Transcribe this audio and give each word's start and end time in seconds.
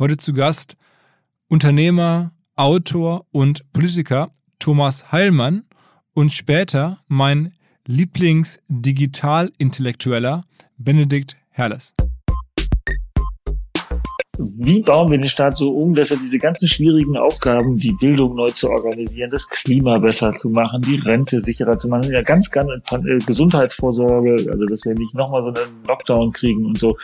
Heute 0.00 0.16
zu 0.16 0.32
Gast 0.32 0.76
Unternehmer, 1.50 2.32
Autor 2.56 3.26
und 3.32 3.70
Politiker 3.74 4.32
Thomas 4.58 5.12
Heilmann 5.12 5.64
und 6.14 6.32
später 6.32 7.00
mein 7.06 7.52
Lieblings-Digital-Intellektueller 7.86 10.44
Benedikt 10.78 11.36
Herles. 11.50 11.94
Wie 14.38 14.80
bauen 14.80 15.10
wir 15.10 15.18
den 15.18 15.28
Staat 15.28 15.58
so 15.58 15.70
um, 15.70 15.94
dass 15.94 16.10
er 16.10 16.16
diese 16.16 16.38
ganzen 16.38 16.66
schwierigen 16.66 17.18
Aufgaben, 17.18 17.76
die 17.76 17.92
Bildung 17.92 18.36
neu 18.36 18.48
zu 18.48 18.70
organisieren, 18.70 19.28
das 19.28 19.50
Klima 19.50 19.98
besser 19.98 20.34
zu 20.34 20.48
machen, 20.48 20.80
die 20.80 20.96
Rente 20.96 21.42
sicherer 21.42 21.76
zu 21.76 21.88
machen, 21.88 22.10
ja 22.10 22.22
ganz, 22.22 22.50
ganz 22.50 22.70
äh, 22.70 23.18
Gesundheitsvorsorge, 23.18 24.48
also 24.50 24.64
dass 24.64 24.82
wir 24.86 24.94
nicht 24.94 25.14
nochmal 25.14 25.42
so 25.42 25.48
einen 25.60 25.84
Lockdown 25.86 26.32
kriegen 26.32 26.64
und 26.64 26.78
so. 26.78 26.96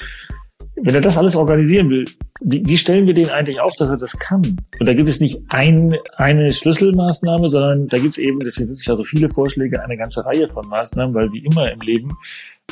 Wenn 0.76 0.94
er 0.94 1.00
das 1.00 1.16
alles 1.16 1.34
organisieren 1.34 1.90
will, 1.90 2.04
wie, 2.42 2.62
wie 2.66 2.76
stellen 2.76 3.06
wir 3.06 3.14
den 3.14 3.30
eigentlich 3.30 3.60
auf, 3.60 3.74
dass 3.78 3.90
er 3.90 3.96
das 3.96 4.18
kann? 4.18 4.42
Und 4.78 4.86
da 4.86 4.94
gibt 4.94 5.08
es 5.08 5.20
nicht 5.20 5.40
ein, 5.48 5.96
eine 6.16 6.52
Schlüsselmaßnahme, 6.52 7.48
sondern 7.48 7.88
da 7.88 7.96
gibt 7.98 8.12
es 8.12 8.18
eben, 8.18 8.40
deswegen 8.40 8.66
sind 8.66 8.78
es 8.78 8.86
ja 8.86 8.94
so 8.94 9.04
viele 9.04 9.28
Vorschläge, 9.30 9.82
eine 9.82 9.96
ganze 9.96 10.24
Reihe 10.24 10.48
von 10.48 10.66
Maßnahmen, 10.68 11.14
weil 11.14 11.32
wie 11.32 11.44
immer 11.44 11.72
im 11.72 11.80
Leben 11.80 12.10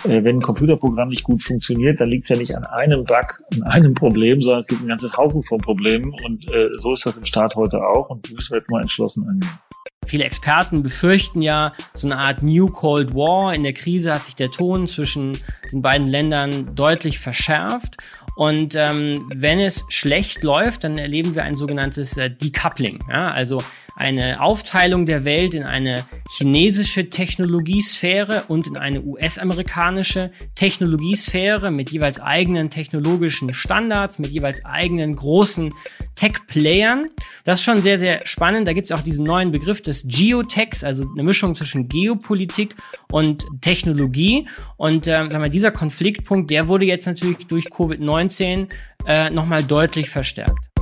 äh, 0.04 0.24
wenn 0.24 0.36
ein 0.36 0.42
Computerprogramm 0.42 1.08
nicht 1.08 1.24
gut 1.24 1.42
funktioniert, 1.42 2.00
dann 2.00 2.08
liegt 2.08 2.24
es 2.24 2.28
ja 2.28 2.36
nicht 2.36 2.54
an 2.56 2.64
einem 2.66 3.04
Bug, 3.04 3.42
an 3.54 3.62
einem 3.62 3.94
Problem, 3.94 4.40
sondern 4.40 4.60
es 4.60 4.66
gibt 4.66 4.82
ein 4.82 4.88
ganzes 4.88 5.16
Haufen 5.16 5.42
von 5.42 5.58
Problemen 5.58 6.12
und 6.24 6.52
äh, 6.52 6.68
so 6.72 6.92
ist 6.92 7.06
das 7.06 7.16
im 7.16 7.24
Staat 7.24 7.54
heute 7.54 7.78
auch 7.78 8.10
und 8.10 8.30
müssen 8.32 8.52
wir 8.52 8.58
jetzt 8.58 8.70
mal 8.70 8.82
entschlossen 8.82 9.26
angehen. 9.28 9.58
Viele 10.06 10.24
Experten 10.24 10.82
befürchten 10.82 11.42
ja 11.42 11.72
so 11.94 12.06
eine 12.06 12.18
Art 12.18 12.42
New 12.42 12.66
Cold 12.66 13.14
War. 13.14 13.54
In 13.54 13.62
der 13.62 13.72
Krise 13.72 14.12
hat 14.14 14.24
sich 14.24 14.34
der 14.34 14.50
Ton 14.50 14.86
zwischen 14.86 15.36
den 15.72 15.82
beiden 15.82 16.06
Ländern 16.06 16.74
deutlich 16.74 17.18
verschärft. 17.18 17.96
Und 18.36 18.74
ähm, 18.74 19.28
wenn 19.32 19.60
es 19.60 19.84
schlecht 19.88 20.42
läuft, 20.42 20.84
dann 20.84 20.98
erleben 20.98 21.34
wir 21.34 21.44
ein 21.44 21.54
sogenanntes 21.54 22.16
äh, 22.16 22.30
Decoupling. 22.30 22.98
Ja? 23.08 23.28
Also 23.28 23.62
eine 23.96 24.40
Aufteilung 24.40 25.06
der 25.06 25.24
Welt 25.24 25.54
in 25.54 25.62
eine 25.62 26.04
chinesische 26.36 27.10
Technologiesphäre 27.10 28.44
und 28.48 28.66
in 28.66 28.76
eine 28.76 29.02
US-amerikanische 29.02 30.32
Technologiesphäre 30.54 31.70
mit 31.70 31.90
jeweils 31.90 32.20
eigenen 32.20 32.70
technologischen 32.70 33.54
Standards, 33.54 34.18
mit 34.18 34.30
jeweils 34.30 34.64
eigenen 34.64 35.14
großen 35.14 35.70
Tech-Playern. 36.16 37.06
Das 37.44 37.60
ist 37.60 37.64
schon 37.64 37.82
sehr, 37.82 37.98
sehr 37.98 38.26
spannend. 38.26 38.66
Da 38.66 38.72
gibt 38.72 38.86
es 38.86 38.92
auch 38.92 39.02
diesen 39.02 39.24
neuen 39.24 39.52
Begriff 39.52 39.80
des 39.80 40.04
Geotechs, 40.06 40.82
also 40.82 41.04
eine 41.12 41.22
Mischung 41.22 41.54
zwischen 41.54 41.88
Geopolitik 41.88 42.74
und 43.12 43.44
Technologie. 43.60 44.48
Und 44.76 45.04
sagen 45.04 45.42
wir, 45.42 45.50
dieser 45.50 45.70
Konfliktpunkt, 45.70 46.50
der 46.50 46.66
wurde 46.66 46.84
jetzt 46.84 47.06
natürlich 47.06 47.46
durch 47.46 47.66
Covid-19 47.66 48.68
äh, 49.06 49.30
nochmal 49.30 49.62
deutlich 49.62 50.10
verstärkt. 50.10 50.73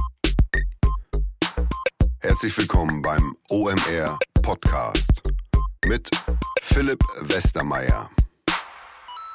Herzlich 2.24 2.56
willkommen 2.56 3.02
beim 3.02 3.34
OMR 3.50 4.16
Podcast 4.42 5.22
mit 5.88 6.08
Philipp 6.60 7.00
Westermeier. 7.20 8.08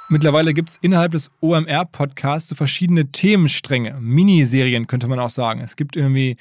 Mittlerweile 0.08 0.54
gibt 0.54 0.70
es 0.70 0.78
innerhalb 0.78 1.12
des 1.12 1.30
OMR-Podcasts 1.42 2.48
so 2.48 2.56
verschiedene 2.56 3.12
Themenstränge, 3.12 3.98
Miniserien 4.00 4.88
könnte 4.88 5.10
man 5.10 5.20
auch 5.20 5.30
sagen. 5.30 5.60
Es 5.60 5.76
gibt 5.76 5.98
irgendwie 5.98 6.38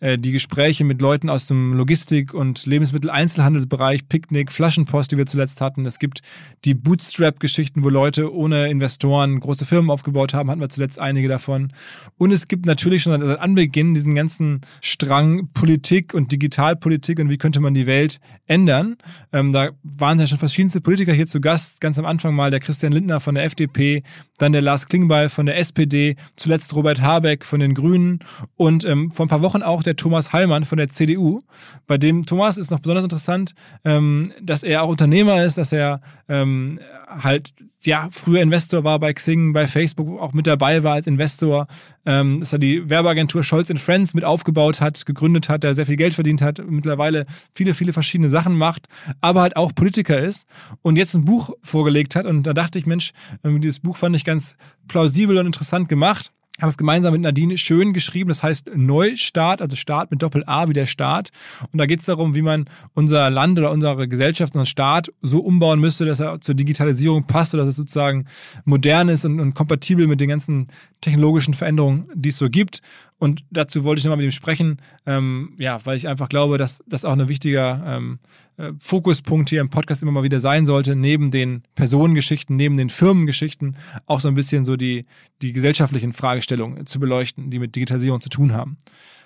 die 0.00 0.32
Gespräche 0.32 0.84
mit 0.84 1.00
Leuten 1.00 1.28
aus 1.28 1.46
dem 1.46 1.72
Logistik- 1.72 2.34
und 2.34 2.66
Lebensmitteleinzelhandelsbereich, 2.66 4.08
Picknick, 4.08 4.52
Flaschenpost, 4.52 5.10
die 5.10 5.16
wir 5.16 5.26
zuletzt 5.26 5.60
hatten. 5.60 5.86
Es 5.86 5.98
gibt 5.98 6.20
die 6.64 6.74
Bootstrap-Geschichten, 6.74 7.82
wo 7.84 7.88
Leute 7.88 8.32
ohne 8.32 8.68
Investoren 8.68 9.40
große 9.40 9.64
Firmen 9.64 9.90
aufgebaut 9.90 10.34
haben, 10.34 10.50
hatten 10.50 10.60
wir 10.60 10.68
zuletzt 10.68 10.98
einige 10.98 11.28
davon. 11.28 11.72
Und 12.16 12.32
es 12.32 12.48
gibt 12.48 12.66
natürlich 12.66 13.02
schon 13.02 13.20
seit 13.20 13.40
Anbeginn 13.40 13.94
diesen 13.94 14.14
ganzen 14.14 14.60
Strang 14.80 15.48
Politik 15.52 16.14
und 16.14 16.30
Digitalpolitik 16.30 17.18
und 17.18 17.30
wie 17.30 17.38
könnte 17.38 17.60
man 17.60 17.74
die 17.74 17.86
Welt 17.86 18.18
ändern. 18.46 18.96
Ähm, 19.32 19.52
da 19.52 19.70
waren 19.82 20.18
ja 20.18 20.26
schon 20.26 20.38
verschiedenste 20.38 20.80
Politiker 20.80 21.12
hier 21.12 21.26
zu 21.26 21.40
Gast. 21.40 21.80
Ganz 21.80 21.98
am 21.98 22.06
Anfang 22.06 22.34
mal 22.34 22.50
der 22.50 22.60
Christian 22.60 22.92
Lindner 22.92 23.20
von 23.20 23.34
der 23.34 23.44
FDP, 23.44 24.02
dann 24.38 24.52
der 24.52 24.62
Lars 24.62 24.86
Klingbeil 24.88 25.28
von 25.28 25.46
der 25.46 25.58
SPD, 25.58 26.16
zuletzt 26.36 26.74
Robert 26.74 27.00
Habeck 27.00 27.44
von 27.44 27.60
den 27.60 27.74
Grünen 27.74 28.20
und 28.56 28.84
ähm, 28.84 29.10
vor 29.10 29.26
ein 29.26 29.28
paar 29.28 29.42
Wochen 29.42 29.62
auch 29.62 29.82
der 29.88 29.96
Thomas 29.96 30.32
Heilmann 30.32 30.64
von 30.64 30.78
der 30.78 30.88
CDU. 30.88 31.40
Bei 31.86 31.98
dem 31.98 32.26
Thomas 32.26 32.58
ist 32.58 32.70
noch 32.70 32.80
besonders 32.80 33.04
interessant, 33.04 33.54
ähm, 33.84 34.32
dass 34.40 34.62
er 34.62 34.82
auch 34.82 34.88
Unternehmer 34.88 35.44
ist, 35.44 35.58
dass 35.58 35.72
er 35.72 36.00
ähm, 36.28 36.78
halt 37.08 37.54
ja 37.82 38.08
früher 38.10 38.42
Investor 38.42 38.84
war 38.84 38.98
bei 38.98 39.12
Xing, 39.12 39.52
bei 39.52 39.66
Facebook 39.66 40.20
auch 40.20 40.32
mit 40.32 40.46
dabei 40.46 40.82
war 40.82 40.94
als 40.94 41.06
Investor, 41.06 41.66
ähm, 42.04 42.38
dass 42.40 42.52
er 42.52 42.58
die 42.58 42.88
Werbeagentur 42.90 43.42
Scholz 43.42 43.72
Friends 43.80 44.14
mit 44.14 44.24
aufgebaut 44.24 44.80
hat, 44.80 45.06
gegründet 45.06 45.48
hat, 45.48 45.64
der 45.64 45.74
sehr 45.74 45.86
viel 45.86 45.96
Geld 45.96 46.14
verdient 46.14 46.42
hat, 46.42 46.60
mittlerweile 46.68 47.26
viele, 47.52 47.74
viele 47.74 47.92
verschiedene 47.92 48.28
Sachen 48.28 48.56
macht, 48.56 48.86
aber 49.20 49.40
halt 49.40 49.56
auch 49.56 49.74
Politiker 49.74 50.18
ist 50.18 50.46
und 50.82 50.96
jetzt 50.96 51.14
ein 51.14 51.24
Buch 51.24 51.50
vorgelegt 51.62 52.16
hat. 52.16 52.26
Und 52.26 52.42
da 52.42 52.52
dachte 52.52 52.78
ich, 52.78 52.86
Mensch, 52.86 53.12
dieses 53.42 53.80
Buch 53.80 53.96
fand 53.96 54.14
ich 54.16 54.24
ganz 54.24 54.56
plausibel 54.86 55.38
und 55.38 55.46
interessant 55.46 55.88
gemacht 55.88 56.32
habe 56.62 56.70
es 56.70 56.76
gemeinsam 56.76 57.12
mit 57.12 57.22
Nadine 57.22 57.56
schön 57.56 57.92
geschrieben. 57.92 58.28
Das 58.28 58.42
heißt 58.42 58.70
Neustart, 58.74 59.62
also 59.62 59.76
Start 59.76 60.10
mit 60.10 60.22
Doppel-A 60.22 60.68
wie 60.68 60.72
der 60.72 60.86
Staat. 60.86 61.30
Und 61.72 61.78
da 61.78 61.86
geht 61.86 62.00
es 62.00 62.06
darum, 62.06 62.34
wie 62.34 62.42
man 62.42 62.68
unser 62.94 63.30
Land 63.30 63.58
oder 63.58 63.70
unsere 63.70 64.08
Gesellschaft, 64.08 64.54
unseren 64.54 64.66
Staat 64.66 65.12
so 65.22 65.40
umbauen 65.40 65.80
müsste, 65.80 66.04
dass 66.04 66.20
er 66.20 66.40
zur 66.40 66.54
Digitalisierung 66.54 67.26
passt 67.26 67.54
oder 67.54 67.62
dass 67.62 67.70
es 67.70 67.76
sozusagen 67.76 68.26
modern 68.64 69.08
ist 69.08 69.24
und, 69.24 69.40
und 69.40 69.54
kompatibel 69.54 70.06
mit 70.06 70.20
den 70.20 70.28
ganzen 70.28 70.66
technologischen 71.00 71.54
Veränderungen, 71.54 72.08
die 72.14 72.30
es 72.30 72.38
so 72.38 72.50
gibt. 72.50 72.80
Und 73.18 73.44
dazu 73.50 73.82
wollte 73.82 73.98
ich 73.98 74.04
nochmal 74.04 74.18
mit 74.18 74.26
ihm 74.26 74.30
sprechen, 74.30 74.80
ähm, 75.04 75.54
ja, 75.58 75.84
weil 75.84 75.96
ich 75.96 76.06
einfach 76.06 76.28
glaube, 76.28 76.56
dass 76.56 76.84
das 76.86 77.04
auch 77.04 77.12
ein 77.12 77.28
wichtiger 77.28 77.82
ähm, 77.84 78.18
äh, 78.56 78.72
Fokuspunkt 78.78 79.50
hier 79.50 79.60
im 79.60 79.70
Podcast 79.70 80.02
immer 80.02 80.12
mal 80.12 80.22
wieder 80.22 80.38
sein 80.38 80.66
sollte, 80.66 80.94
neben 80.94 81.32
den 81.32 81.62
Personengeschichten, 81.74 82.54
neben 82.54 82.76
den 82.76 82.90
Firmengeschichten, 82.90 83.76
auch 84.06 84.20
so 84.20 84.28
ein 84.28 84.34
bisschen 84.34 84.64
so 84.64 84.76
die, 84.76 85.04
die 85.42 85.52
gesellschaftlichen 85.52 86.12
Fragestellungen 86.12 86.86
zu 86.86 87.00
beleuchten, 87.00 87.50
die 87.50 87.58
mit 87.58 87.74
Digitalisierung 87.74 88.20
zu 88.20 88.28
tun 88.28 88.52
haben. 88.52 88.76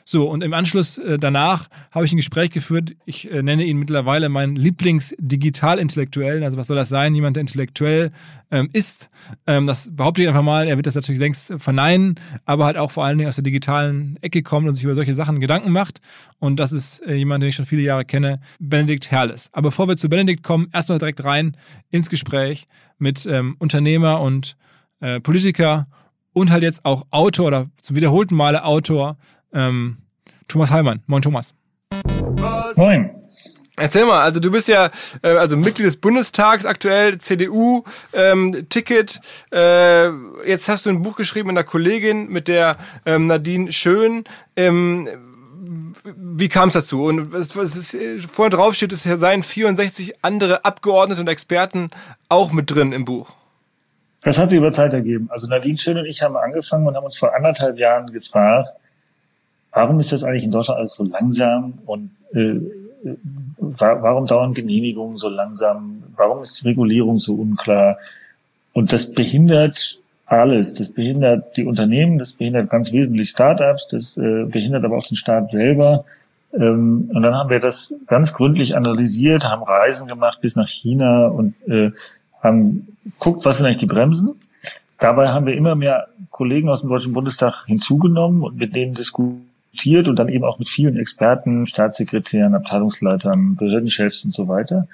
So, 0.05 0.29
und 0.29 0.43
im 0.43 0.53
Anschluss 0.53 0.99
äh, 0.99 1.19
danach 1.19 1.69
habe 1.91 2.05
ich 2.05 2.13
ein 2.13 2.17
Gespräch 2.17 2.51
geführt. 2.51 2.95
Ich 3.05 3.31
äh, 3.31 3.43
nenne 3.43 3.65
ihn 3.65 3.79
mittlerweile 3.79 4.29
meinen 4.29 4.57
Lieblings-Digital-Intellektuellen. 4.57 6.43
Also 6.43 6.57
was 6.57 6.67
soll 6.67 6.77
das 6.77 6.89
sein? 6.89 7.15
Jemand, 7.15 7.37
der 7.37 7.43
intellektuell 7.43 8.13
ähm, 8.51 8.69
ist. 8.73 9.11
Ähm, 9.47 9.67
das 9.67 9.95
behaupte 9.95 10.23
ich 10.23 10.29
einfach 10.29 10.43
mal. 10.43 10.67
Er 10.67 10.77
wird 10.77 10.87
das 10.87 10.95
natürlich 10.95 11.21
längst 11.21 11.55
verneinen, 11.59 12.17
aber 12.45 12.65
halt 12.65 12.77
auch 12.77 12.91
vor 12.91 13.05
allen 13.05 13.19
Dingen 13.19 13.29
aus 13.29 13.37
der 13.37 13.45
digitalen 13.45 14.19
Ecke 14.21 14.43
kommt 14.43 14.69
und 14.69 14.75
sich 14.75 14.85
über 14.85 14.95
solche 14.95 15.15
Sachen 15.15 15.41
Gedanken 15.41 15.71
macht. 15.71 16.01
Und 16.39 16.59
das 16.59 16.73
ist 16.73 17.01
äh, 17.07 17.15
jemand, 17.15 17.43
den 17.43 17.49
ich 17.49 17.55
schon 17.55 17.67
viele 17.67 17.83
Jahre 17.83 18.05
kenne, 18.05 18.41
Benedikt 18.59 19.11
Herles. 19.11 19.51
Aber 19.53 19.69
bevor 19.69 19.89
wir 19.89 19.97
zu 19.97 20.09
Benedikt 20.09 20.43
kommen, 20.43 20.69
erstmal 20.73 20.99
direkt 20.99 21.25
rein 21.25 21.57
ins 21.91 22.11
Gespräch 22.11 22.67
mit 22.99 23.27
ähm, 23.27 23.57
Unternehmer 23.59 24.21
und 24.21 24.57
äh, 25.01 25.21
Politiker 25.21 25.87
und 26.33 26.51
halt 26.51 26.63
jetzt 26.63 26.85
auch 26.85 27.07
Autor 27.11 27.47
oder 27.49 27.67
zum 27.81 27.97
wiederholten 27.97 28.35
Male 28.35 28.65
Autor 28.65 29.17
ähm, 29.53 29.99
Thomas 30.49 30.71
Heilmann. 30.71 31.01
Moin, 31.07 31.23
Thomas. 31.23 31.55
Moin. 32.77 33.11
Erzähl 33.77 34.05
mal, 34.05 34.21
also 34.21 34.39
du 34.39 34.51
bist 34.51 34.69
ja 34.69 34.91
äh, 35.23 35.31
also 35.31 35.57
Mitglied 35.57 35.87
des 35.87 35.97
Bundestags 35.97 36.67
aktuell, 36.67 37.19
CDU, 37.19 37.85
ähm, 38.13 38.67
Ticket. 38.69 39.21
Äh, 39.51 40.09
jetzt 40.47 40.69
hast 40.69 40.85
du 40.85 40.91
ein 40.91 41.03
Buch 41.03 41.17
geschrieben 41.17 41.49
mit 41.49 41.57
einer 41.57 41.65
Kollegin, 41.65 42.29
mit 42.29 42.49
der 42.49 42.77
ähm, 43.07 43.27
Nadine 43.27 43.73
Schön. 43.73 44.25
Ähm, 44.57 45.09
wie 46.05 46.49
kam 46.49 46.69
es 46.69 46.75
dazu? 46.75 47.05
Und 47.05 47.33
was, 47.33 47.57
was 47.57 47.75
ist, 47.75 48.31
vorne 48.31 48.51
drauf 48.51 48.75
steht, 48.75 48.93
es 48.93 49.05
seien 49.05 49.43
64 49.43 50.23
andere 50.23 50.65
Abgeordnete 50.65 51.23
und 51.23 51.29
Experten 51.29 51.91
auch 52.29 52.53
mit 52.53 52.71
drin 52.71 52.93
im 52.93 53.05
Buch. 53.05 53.33
Das 54.23 54.39
hat 54.39 54.51
sich 54.51 54.59
über 54.59 54.71
Zeit 54.71 54.93
ergeben. 54.93 55.29
Also 55.31 55.49
Nadine 55.49 55.79
Schön 55.79 55.97
und 55.97 56.05
ich 56.07 56.23
haben 56.23 56.37
angefangen 56.37 56.87
und 56.87 56.95
haben 56.95 57.05
uns 57.05 57.17
vor 57.17 57.35
anderthalb 57.35 57.79
Jahren 57.79 58.13
gefragt, 58.13 58.69
warum 59.73 59.99
ist 60.01 60.13
das 60.13 60.23
eigentlich 60.23 60.45
in 60.45 60.51
Deutschland 60.51 60.79
alles 60.79 60.95
so 60.95 61.05
langsam 61.05 61.75
und 61.87 62.11
äh, 62.35 62.61
warum 63.59 64.27
dauern 64.27 64.55
Genehmigungen 64.55 65.17
so 65.17 65.29
langsam? 65.29 66.03
Warum 66.17 66.43
ist 66.43 66.63
die 66.63 66.69
Regulierung 66.69 67.19
so 67.19 67.35
unklar? 67.35 67.99
Und 68.73 68.93
das 68.93 69.13
behindert 69.13 69.99
alles. 70.27 70.75
Das 70.75 70.91
behindert 70.91 71.57
die 71.57 71.65
Unternehmen, 71.65 72.19
das 72.19 72.33
behindert 72.33 72.71
ganz 72.71 72.93
wesentlich 72.93 73.31
Startups, 73.31 73.89
das 73.89 74.17
äh, 74.17 74.45
behindert 74.45 74.85
aber 74.85 74.97
auch 74.97 75.07
den 75.07 75.17
Staat 75.17 75.51
selber. 75.51 76.05
Ähm, 76.55 77.11
und 77.13 77.23
dann 77.23 77.35
haben 77.35 77.51
wir 77.51 77.61
das 77.61 77.95
ganz 78.07 78.33
gründlich 78.33 78.77
analysiert, 78.77 79.45
haben 79.45 79.63
Reisen 79.63 80.09
gemacht 80.09 80.41
bis 80.41 80.57
nach 80.57 80.69
China 80.69 81.27
und 81.27 81.55
äh, 81.69 81.93
haben 82.43 82.97
guckt, 83.19 83.45
was 83.45 83.57
sind 83.57 83.67
eigentlich 83.67 83.89
die 83.89 83.95
Bremsen. 83.95 84.31
Dabei 84.99 85.31
haben 85.31 85.47
wir 85.47 85.55
immer 85.55 85.75
mehr 85.75 86.09
Kollegen 86.31 86.69
aus 86.69 86.81
dem 86.81 86.91
Deutschen 86.91 87.13
Bundestag 87.13 87.65
hinzugenommen 87.67 88.43
und 88.43 88.57
mit 88.57 88.77
denen 88.77 88.95
diskutiert 88.95 89.52
diskutiert 89.73 90.09
und 90.09 90.19
dann 90.19 90.29
eben 90.29 90.45
auch 90.45 90.59
mit 90.59 90.69
vielen 90.69 90.97
Experten, 90.97 91.67
Staatssekretären, 91.67 92.55
Abteilungsleitern, 92.55 93.57
Behördenchefs 93.57 94.25
und 94.25 94.35
so 94.35 94.49
weiter. 94.49 94.87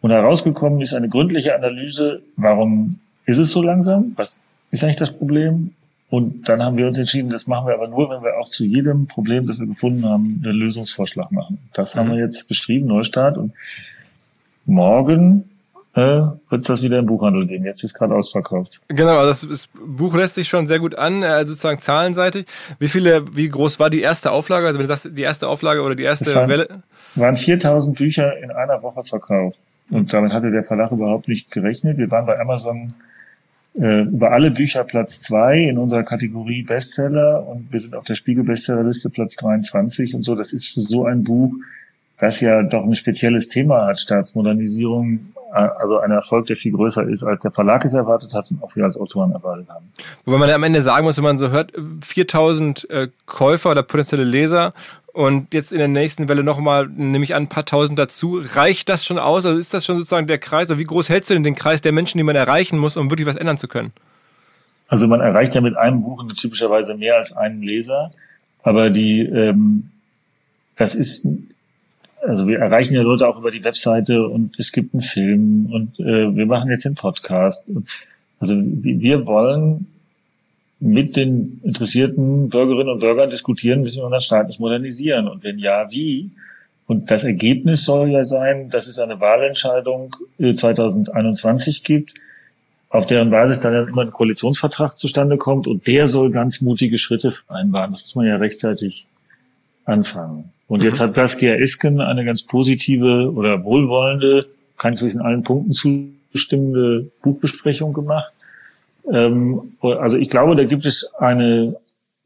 Und 0.00 0.10
herausgekommen 0.10 0.80
ist 0.80 0.94
eine 0.94 1.08
gründliche 1.08 1.54
Analyse, 1.54 2.22
warum 2.36 2.98
ist 3.24 3.38
es 3.38 3.50
so 3.50 3.62
langsam? 3.62 4.12
Was 4.16 4.38
ist 4.70 4.84
eigentlich 4.84 4.96
das 4.96 5.12
Problem? 5.12 5.72
und 6.08 6.48
dann 6.48 6.62
haben 6.62 6.78
wir 6.78 6.86
uns 6.86 6.98
entschieden, 6.98 7.30
das 7.30 7.46
machen 7.46 7.66
wir 7.66 7.74
aber 7.74 7.88
nur, 7.88 8.08
wenn 8.10 8.22
wir 8.22 8.38
auch 8.38 8.48
zu 8.48 8.64
jedem 8.64 9.06
Problem, 9.06 9.46
das 9.46 9.58
wir 9.58 9.66
gefunden 9.66 10.04
haben, 10.04 10.40
einen 10.44 10.54
Lösungsvorschlag 10.54 11.32
machen. 11.32 11.58
Das 11.72 11.94
mhm. 11.94 12.00
haben 12.00 12.10
wir 12.12 12.18
jetzt 12.18 12.48
geschrieben, 12.48 12.86
Neustart. 12.86 13.36
Und 13.36 13.52
morgen 14.66 15.50
äh, 15.96 16.00
wird 16.00 16.60
es 16.60 16.64
das 16.64 16.82
wieder 16.82 16.98
im 16.98 17.06
Buchhandel 17.06 17.46
geben. 17.46 17.64
Jetzt 17.64 17.82
ist 17.82 17.94
gerade 17.94 18.14
ausverkauft. 18.14 18.80
Genau, 18.88 19.16
also 19.16 19.48
das, 19.48 19.48
das, 19.48 19.68
Buch 19.86 20.14
lässt 20.14 20.34
sich 20.34 20.46
schon 20.46 20.66
sehr 20.66 20.78
gut 20.78 20.94
an, 20.94 21.24
also 21.24 21.52
sozusagen 21.52 21.80
zahlenseitig. 21.80 22.46
Wie 22.78 22.88
viele, 22.88 23.24
wie 23.34 23.48
groß 23.48 23.80
war 23.80 23.88
die 23.88 24.02
erste 24.02 24.30
Auflage? 24.30 24.66
Also 24.66 24.78
wenn 24.78 24.86
du 24.86 24.94
sagst, 24.94 25.08
die 25.16 25.22
erste 25.22 25.48
Auflage 25.48 25.80
oder 25.80 25.94
die 25.94 26.02
erste 26.02 26.34
waren, 26.34 26.50
Welle? 26.50 26.68
waren 27.14 27.36
4000 27.36 27.96
Bücher 27.96 28.36
in 28.42 28.50
einer 28.50 28.82
Woche 28.82 29.04
verkauft. 29.04 29.58
Und 29.90 30.12
damit 30.12 30.32
hatte 30.32 30.50
der 30.50 30.64
Verlag 30.64 30.92
überhaupt 30.92 31.28
nicht 31.28 31.50
gerechnet. 31.50 31.96
Wir 31.96 32.10
waren 32.10 32.26
bei 32.26 32.38
Amazon 32.38 32.92
äh, 33.74 34.02
über 34.02 34.32
alle 34.32 34.50
Bücher 34.50 34.84
Platz 34.84 35.22
zwei 35.22 35.60
in 35.60 35.78
unserer 35.78 36.02
Kategorie 36.02 36.62
Bestseller 36.62 37.46
und 37.46 37.72
wir 37.72 37.80
sind 37.80 37.94
auf 37.94 38.04
der 38.04 38.16
Spiegel 38.16 38.44
Bestsellerliste 38.44 39.08
Platz 39.08 39.36
23 39.36 40.14
und 40.14 40.24
so. 40.24 40.34
Das 40.34 40.52
ist 40.52 40.66
für 40.66 40.82
so 40.82 41.06
ein 41.06 41.24
Buch, 41.24 41.54
das 42.18 42.40
ja 42.40 42.62
doch 42.62 42.82
ein 42.82 42.94
spezielles 42.94 43.48
Thema 43.48 43.86
hat, 43.86 43.98
Staatsmodernisierung, 43.98 45.20
äh, 45.52 45.58
also 45.58 45.98
ein 45.98 46.10
Erfolg, 46.10 46.46
der 46.46 46.56
viel 46.56 46.72
größer 46.72 47.06
ist, 47.08 47.22
als 47.22 47.42
der 47.42 47.50
Verlag 47.50 47.84
es 47.84 47.94
erwartet 47.94 48.34
hat 48.34 48.50
und 48.50 48.62
auch 48.62 48.74
wir 48.74 48.84
als 48.84 48.96
Autoren 48.96 49.32
erwartet 49.32 49.68
haben. 49.68 49.92
Wobei 50.24 50.38
man 50.38 50.48
ja 50.48 50.54
am 50.54 50.62
Ende 50.62 50.82
sagen 50.82 51.04
muss, 51.04 51.16
wenn 51.18 51.24
man 51.24 51.38
so 51.38 51.50
hört, 51.50 51.72
4000 52.02 52.88
äh, 52.90 53.08
Käufer 53.26 53.70
oder 53.72 53.82
potenzielle 53.82 54.24
Leser 54.24 54.72
und 55.16 55.54
jetzt 55.54 55.72
in 55.72 55.78
der 55.78 55.88
nächsten 55.88 56.28
Welle 56.28 56.44
nochmal, 56.44 56.88
nehme 56.88 57.24
ich 57.24 57.34
an, 57.34 57.44
ein 57.44 57.48
paar 57.48 57.64
tausend 57.64 57.98
dazu. 57.98 58.42
Reicht 58.42 58.90
das 58.90 59.04
schon 59.06 59.18
aus? 59.18 59.46
Also 59.46 59.58
ist 59.58 59.72
das 59.72 59.86
schon 59.86 59.96
sozusagen 59.96 60.26
der 60.26 60.36
Kreis? 60.36 60.68
Oder 60.68 60.78
wie 60.78 60.84
groß 60.84 61.08
hältst 61.08 61.30
du 61.30 61.34
denn 61.34 61.42
den 61.42 61.54
Kreis 61.54 61.80
der 61.80 61.92
Menschen, 61.92 62.18
die 62.18 62.24
man 62.24 62.36
erreichen 62.36 62.78
muss, 62.78 62.98
um 62.98 63.10
wirklich 63.10 63.26
was 63.26 63.36
ändern 63.36 63.56
zu 63.56 63.66
können? 63.66 63.92
Also 64.88 65.06
man 65.08 65.20
erreicht 65.20 65.54
ja 65.54 65.62
mit 65.62 65.74
einem 65.74 66.02
Buch 66.02 66.22
typischerweise 66.36 66.94
mehr 66.94 67.16
als 67.16 67.32
einen 67.32 67.62
Leser. 67.62 68.10
Aber 68.62 68.90
die, 68.90 69.20
ähm, 69.20 69.90
das 70.76 70.94
ist, 70.94 71.26
also 72.26 72.46
wir 72.46 72.58
erreichen 72.58 72.94
ja 72.94 73.02
Leute 73.02 73.26
auch 73.28 73.38
über 73.38 73.50
die 73.50 73.64
Webseite 73.64 74.26
und 74.26 74.58
es 74.58 74.72
gibt 74.72 74.94
einen 74.94 75.02
Film 75.02 75.66
und 75.72 75.98
äh, 76.00 76.34
wir 76.34 76.46
machen 76.46 76.70
jetzt 76.70 76.84
den 76.84 76.94
Podcast. 76.94 77.64
Also 78.40 78.56
wir 78.58 79.26
wollen 79.26 79.86
mit 80.78 81.16
den 81.16 81.60
interessierten 81.64 82.50
Bürgerinnen 82.50 82.90
und 82.90 83.00
Bürgern 83.00 83.30
diskutieren, 83.30 83.82
müssen 83.82 84.00
wir 84.00 84.04
unseren 84.04 84.20
Staat 84.20 84.48
nicht 84.48 84.60
modernisieren. 84.60 85.28
Und 85.28 85.42
wenn 85.42 85.58
ja, 85.58 85.90
wie? 85.90 86.30
Und 86.86 87.10
das 87.10 87.24
Ergebnis 87.24 87.84
soll 87.84 88.10
ja 88.10 88.24
sein, 88.24 88.70
dass 88.70 88.86
es 88.86 88.98
eine 88.98 89.20
Wahlentscheidung 89.20 90.14
2021 90.38 91.78
äh, 91.78 91.82
gibt, 91.82 92.14
auf 92.90 93.06
deren 93.06 93.30
Basis 93.30 93.60
dann 93.60 93.88
immer 93.88 94.02
ein 94.02 94.12
Koalitionsvertrag 94.12 94.96
zustande 94.96 95.38
kommt 95.38 95.66
und 95.66 95.86
der 95.86 96.06
soll 96.06 96.30
ganz 96.30 96.60
mutige 96.60 96.98
Schritte 96.98 97.32
vereinbaren. 97.32 97.92
Das 97.92 98.02
muss 98.02 98.14
man 98.14 98.26
ja 98.26 98.36
rechtzeitig 98.36 99.08
anfangen. 99.86 100.52
Und 100.68 100.82
jetzt 100.82 100.98
mhm. 100.98 101.04
hat 101.04 101.14
Gaskia 101.14 101.54
Esken 101.54 102.00
eine 102.00 102.24
ganz 102.24 102.42
positive 102.42 103.32
oder 103.32 103.64
wohlwollende, 103.64 104.46
kann 104.76 104.92
ich 104.92 105.00
in 105.14 105.20
allen 105.20 105.42
Punkten 105.42 105.72
zustimmende 105.72 107.08
Buchbesprechung 107.22 107.92
gemacht. 107.92 108.32
Ähm, 109.10 109.76
also 109.80 110.16
ich 110.16 110.28
glaube, 110.28 110.56
da 110.56 110.64
gibt 110.64 110.84
es 110.84 111.08
eine, 111.14 111.76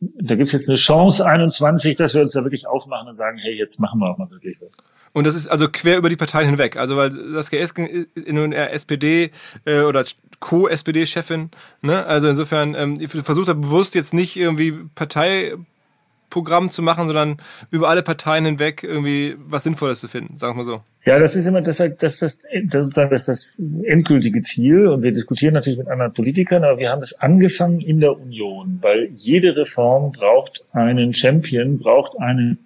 da 0.00 0.34
gibt 0.34 0.48
es 0.48 0.52
jetzt 0.52 0.68
eine 0.68 0.78
Chance 0.78 1.24
21, 1.24 1.96
dass 1.96 2.14
wir 2.14 2.22
uns 2.22 2.32
da 2.32 2.42
wirklich 2.42 2.66
aufmachen 2.66 3.08
und 3.08 3.16
sagen, 3.16 3.38
hey, 3.38 3.54
jetzt 3.54 3.78
machen 3.78 4.00
wir 4.00 4.10
auch 4.10 4.18
mal 4.18 4.30
wirklich 4.30 4.56
was. 4.60 4.70
Und 5.12 5.26
das 5.26 5.34
ist 5.34 5.48
also 5.48 5.68
quer 5.68 5.98
über 5.98 6.08
die 6.08 6.16
Parteien 6.16 6.46
hinweg. 6.48 6.76
Also 6.76 6.96
weil 6.96 7.10
Saskia 7.10 7.58
Esken 7.60 7.86
ist 7.86 8.32
nun 8.32 8.52
eher 8.52 8.72
SPD 8.72 9.32
äh, 9.64 9.80
oder 9.80 10.04
Co-SPD-Chefin. 10.38 11.50
Ne? 11.82 12.06
Also 12.06 12.28
insofern 12.28 12.74
ähm, 12.74 13.08
versucht 13.08 13.48
er 13.48 13.54
bewusst 13.54 13.94
jetzt 13.94 14.14
nicht 14.14 14.36
irgendwie 14.36 14.74
Parteiprogramm 16.30 16.68
zu 16.68 16.82
machen, 16.82 17.06
sondern 17.06 17.36
über 17.70 17.88
alle 17.88 18.02
Parteien 18.02 18.46
hinweg 18.46 18.82
irgendwie 18.82 19.36
was 19.38 19.64
Sinnvolles 19.64 20.00
zu 20.00 20.08
finden, 20.08 20.38
sagen 20.38 20.56
wir 20.56 20.64
so. 20.64 20.80
Ja, 21.04 21.18
das 21.18 21.34
ist 21.34 21.46
immer 21.46 21.60
das, 21.60 21.78
das, 21.78 21.96
das, 21.98 22.18
das, 22.18 22.38
sozusagen 22.70 23.10
das, 23.10 23.26
das 23.26 23.48
endgültige 23.82 24.42
Ziel. 24.42 24.86
Und 24.86 25.02
wir 25.02 25.12
diskutieren 25.12 25.54
natürlich 25.54 25.78
mit 25.78 25.88
anderen 25.88 26.12
Politikern, 26.12 26.64
aber 26.64 26.78
wir 26.78 26.90
haben 26.90 27.02
es 27.02 27.18
angefangen 27.18 27.80
in 27.80 28.00
der 28.00 28.18
Union, 28.18 28.78
weil 28.80 29.10
jede 29.14 29.56
Reform 29.56 30.12
braucht 30.12 30.62
einen 30.72 31.12
Champion, 31.12 31.78
braucht 31.78 32.18
einen 32.18 32.58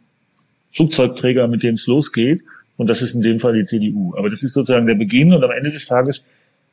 Flugzeugträger, 0.70 1.46
mit 1.48 1.62
dem 1.62 1.74
es 1.74 1.86
losgeht. 1.86 2.42
Und 2.76 2.90
das 2.90 3.02
ist 3.02 3.14
in 3.14 3.22
dem 3.22 3.38
Fall 3.38 3.54
die 3.54 3.64
CDU. 3.64 4.14
Aber 4.16 4.28
das 4.28 4.42
ist 4.42 4.52
sozusagen 4.52 4.86
der 4.86 4.96
Beginn. 4.96 5.32
Und 5.32 5.44
am 5.44 5.52
Ende 5.52 5.70
des 5.70 5.86
Tages 5.86 6.24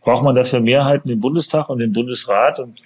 braucht 0.04 0.24
man 0.24 0.36
dafür 0.36 0.60
Mehrheiten 0.60 1.12
im 1.12 1.20
Bundestag 1.20 1.70
und 1.70 1.80
im 1.80 1.92
Bundesrat. 1.94 2.60
Und 2.60 2.82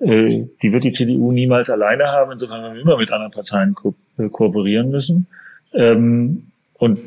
äh, 0.00 0.46
die 0.62 0.72
wird 0.72 0.84
die 0.84 0.92
CDU 0.92 1.32
niemals 1.32 1.70
alleine 1.70 2.04
haben. 2.06 2.32
Insofern 2.32 2.62
werden 2.62 2.74
wir 2.74 2.82
immer 2.82 2.96
mit 2.96 3.10
anderen 3.10 3.32
Parteien 3.32 3.74
ko 3.74 3.94
äh, 4.18 4.28
kooperieren 4.28 4.90
müssen. 4.90 5.26
Ähm, 5.72 6.44
und 6.74 6.98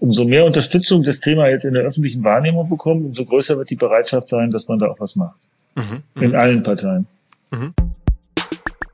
umso 0.00 0.24
mehr 0.24 0.44
Unterstützung 0.44 1.02
das 1.02 1.20
Thema 1.20 1.48
jetzt 1.48 1.64
in 1.64 1.74
der 1.74 1.84
öffentlichen 1.84 2.24
Wahrnehmung 2.24 2.68
bekommt, 2.68 3.04
umso 3.04 3.24
größer 3.24 3.56
wird 3.56 3.70
die 3.70 3.76
Bereitschaft 3.76 4.28
sein, 4.28 4.50
dass 4.50 4.68
man 4.68 4.78
da 4.78 4.88
auch 4.88 5.00
was 5.00 5.16
macht. 5.16 5.38
Mhm, 5.74 6.02
in 6.16 6.28
mhm. 6.30 6.34
allen 6.34 6.62
Parteien. 6.62 7.06
Mhm. 7.50 7.74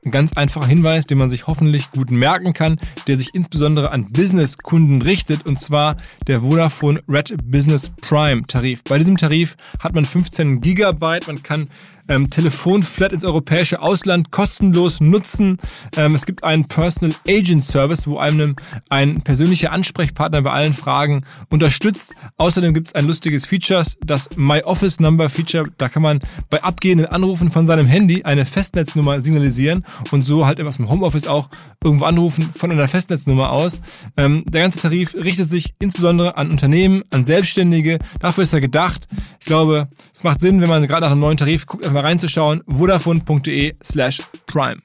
Ein 0.05 0.11
ganz 0.11 0.37
einfacher 0.37 0.67
Hinweis, 0.67 1.05
den 1.05 1.17
man 1.17 1.29
sich 1.29 1.47
hoffentlich 1.47 1.91
gut 1.91 2.09
merken 2.09 2.53
kann, 2.53 2.79
der 3.07 3.17
sich 3.17 3.35
insbesondere 3.35 3.91
an 3.91 4.13
Business-Kunden 4.13 5.01
richtet, 5.01 5.45
und 5.45 5.59
zwar 5.59 5.97
der 6.27 6.39
Vodafone 6.39 7.01
Red 7.09 7.35
Business 7.43 7.91
Prime 8.01 8.43
Tarif. 8.47 8.83
Bei 8.85 8.97
diesem 8.97 9.17
Tarif 9.17 9.57
hat 9.79 9.93
man 9.93 10.05
15 10.05 10.61
Gigabyte, 10.61 11.27
man 11.27 11.43
kann 11.43 11.69
ähm, 12.09 12.29
Telefonflat 12.29 13.13
ins 13.13 13.23
europäische 13.23 13.81
Ausland 13.81 14.31
kostenlos 14.31 14.99
nutzen. 14.99 15.57
Ähm, 15.95 16.15
es 16.15 16.25
gibt 16.25 16.43
einen 16.43 16.65
Personal 16.65 17.15
Agent 17.27 17.63
Service, 17.63 18.07
wo 18.07 18.17
einem 18.17 18.55
ein 18.89 19.21
persönlicher 19.21 19.71
Ansprechpartner 19.71 20.41
bei 20.41 20.51
allen 20.51 20.73
Fragen 20.73 21.21
unterstützt. 21.49 22.15
Außerdem 22.37 22.73
gibt 22.73 22.87
es 22.87 22.95
ein 22.95 23.05
lustiges 23.05 23.45
Feature, 23.45 23.83
das 24.01 24.29
My 24.35 24.61
Office 24.63 24.99
Number 24.99 25.29
Feature. 25.29 25.69
Da 25.77 25.87
kann 25.87 26.01
man 26.01 26.19
bei 26.49 26.61
abgehenden 26.63 27.07
Anrufen 27.07 27.51
von 27.51 27.67
seinem 27.67 27.85
Handy 27.85 28.23
eine 28.23 28.45
Festnetznummer 28.45 29.21
signalisieren 29.21 29.85
und 30.11 30.25
so 30.25 30.45
halt 30.45 30.59
aus 30.61 30.77
dem 30.77 30.89
Homeoffice 30.89 31.27
auch 31.27 31.49
irgendwo 31.83 32.05
anrufen 32.05 32.49
von 32.53 32.71
einer 32.71 32.87
Festnetznummer 32.87 33.51
aus. 33.51 33.81
Ähm, 34.17 34.41
der 34.45 34.61
ganze 34.61 34.79
Tarif 34.79 35.15
richtet 35.15 35.49
sich 35.49 35.75
insbesondere 35.79 36.37
an 36.37 36.49
Unternehmen, 36.49 37.03
an 37.11 37.25
Selbstständige. 37.25 37.99
Dafür 38.19 38.43
ist 38.43 38.53
er 38.53 38.61
gedacht. 38.61 39.07
Ich 39.39 39.45
glaube, 39.45 39.87
es 40.13 40.23
macht 40.23 40.41
Sinn, 40.41 40.61
wenn 40.61 40.69
man 40.69 40.85
gerade 40.87 41.05
nach 41.05 41.11
einem 41.11 41.21
neuen 41.21 41.37
Tarif 41.37 41.65
guckt, 41.65 41.85
einfach 41.85 41.98
mal 41.99 42.07
reinzuschauen. 42.07 42.61
vodafone.de 42.67 43.73
slash 43.83 44.21
prime. 44.45 44.77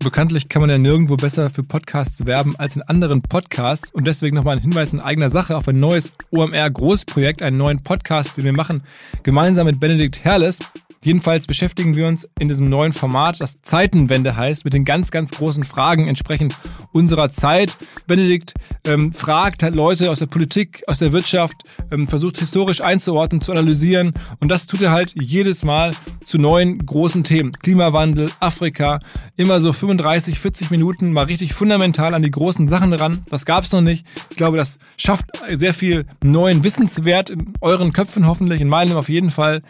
Bekanntlich 0.00 0.48
kann 0.48 0.60
man 0.60 0.70
ja 0.70 0.78
nirgendwo 0.78 1.16
besser 1.16 1.50
für 1.50 1.62
Podcasts 1.62 2.24
werben 2.24 2.54
als 2.56 2.76
in 2.76 2.82
anderen 2.82 3.20
Podcasts 3.22 3.92
und 3.92 4.06
deswegen 4.06 4.36
nochmal 4.36 4.56
ein 4.56 4.62
Hinweis 4.62 4.92
in 4.92 5.00
eigener 5.00 5.28
Sache 5.28 5.56
auf 5.56 5.66
ein 5.66 5.80
neues 5.80 6.12
OMR-Großprojekt, 6.30 7.42
einen 7.42 7.56
neuen 7.56 7.80
Podcast, 7.80 8.36
den 8.36 8.44
wir 8.44 8.52
machen, 8.52 8.82
gemeinsam 9.22 9.66
mit 9.66 9.80
Benedikt 9.80 10.24
Herles. 10.24 10.60
Jedenfalls 11.04 11.46
beschäftigen 11.46 11.94
wir 11.94 12.06
uns 12.06 12.28
in 12.38 12.48
diesem 12.48 12.68
neuen 12.68 12.92
Format, 12.92 13.40
das 13.40 13.62
Zeitenwende 13.62 14.36
heißt, 14.36 14.64
mit 14.64 14.74
den 14.74 14.84
ganz, 14.84 15.10
ganz 15.10 15.30
großen 15.30 15.64
Fragen 15.64 16.08
entsprechend 16.08 16.56
unserer 16.92 17.30
Zeit. 17.30 17.76
Benedikt 18.06 18.54
ähm, 18.84 19.12
fragt 19.12 19.62
halt 19.62 19.74
Leute 19.74 20.10
aus 20.10 20.18
der 20.18 20.26
Politik, 20.26 20.82
aus 20.86 20.98
der 20.98 21.12
Wirtschaft, 21.12 21.56
ähm, 21.90 22.08
versucht 22.08 22.38
historisch 22.38 22.80
einzuordnen, 22.80 23.40
zu 23.40 23.52
analysieren 23.52 24.14
und 24.40 24.48
das 24.48 24.66
tut 24.66 24.82
er 24.82 24.90
halt 24.90 25.14
jedes 25.20 25.64
Mal 25.64 25.92
zu 26.24 26.38
neuen 26.38 26.84
großen 26.84 27.22
Themen. 27.24 27.52
Klimawandel, 27.52 28.30
Afrika, 28.40 29.00
immer 29.36 29.60
so 29.60 29.72
35, 29.72 30.38
40 30.38 30.70
Minuten 30.70 31.12
mal 31.12 31.24
richtig 31.26 31.54
fundamental 31.54 32.14
an 32.14 32.22
die 32.22 32.30
großen 32.30 32.68
Sachen 32.68 32.92
ran. 32.92 33.24
Das 33.30 33.46
gab 33.46 33.64
es 33.64 33.72
noch 33.72 33.80
nicht. 33.80 34.04
Ich 34.30 34.36
glaube, 34.36 34.56
das 34.56 34.78
schafft 34.96 35.26
sehr 35.48 35.74
viel 35.74 36.06
neuen 36.22 36.64
Wissenswert 36.64 37.30
in 37.30 37.54
euren 37.60 37.92
Köpfen 37.92 38.26
hoffentlich, 38.26 38.60
in 38.60 38.68
meinem 38.68 38.96
auf 38.96 39.08
jeden 39.08 39.30
Fall. 39.30 39.60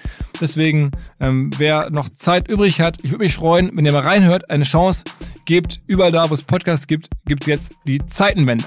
Deswegen 0.40 0.90
ähm, 1.20 1.50
wer 1.56 1.90
noch 1.90 2.08
Zeit 2.08 2.48
übrig 2.48 2.80
hat, 2.80 2.98
ich 3.02 3.10
würde 3.10 3.24
mich 3.24 3.34
freuen, 3.34 3.70
wenn 3.74 3.84
ihr 3.84 3.92
mal 3.92 4.02
reinhört, 4.02 4.50
eine 4.50 4.64
Chance 4.64 5.04
gebt. 5.44 5.80
Überall 5.86 6.12
da, 6.12 6.28
wo 6.30 6.34
es 6.34 6.42
Podcasts 6.42 6.86
gibt, 6.86 7.08
gibt 7.26 7.42
es 7.42 7.46
jetzt 7.46 7.74
die 7.86 8.04
Zeitenwende 8.06 8.64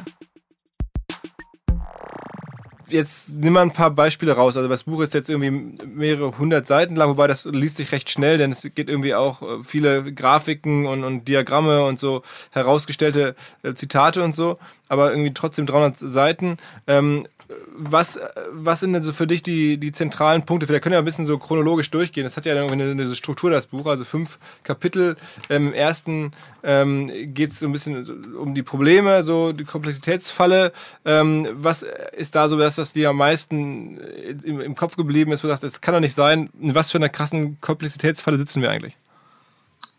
jetzt 2.92 3.34
nimm 3.34 3.54
mal 3.54 3.62
ein 3.62 3.72
paar 3.72 3.92
Beispiele 3.92 4.34
raus. 4.34 4.58
Also 4.58 4.70
das 4.70 4.84
Buch 4.84 5.02
ist 5.02 5.14
jetzt 5.14 5.30
irgendwie 5.30 5.78
mehrere 5.86 6.38
hundert 6.38 6.68
Seiten 6.68 6.96
lang, 6.96 7.10
wobei 7.10 7.28
das 7.28 7.46
liest 7.46 7.78
sich 7.78 7.92
recht 7.92 8.10
schnell, 8.10 8.38
denn 8.38 8.52
es 8.52 8.62
geht 8.76 8.90
irgendwie 8.90 9.16
auch 9.16 9.42
äh, 9.42 9.64
viele 9.64 10.14
Grafiken 10.14 10.86
und, 10.86 11.04
und 11.04 11.28
Diagramme 11.28 11.84
und 11.86 12.00
so 12.00 12.22
herausgestellte 12.52 13.36
äh, 13.64 13.74
Zitate 13.74 14.24
und 14.24 14.36
so. 14.36 14.58
aber 14.88 15.12
irgendwie 15.12 15.34
trotzdem 15.34 15.66
300 15.66 15.98
Seiten. 15.98 16.58
Ähm, 16.88 17.28
was, 17.76 18.20
was 18.52 18.80
sind 18.80 18.94
denn 18.94 19.04
so 19.04 19.14
für 19.14 19.28
dich 19.28 19.44
die, 19.44 19.78
die 19.78 19.92
zentralen 19.92 20.46
Punkte? 20.46 20.68
Wir 20.70 20.80
können 20.80 20.94
ja 20.94 21.00
ein 21.00 21.06
bisschen 21.06 21.26
so 21.26 21.38
chronologisch 21.38 21.90
durchgehen. 21.92 22.24
Das 22.24 22.38
hat 22.38 22.46
ja 22.46 22.54
irgendwie 22.54 22.74
eine, 22.74 22.92
eine 22.92 23.16
Struktur, 23.16 23.52
das 23.52 23.68
Buch, 23.68 23.86
also 23.86 24.06
fünf 24.06 24.38
Kapitel. 24.64 25.18
Im 25.50 25.74
ersten 25.74 26.32
ähm, 26.64 27.12
geht 27.34 27.52
es 27.52 27.60
so 27.60 27.68
ein 27.68 27.72
bisschen 27.72 28.36
um 28.36 28.54
die 28.54 28.64
Probleme, 28.64 29.24
so 29.24 29.52
die 29.54 29.66
Komplexitätsfalle. 29.66 30.72
Ähm, 31.06 31.48
was 31.54 31.86
ist 32.16 32.36
da 32.36 32.48
so 32.48 32.58
das, 32.58 32.78
was 32.78 32.94
dir 32.94 33.10
am 33.10 33.18
meisten 33.18 33.98
im, 34.44 34.62
im 34.62 34.76
Kopf 34.76 34.96
geblieben 34.96 35.32
ist, 35.32 35.44
wo 35.44 35.48
du 35.48 35.54
sagst, 35.54 35.64
das 35.64 35.82
kann 35.82 35.94
doch 35.94 36.02
nicht 36.02 36.16
sein. 36.16 36.50
In 36.60 36.76
was 36.76 36.92
für 36.92 36.98
einer 36.98 37.10
krassen 37.10 37.60
Komplexitätsfalle 37.62 38.38
sitzen 38.38 38.62
wir 38.62 38.70
eigentlich? 38.70 38.96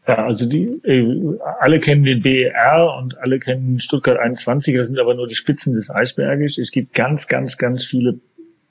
Ja, 0.07 0.27
also 0.27 0.49
die 0.49 0.65
äh, 0.85 1.39
alle 1.61 1.79
kennen 1.79 2.05
den 2.05 2.23
BER 2.23 2.97
und 2.99 3.19
alle 3.19 3.39
kennen 3.39 3.79
Stuttgart 3.81 4.19
21, 4.19 4.77
das 4.77 4.89
sind 4.89 4.99
aber 4.99 5.15
nur 5.15 5.29
die 5.29 5.37
Spitzen 5.37 5.75
des 5.75 5.91
Eisberges. 5.91 6.59
Es 6.59 6.73
gibt 6.73 6.95
ganz, 6.95 7.29
ganz, 7.29 7.57
ganz 7.57 7.85
viele 7.85 8.19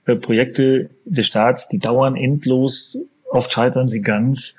äh, 0.05 0.15
Projekte 0.15 0.89
des 1.05 1.27
Staats, 1.27 1.69
die 1.69 1.79
dauern 1.79 2.17
endlos, 2.17 2.97
oft 3.29 3.53
scheitern 3.53 3.87
sie 3.87 4.01
ganz. 4.01 4.55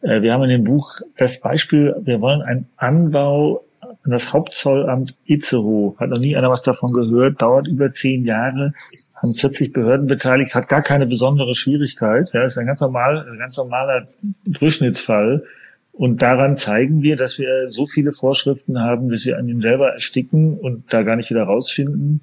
Äh, 0.00 0.22
wir 0.22 0.32
haben 0.32 0.42
in 0.42 0.50
dem 0.50 0.64
Buch 0.64 1.00
das 1.16 1.40
Beispiel, 1.40 1.94
wir 2.02 2.20
wollen 2.20 2.42
einen 2.42 2.68
Anbau 2.76 3.64
an 3.80 4.10
das 4.10 4.32
Hauptzollamt 4.32 5.16
Itzehoe. 5.24 5.94
Hat 5.98 6.10
noch 6.10 6.20
nie 6.20 6.36
einer 6.36 6.50
was 6.50 6.62
davon 6.62 6.92
gehört, 6.92 7.40
dauert 7.40 7.68
über 7.68 7.92
zehn 7.92 8.24
Jahre, 8.24 8.72
haben 9.14 9.32
40 9.32 9.72
Behörden 9.72 10.06
beteiligt, 10.06 10.54
hat 10.54 10.68
gar 10.68 10.82
keine 10.82 11.06
besondere 11.06 11.54
Schwierigkeit. 11.54 12.30
Ja, 12.32 12.44
ist 12.44 12.58
ein 12.58 12.66
ganz 12.66 12.80
normal, 12.80 13.26
ein 13.30 13.38
ganz 13.38 13.56
normaler 13.56 14.08
Durchschnittsfall. 14.44 15.44
Und 15.98 16.22
daran 16.22 16.56
zeigen 16.56 17.02
wir, 17.02 17.16
dass 17.16 17.40
wir 17.40 17.66
so 17.66 17.84
viele 17.84 18.12
Vorschriften 18.12 18.78
haben, 18.78 19.10
dass 19.10 19.26
wir 19.26 19.36
an 19.36 19.48
ihm 19.48 19.60
selber 19.60 19.90
ersticken 19.90 20.56
und 20.56 20.84
da 20.92 21.02
gar 21.02 21.16
nicht 21.16 21.28
wieder 21.28 21.42
rausfinden. 21.42 22.20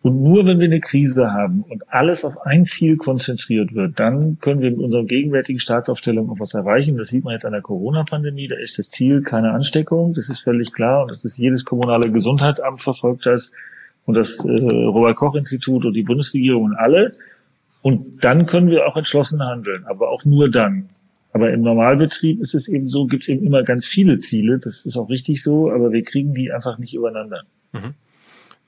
Und 0.00 0.22
nur 0.22 0.46
wenn 0.46 0.60
wir 0.60 0.66
eine 0.66 0.78
Krise 0.78 1.32
haben 1.32 1.64
und 1.68 1.92
alles 1.92 2.24
auf 2.24 2.40
ein 2.46 2.66
Ziel 2.66 2.96
konzentriert 2.96 3.74
wird, 3.74 3.98
dann 3.98 4.38
können 4.38 4.60
wir 4.60 4.70
mit 4.70 4.78
unserer 4.78 5.02
gegenwärtigen 5.02 5.58
Staatsaufstellung 5.58 6.30
auch 6.30 6.38
was 6.38 6.54
erreichen. 6.54 6.96
Das 6.98 7.08
sieht 7.08 7.24
man 7.24 7.32
jetzt 7.32 7.44
an 7.44 7.50
der 7.50 7.62
Corona-Pandemie. 7.62 8.46
Da 8.46 8.54
ist 8.54 8.78
das 8.78 8.90
Ziel 8.90 9.22
keine 9.22 9.50
Ansteckung. 9.50 10.14
Das 10.14 10.28
ist 10.28 10.38
völlig 10.38 10.72
klar. 10.72 11.02
Und 11.02 11.10
das 11.10 11.24
ist 11.24 11.36
jedes 11.36 11.64
kommunale 11.64 12.12
Gesundheitsamt 12.12 12.80
verfolgt 12.80 13.26
das 13.26 13.50
und 14.06 14.16
das 14.16 14.38
äh, 14.44 14.72
Robert-Koch-Institut 14.86 15.84
und 15.84 15.94
die 15.94 16.04
Bundesregierung 16.04 16.62
und 16.62 16.76
alle. 16.76 17.10
Und 17.82 18.22
dann 18.24 18.46
können 18.46 18.70
wir 18.70 18.86
auch 18.86 18.96
entschlossen 18.96 19.42
handeln, 19.42 19.84
aber 19.86 20.10
auch 20.10 20.24
nur 20.24 20.48
dann. 20.48 20.90
Aber 21.32 21.52
im 21.52 21.62
Normalbetrieb 21.62 22.40
ist 22.40 22.54
es 22.54 22.68
eben 22.68 22.88
so, 22.88 23.06
gibt 23.06 23.22
es 23.22 23.28
eben 23.28 23.46
immer 23.46 23.62
ganz 23.62 23.86
viele 23.86 24.18
Ziele. 24.18 24.58
Das 24.58 24.84
ist 24.84 24.96
auch 24.96 25.08
richtig 25.08 25.42
so, 25.42 25.70
aber 25.70 25.92
wir 25.92 26.02
kriegen 26.02 26.34
die 26.34 26.52
einfach 26.52 26.78
nicht 26.78 26.94
übereinander. 26.94 27.42
Mhm. 27.72 27.94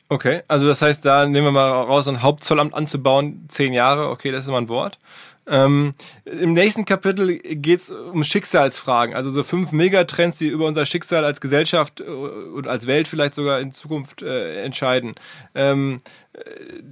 Okay, 0.09 0.43
also 0.47 0.67
das 0.67 0.83
heißt, 0.83 1.07
da 1.07 1.25
nehmen 1.27 1.47
wir 1.47 1.53
mal 1.53 1.71
raus, 1.71 2.07
ein 2.07 2.23
Hauptzollamt 2.23 2.75
anzubauen, 2.75 3.47
zehn 3.49 3.73
Jahre, 3.73 4.11
okay, 4.11 4.31
das 4.31 4.45
ist 4.45 4.51
mal 4.51 4.59
ein 4.59 4.69
Wort. 4.69 4.99
Ähm, 5.47 5.95
Im 6.27 6.53
nächsten 6.53 6.85
Kapitel 6.85 7.39
geht 7.39 7.81
es 7.81 7.91
um 7.91 8.23
Schicksalsfragen, 8.23 9.15
also 9.15 9.31
so 9.31 9.43
fünf 9.43 9.73
Megatrends, 9.73 10.37
die 10.37 10.49
über 10.49 10.67
unser 10.67 10.85
Schicksal 10.85 11.25
als 11.25 11.41
Gesellschaft 11.41 12.01
äh, 12.01 12.05
und 12.05 12.69
als 12.69 12.87
Welt 12.87 13.09
vielleicht 13.09 13.33
sogar 13.33 13.61
in 13.61 13.73
Zukunft 13.73 14.21
äh, 14.21 14.63
entscheiden. 14.63 15.15
Ähm, 15.55 16.03
äh, 16.35 16.83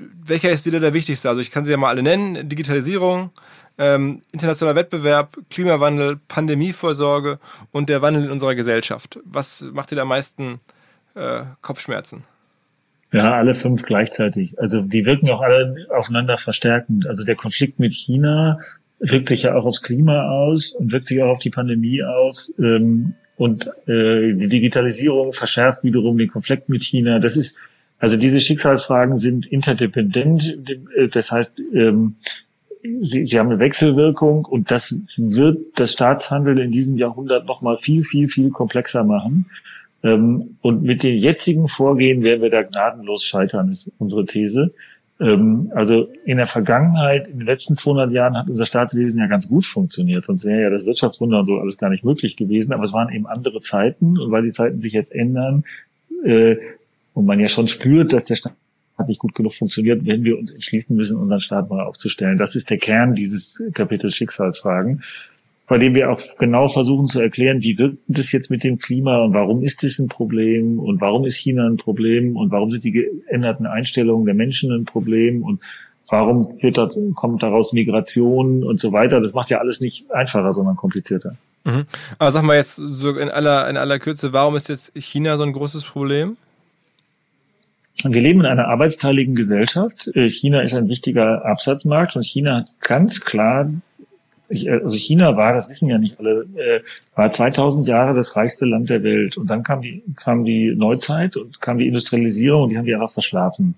welcher 0.00 0.50
ist 0.50 0.64
dir 0.64 0.80
der 0.80 0.94
wichtigste? 0.94 1.28
Also 1.28 1.42
ich 1.42 1.50
kann 1.50 1.66
sie 1.66 1.70
ja 1.70 1.76
mal 1.76 1.88
alle 1.88 2.02
nennen. 2.02 2.48
Digitalisierung, 2.48 3.30
ähm, 3.78 4.22
internationaler 4.32 4.76
Wettbewerb, 4.76 5.36
Klimawandel, 5.50 6.18
Pandemievorsorge 6.28 7.38
und 7.72 7.88
der 7.88 8.02
Wandel 8.02 8.24
in 8.24 8.30
unserer 8.30 8.54
Gesellschaft. 8.54 9.18
Was 9.24 9.62
macht 9.72 9.90
dir 9.90 9.96
da 9.96 10.02
am 10.02 10.08
meisten 10.08 10.60
äh, 11.14 11.42
Kopfschmerzen? 11.62 12.24
Ja, 13.12 13.34
alle 13.34 13.54
fünf 13.54 13.82
gleichzeitig. 13.82 14.58
Also 14.58 14.82
die 14.82 15.06
wirken 15.06 15.30
auch 15.30 15.40
alle 15.40 15.86
aufeinander 15.96 16.36
verstärkend. 16.36 17.06
Also 17.06 17.24
der 17.24 17.36
Konflikt 17.36 17.78
mit 17.78 17.92
China 17.92 18.58
wirkt 18.98 19.28
sich 19.28 19.44
ja 19.44 19.54
auch 19.54 19.64
aufs 19.64 19.82
Klima 19.82 20.28
aus 20.28 20.72
und 20.72 20.92
wirkt 20.92 21.06
sich 21.06 21.22
auch 21.22 21.28
auf 21.28 21.38
die 21.38 21.50
Pandemie 21.50 22.02
aus. 22.02 22.52
Ähm, 22.58 23.14
und 23.36 23.68
äh, 23.86 24.34
die 24.34 24.48
Digitalisierung 24.48 25.32
verschärft 25.32 25.84
wiederum 25.84 26.18
den 26.18 26.28
Konflikt 26.28 26.68
mit 26.68 26.82
China. 26.82 27.20
Das 27.20 27.36
ist 27.36 27.56
also 28.00 28.16
diese 28.16 28.40
Schicksalsfragen 28.40 29.16
sind 29.16 29.46
interdependent. 29.46 30.56
Äh, 30.96 31.08
das 31.08 31.32
heißt, 31.32 31.54
ähm, 31.72 32.16
sie, 33.00 33.26
sie 33.26 33.38
haben 33.38 33.50
eine 33.50 33.58
Wechselwirkung 33.58 34.44
und 34.44 34.70
das 34.70 34.94
wird 35.16 35.78
das 35.78 35.92
Staatshandel 35.92 36.58
in 36.58 36.70
diesem 36.70 36.96
Jahrhundert 36.96 37.46
noch 37.46 37.62
mal 37.62 37.78
viel, 37.78 38.04
viel, 38.04 38.28
viel 38.28 38.50
komplexer 38.50 39.04
machen. 39.04 39.46
Ähm, 40.02 40.56
und 40.62 40.82
mit 40.82 41.02
den 41.02 41.16
jetzigen 41.16 41.68
Vorgehen 41.68 42.22
werden 42.22 42.42
wir 42.42 42.50
da 42.50 42.62
gnadenlos 42.62 43.24
scheitern, 43.24 43.68
ist 43.68 43.90
unsere 43.98 44.24
These. 44.24 44.70
Ähm, 45.20 45.72
also 45.74 46.08
in 46.24 46.36
der 46.36 46.46
Vergangenheit, 46.46 47.28
in 47.28 47.38
den 47.38 47.46
letzten 47.46 47.74
200 47.74 48.12
Jahren 48.12 48.36
hat 48.36 48.48
unser 48.48 48.66
Staatswesen 48.66 49.18
ja 49.18 49.26
ganz 49.26 49.48
gut 49.48 49.66
funktioniert. 49.66 50.24
Sonst 50.24 50.44
wäre 50.44 50.62
ja 50.62 50.70
das 50.70 50.86
Wirtschaftswunder 50.86 51.40
und 51.40 51.46
so 51.46 51.58
alles 51.58 51.78
gar 51.78 51.90
nicht 51.90 52.04
möglich 52.04 52.36
gewesen. 52.36 52.72
Aber 52.72 52.84
es 52.84 52.92
waren 52.92 53.12
eben 53.12 53.26
andere 53.26 53.60
Zeiten. 53.60 54.18
Und 54.18 54.30
weil 54.30 54.44
die 54.44 54.50
Zeiten 54.50 54.80
sich 54.80 54.92
jetzt 54.92 55.12
ändern 55.12 55.64
äh, 56.24 56.56
und 57.14 57.26
man 57.26 57.40
ja 57.40 57.48
schon 57.48 57.66
spürt, 57.66 58.12
dass 58.12 58.24
der 58.24 58.36
Staat 58.36 58.54
hat 58.98 59.08
nicht 59.08 59.20
gut 59.20 59.34
genug 59.34 59.54
funktioniert, 59.54 60.04
wenn 60.04 60.24
wir 60.24 60.38
uns 60.38 60.50
entschließen 60.50 60.94
müssen, 60.94 61.16
unseren 61.16 61.38
Staat 61.38 61.70
neu 61.70 61.80
aufzustellen. 61.80 62.36
Das 62.36 62.56
ist 62.56 62.68
der 62.68 62.78
Kern 62.78 63.14
dieses 63.14 63.62
Kapitels 63.72 64.14
Schicksalsfragen, 64.14 65.02
bei 65.68 65.78
dem 65.78 65.94
wir 65.94 66.10
auch 66.10 66.20
genau 66.38 66.68
versuchen 66.68 67.06
zu 67.06 67.20
erklären, 67.20 67.62
wie 67.62 67.78
wirkt 67.78 67.98
das 68.08 68.32
jetzt 68.32 68.50
mit 68.50 68.64
dem 68.64 68.78
Klima 68.78 69.22
und 69.22 69.34
warum 69.34 69.62
ist 69.62 69.82
das 69.82 69.98
ein 69.98 70.08
Problem 70.08 70.78
und 70.80 71.00
warum 71.00 71.24
ist 71.24 71.36
China 71.36 71.66
ein 71.66 71.76
Problem 71.76 72.36
und 72.36 72.50
warum 72.50 72.70
sind 72.70 72.84
die 72.84 72.92
geänderten 72.92 73.66
Einstellungen 73.66 74.26
der 74.26 74.34
Menschen 74.34 74.72
ein 74.72 74.84
Problem 74.84 75.42
und 75.42 75.60
warum 76.08 76.60
wird 76.62 76.78
da, 76.78 76.88
kommt 77.14 77.42
daraus 77.42 77.72
Migration 77.72 78.64
und 78.64 78.80
so 78.80 78.92
weiter. 78.92 79.20
Das 79.20 79.34
macht 79.34 79.50
ja 79.50 79.58
alles 79.58 79.80
nicht 79.80 80.10
einfacher, 80.10 80.52
sondern 80.52 80.76
komplizierter. 80.76 81.36
Mhm. 81.64 81.84
Aber 82.18 82.30
sag 82.30 82.42
mal 82.42 82.56
jetzt 82.56 82.76
so 82.76 83.10
in 83.10 83.28
aller, 83.30 83.68
in 83.68 83.76
aller 83.76 83.98
Kürze, 83.98 84.32
warum 84.32 84.56
ist 84.56 84.68
jetzt 84.68 84.92
China 84.96 85.36
so 85.36 85.42
ein 85.44 85.52
großes 85.52 85.84
Problem? 85.84 86.36
Wir 88.04 88.22
leben 88.22 88.40
in 88.40 88.46
einer 88.46 88.68
arbeitsteiligen 88.68 89.34
Gesellschaft. 89.34 90.08
Äh, 90.14 90.28
China 90.28 90.60
ist 90.60 90.74
ein 90.74 90.88
wichtiger 90.88 91.44
Absatzmarkt 91.44 92.14
und 92.14 92.24
China 92.24 92.58
hat 92.58 92.74
ganz 92.80 93.20
klar, 93.20 93.70
äh, 94.48 94.70
also 94.70 94.96
China 94.96 95.36
war, 95.36 95.52
das 95.52 95.68
wissen 95.68 95.88
ja 95.88 95.98
nicht 95.98 96.18
alle, 96.20 96.46
äh, 96.56 96.80
war 97.16 97.30
2000 97.30 97.88
Jahre 97.88 98.14
das 98.14 98.36
reichste 98.36 98.66
Land 98.66 98.90
der 98.90 99.02
Welt. 99.02 99.36
Und 99.36 99.48
dann 99.48 99.64
kam 99.64 99.82
die, 99.82 100.02
kam 100.16 100.44
die 100.44 100.74
Neuzeit 100.76 101.36
und 101.36 101.60
kam 101.60 101.78
die 101.78 101.88
Industrialisierung 101.88 102.64
und 102.64 102.68
die 102.70 102.78
haben 102.78 102.86
die 102.86 102.94
einfach 102.94 103.10
verschlafen. 103.10 103.74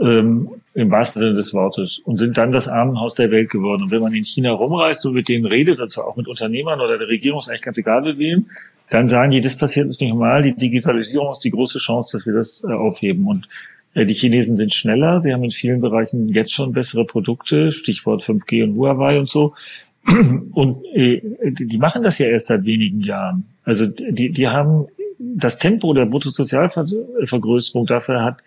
Ähm, 0.00 0.48
Im 0.74 0.90
wahrsten 0.90 1.20
Sinne 1.20 1.34
des 1.34 1.52
Wortes. 1.52 2.00
Und 2.04 2.16
sind 2.16 2.38
dann 2.38 2.50
das 2.50 2.66
Armenhaus 2.66 3.14
der 3.14 3.30
Welt 3.30 3.50
geworden. 3.50 3.84
Und 3.84 3.90
wenn 3.90 4.00
man 4.00 4.14
in 4.14 4.24
China 4.24 4.52
rumreist 4.52 5.04
und 5.04 5.12
mit 5.12 5.28
denen 5.28 5.44
redet, 5.44 5.80
also 5.80 6.02
auch 6.02 6.16
mit 6.16 6.28
Unternehmern 6.28 6.80
oder 6.80 6.98
der 6.98 7.08
Regierung, 7.08 7.40
ist 7.40 7.48
eigentlich 7.48 7.62
ganz 7.62 7.78
egal 7.78 8.02
mit 8.02 8.18
wem, 8.18 8.44
dann 8.88 9.08
sagen 9.08 9.30
die, 9.30 9.40
das 9.40 9.56
passiert 9.56 9.86
uns 9.86 10.00
nicht 10.00 10.10
normal. 10.10 10.42
Die 10.42 10.54
Digitalisierung 10.54 11.30
ist 11.30 11.40
die 11.40 11.50
große 11.50 11.78
Chance, 11.78 12.16
dass 12.16 12.26
wir 12.26 12.34
das 12.34 12.64
äh, 12.66 12.72
aufheben. 12.72 13.26
Und 13.26 13.48
äh, 13.94 14.04
die 14.04 14.14
Chinesen 14.14 14.56
sind 14.56 14.72
schneller. 14.72 15.20
Sie 15.20 15.32
haben 15.32 15.44
in 15.44 15.50
vielen 15.50 15.80
Bereichen 15.80 16.28
jetzt 16.28 16.52
schon 16.52 16.72
bessere 16.72 17.04
Produkte, 17.04 17.70
Stichwort 17.70 18.22
5G 18.22 18.64
und 18.64 18.76
Huawei 18.76 19.18
und 19.18 19.28
so. 19.28 19.54
Und 20.52 20.84
äh, 20.94 21.22
die 21.42 21.78
machen 21.78 22.02
das 22.02 22.18
ja 22.18 22.26
erst 22.26 22.48
seit 22.48 22.64
wenigen 22.64 23.00
Jahren. 23.00 23.44
Also 23.64 23.86
die, 23.86 24.30
die 24.30 24.48
haben 24.48 24.86
das 25.18 25.58
Tempo 25.58 25.94
der 25.94 26.06
Bruttosozialvergrößerung 26.06 27.86
dafür 27.86 28.24
hat 28.24 28.38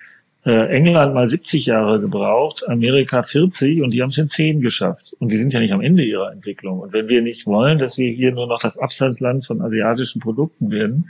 England 0.51 1.15
mal 1.15 1.27
70 1.27 1.65
Jahre 1.65 1.99
gebraucht, 1.99 2.67
Amerika 2.67 3.23
40 3.23 3.81
und 3.81 3.91
die 3.95 4.01
haben 4.03 4.09
es 4.09 4.17
in 4.19 4.29
10 4.29 4.61
geschafft. 4.61 5.15
Und 5.19 5.31
die 5.31 5.37
sind 5.37 5.51
ja 5.51 5.59
nicht 5.59 5.73
am 5.73 5.81
Ende 5.81 6.03
ihrer 6.03 6.31
Entwicklung. 6.31 6.79
Und 6.79 6.93
wenn 6.93 7.07
wir 7.07 7.23
nicht 7.23 7.47
wollen, 7.47 7.79
dass 7.79 7.97
wir 7.97 8.11
hier 8.11 8.31
nur 8.31 8.47
noch 8.47 8.59
das 8.59 8.77
Absatzland 8.77 9.43
von 9.43 9.61
asiatischen 9.61 10.21
Produkten 10.21 10.69
werden 10.69 11.09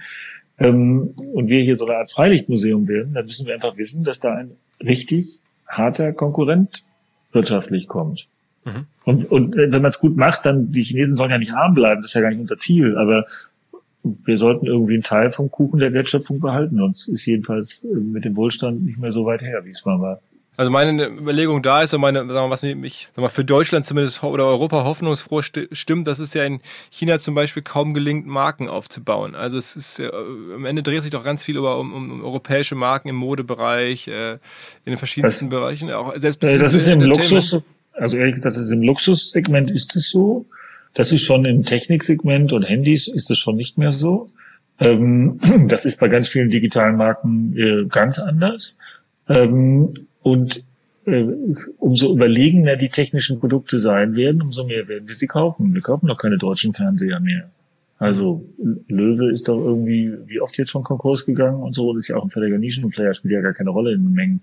ähm, 0.58 1.14
und 1.34 1.50
wir 1.50 1.62
hier 1.62 1.76
so 1.76 1.86
eine 1.86 1.98
Art 1.98 2.12
Freilichtmuseum 2.12 2.88
werden, 2.88 3.14
dann 3.14 3.26
müssen 3.26 3.46
wir 3.46 3.54
einfach 3.54 3.76
wissen, 3.76 4.06
dass 4.06 4.22
da 4.22 4.34
ein 4.34 4.52
richtig 4.82 5.40
harter 5.68 6.14
Konkurrent 6.14 6.84
wirtschaftlich 7.34 7.90
kommt. 7.90 8.28
Mhm. 8.64 8.86
Und, 9.04 9.32
und 9.32 9.56
äh, 9.56 9.72
wenn 9.72 9.82
man 9.82 9.90
es 9.90 10.00
gut 10.00 10.16
macht, 10.16 10.46
dann 10.46 10.72
die 10.72 10.84
Chinesen 10.84 11.18
sollen 11.18 11.32
ja 11.32 11.38
nicht 11.38 11.54
arm 11.54 11.74
bleiben, 11.74 12.02
das 12.02 12.12
ist 12.12 12.16
ja 12.16 12.22
gar 12.22 12.30
nicht 12.30 12.40
unser 12.40 12.58
Ziel, 12.58 12.98
aber 12.98 13.26
wir 14.24 14.38
sollten 14.38 14.66
irgendwie 14.66 14.94
einen 14.94 15.04
Teil 15.04 15.32
vom 15.32 15.50
Kuchen 15.50 15.80
der 15.80 15.94
Wertschöpfung 15.94 16.40
behalten. 16.40 16.82
Uns 16.82 17.08
ist 17.08 17.26
jedenfalls 17.26 17.84
äh, 17.84 17.96
mit 17.96 18.26
dem 18.26 18.36
Wohlstand 18.36 18.84
nicht 18.84 19.00
mehr 19.00 19.12
so 19.12 19.26
weit 19.26 19.42
her, 19.42 19.66
wie 19.66 19.70
es 19.70 19.86
mal 19.86 20.00
war. 20.00 20.22
Also 20.58 20.72
meine 20.72 21.08
Überlegung 21.08 21.62
da 21.62 21.82
ist, 21.82 21.94
und 21.94 22.00
meine, 22.00 22.20
sagen 22.20 22.48
wir, 22.48 22.50
was 22.50 22.64
mich 22.64 23.10
sagen 23.14 23.26
wir, 23.26 23.30
für 23.30 23.44
Deutschland 23.44 23.86
zumindest 23.86 24.24
oder 24.24 24.46
Europa 24.46 24.86
hoffnungsfroh 24.86 25.42
stimmt, 25.42 26.08
dass 26.08 26.20
es 26.20 26.34
ja 26.34 26.46
in 26.46 26.62
China 26.90 27.20
zum 27.20 27.36
Beispiel 27.36 27.62
kaum 27.62 27.94
gelingt, 27.94 28.26
Marken 28.26 28.70
aufzubauen. 28.70 29.36
Also 29.36 29.58
es 29.58 29.76
ist 29.76 30.00
äh, 30.00 30.10
am 30.54 30.64
Ende 30.66 30.82
dreht 30.82 31.04
sich 31.04 31.12
doch 31.12 31.26
ganz 31.26 31.44
viel 31.44 31.58
über 31.58 31.78
um, 31.78 31.94
um 31.94 32.24
europäische 32.24 32.76
Marken 32.76 33.10
im 33.10 33.18
Modebereich, 33.18 34.08
äh, 34.08 34.34
in 34.34 34.38
den 34.86 34.98
verschiedensten 34.98 35.50
das, 35.50 35.60
Bereichen. 35.60 35.92
Auch 35.92 36.16
selbst 36.16 36.42
äh, 36.44 36.58
das 36.58 36.74
ist 36.74 36.88
im 36.88 37.02
Luxus, 37.02 37.58
also 37.92 38.18
ehrlich 38.18 38.36
gesagt, 38.36 38.56
das 38.56 38.64
ist 38.64 38.72
im 38.72 38.82
Luxussegment 38.82 39.72
ist 39.72 39.94
es 39.98 40.10
so. 40.10 40.46
Das 40.96 41.12
ist 41.12 41.22
schon 41.22 41.46
im 41.46 41.64
Techniksegment 41.64 42.54
und 42.54 42.68
Handys 42.68 43.08
ist 43.08 43.30
es 43.30 43.38
schon 43.38 43.58
nicht 43.58 43.78
mehr 43.78 43.92
so. 43.92 44.28
Ähm, 44.80 45.40
das 45.68 45.86
ist 45.86 46.00
bei 46.00 46.08
ganz 46.08 46.28
vielen 46.28 46.50
digitalen 46.50 46.96
Marken 46.96 47.56
äh, 47.56 47.86
ganz 47.86 48.18
anders. 48.18 48.78
Ähm, 49.28 49.94
und 50.24 50.64
äh, 51.06 51.26
umso 51.78 52.14
überlegener 52.14 52.78
die 52.78 52.90
technischen 52.90 53.40
Produkte 53.40 53.78
sein 53.78 54.16
werden, 54.16 54.42
umso 54.42 54.66
mehr 54.66 54.88
werden 54.88 55.08
wir 55.08 55.16
sie 55.16 55.28
kaufen. 55.28 55.74
Wir 55.74 55.82
kaufen 55.82 56.08
doch 56.08 56.18
keine 56.18 56.38
deutschen 56.38 56.74
Fernseher 56.74 57.20
mehr. 57.20 57.50
Also 57.98 58.44
Löwe 58.88 59.30
ist 59.30 59.48
doch 59.48 59.58
irgendwie, 59.58 60.14
wie 60.26 60.42
oft 60.42 60.58
jetzt 60.58 60.72
schon 60.72 60.84
Konkurs 60.84 61.26
gegangen 61.26 61.62
und 61.62 61.74
so, 61.74 61.94
das 61.94 62.02
ist 62.02 62.08
ja 62.10 62.18
auch 62.18 62.24
ein 62.24 62.30
völliger 62.30 62.58
Nischenplayer, 62.58 63.14
spielt 63.14 63.34
ja 63.34 63.42
gar 63.42 63.54
keine 63.54 63.70
Rolle 63.70 63.94
in 63.94 64.04
den 64.04 64.14
Mengen. 64.14 64.42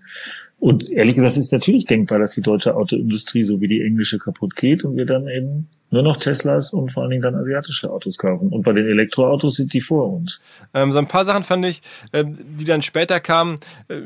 Und 0.59 0.91
ehrlich 0.91 1.17
gesagt 1.17 1.37
ist 1.37 1.53
natürlich 1.53 1.85
denkbar, 1.85 2.19
dass 2.19 2.35
die 2.35 2.41
deutsche 2.41 2.75
Autoindustrie 2.75 3.45
so 3.45 3.61
wie 3.61 3.67
die 3.67 3.83
englische 3.83 4.19
kaputt 4.19 4.57
geht 4.57 4.85
und 4.85 4.97
wir 4.97 5.05
dann 5.05 5.29
eben 5.29 5.69
nur 5.93 6.03
noch 6.03 6.17
Teslas 6.17 6.73
und 6.73 6.91
vor 6.91 7.03
allen 7.03 7.11
Dingen 7.11 7.23
dann 7.23 7.35
asiatische 7.35 7.91
Autos 7.91 8.19
kaufen. 8.19 8.49
Und 8.49 8.63
bei 8.63 8.73
den 8.73 8.87
Elektroautos 8.87 9.57
sind 9.57 9.73
die 9.73 9.81
vor 9.81 10.13
uns. 10.13 10.41
Ähm, 10.75 10.91
so 10.91 10.99
ein 10.99 11.07
paar 11.07 11.25
Sachen 11.25 11.43
fand 11.43 11.67
ich, 11.67 11.83
äh, 12.13 12.25
die 12.27 12.65
dann 12.65 12.83
später 12.83 13.21
kamen, 13.21 13.59
äh, 13.89 14.01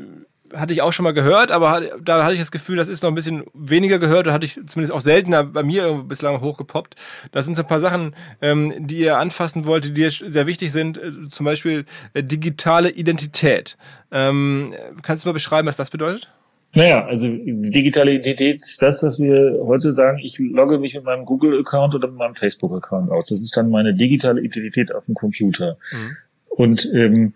hatte 0.53 0.73
ich 0.73 0.81
auch 0.81 0.93
schon 0.93 1.03
mal 1.03 1.13
gehört, 1.13 1.51
aber 1.51 1.81
da 2.01 2.23
hatte 2.23 2.33
ich 2.33 2.39
das 2.39 2.51
Gefühl, 2.51 2.77
das 2.77 2.87
ist 2.87 3.03
noch 3.03 3.09
ein 3.09 3.15
bisschen 3.15 3.43
weniger 3.53 3.99
gehört, 3.99 4.27
da 4.27 4.33
hatte 4.33 4.45
ich 4.45 4.53
zumindest 4.53 4.91
auch 4.91 5.01
seltener 5.01 5.43
bei 5.43 5.63
mir 5.63 6.05
bislang 6.07 6.39
hochgepoppt. 6.41 6.95
Das 7.31 7.45
sind 7.45 7.55
so 7.55 7.63
ein 7.63 7.67
paar 7.67 7.79
Sachen, 7.79 8.15
ähm, 8.41 8.87
die 8.87 8.99
ihr 8.99 9.17
anfassen 9.17 9.65
wollt, 9.65 9.97
die 9.97 10.09
sehr 10.09 10.47
wichtig 10.47 10.71
sind, 10.71 10.97
äh, 10.97 11.29
zum 11.29 11.45
Beispiel 11.45 11.85
äh, 12.13 12.23
digitale 12.23 12.89
Identität. 12.89 13.77
Ähm, 14.11 14.73
kannst 15.03 15.25
du 15.25 15.29
mal 15.29 15.33
beschreiben, 15.33 15.67
was 15.67 15.77
das 15.77 15.89
bedeutet? 15.89 16.29
Naja, 16.73 17.05
also 17.05 17.27
digitale 17.27 18.11
Identität 18.11 18.61
ist 18.61 18.81
das, 18.81 19.01
was 19.01 19.19
wir 19.19 19.59
heute 19.63 19.93
sagen, 19.93 20.19
ich 20.19 20.37
logge 20.37 20.77
mich 20.77 20.93
mit 20.93 21.05
meinem 21.05 21.25
Google-Account 21.25 21.95
oder 21.95 22.07
mit 22.07 22.17
meinem 22.17 22.35
Facebook-Account 22.35 23.09
aus. 23.09 23.29
Das 23.29 23.41
ist 23.41 23.55
dann 23.57 23.69
meine 23.69 23.93
digitale 23.93 24.41
Identität 24.41 24.93
auf 24.93 25.05
dem 25.05 25.15
Computer. 25.15 25.77
Mhm. 25.91 26.17
Und 26.49 26.91
ähm, 26.93 27.33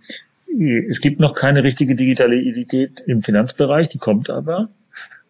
es 0.87 0.99
gibt 0.99 1.19
noch 1.19 1.33
keine 1.33 1.63
richtige 1.63 1.95
digitale 1.95 2.35
Identität 2.35 3.01
im 3.07 3.23
Finanzbereich, 3.23 3.89
die 3.89 3.99
kommt 3.99 4.29
aber. 4.29 4.69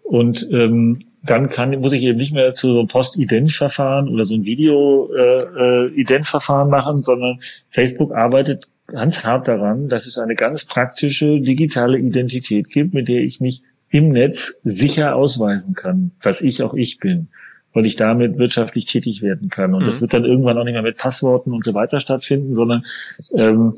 Und 0.04 0.48
ähm, 0.52 1.00
dann 1.24 1.50
kann, 1.50 1.80
muss 1.80 1.94
ich 1.94 2.04
eben 2.04 2.18
nicht 2.18 2.34
mehr 2.34 2.54
zu 2.54 2.74
so 2.74 2.80
einem 2.80 2.90
Post-Ident-Verfahren 2.90 4.10
oder 4.10 4.26
so 4.26 4.36
ein 4.36 4.46
Video-Ident-Verfahren 4.46 6.68
äh, 6.68 6.72
machen, 6.72 7.02
sondern 7.02 7.40
Facebook 7.70 8.14
arbeitet 8.14 8.68
ganz 8.88 9.24
hart 9.24 9.48
daran, 9.48 9.88
dass 9.88 10.08
es 10.08 10.18
eine 10.18 10.36
ganz 10.36 10.66
praktische 10.66 11.40
digitale 11.40 11.98
Identität 11.98 12.70
gibt, 12.70 12.94
mit 12.94 13.08
der 13.08 13.22
ich 13.22 13.40
mich 13.40 13.62
im 13.92 14.10
Netz 14.10 14.60
sicher 14.64 15.16
ausweisen 15.16 15.74
kann, 15.74 16.12
dass 16.22 16.42
ich 16.42 16.64
auch 16.64 16.74
ich 16.74 17.00
bin 17.00 17.28
weil 17.74 17.86
ich 17.86 17.96
damit 17.96 18.38
wirtschaftlich 18.38 18.86
tätig 18.86 19.22
werden 19.22 19.50
kann. 19.50 19.74
Und 19.74 19.84
mhm. 19.84 19.88
das 19.88 20.02
wird 20.02 20.14
dann 20.14 20.26
irgendwann 20.26 20.58
auch 20.58 20.64
nicht 20.64 20.74
mehr 20.74 20.82
mit 20.82 20.98
Passworten 20.98 21.54
und 21.54 21.64
so 21.64 21.74
weiter 21.74 22.00
stattfinden, 22.00 22.56
sondern 22.56 22.84
ähm, 23.38 23.76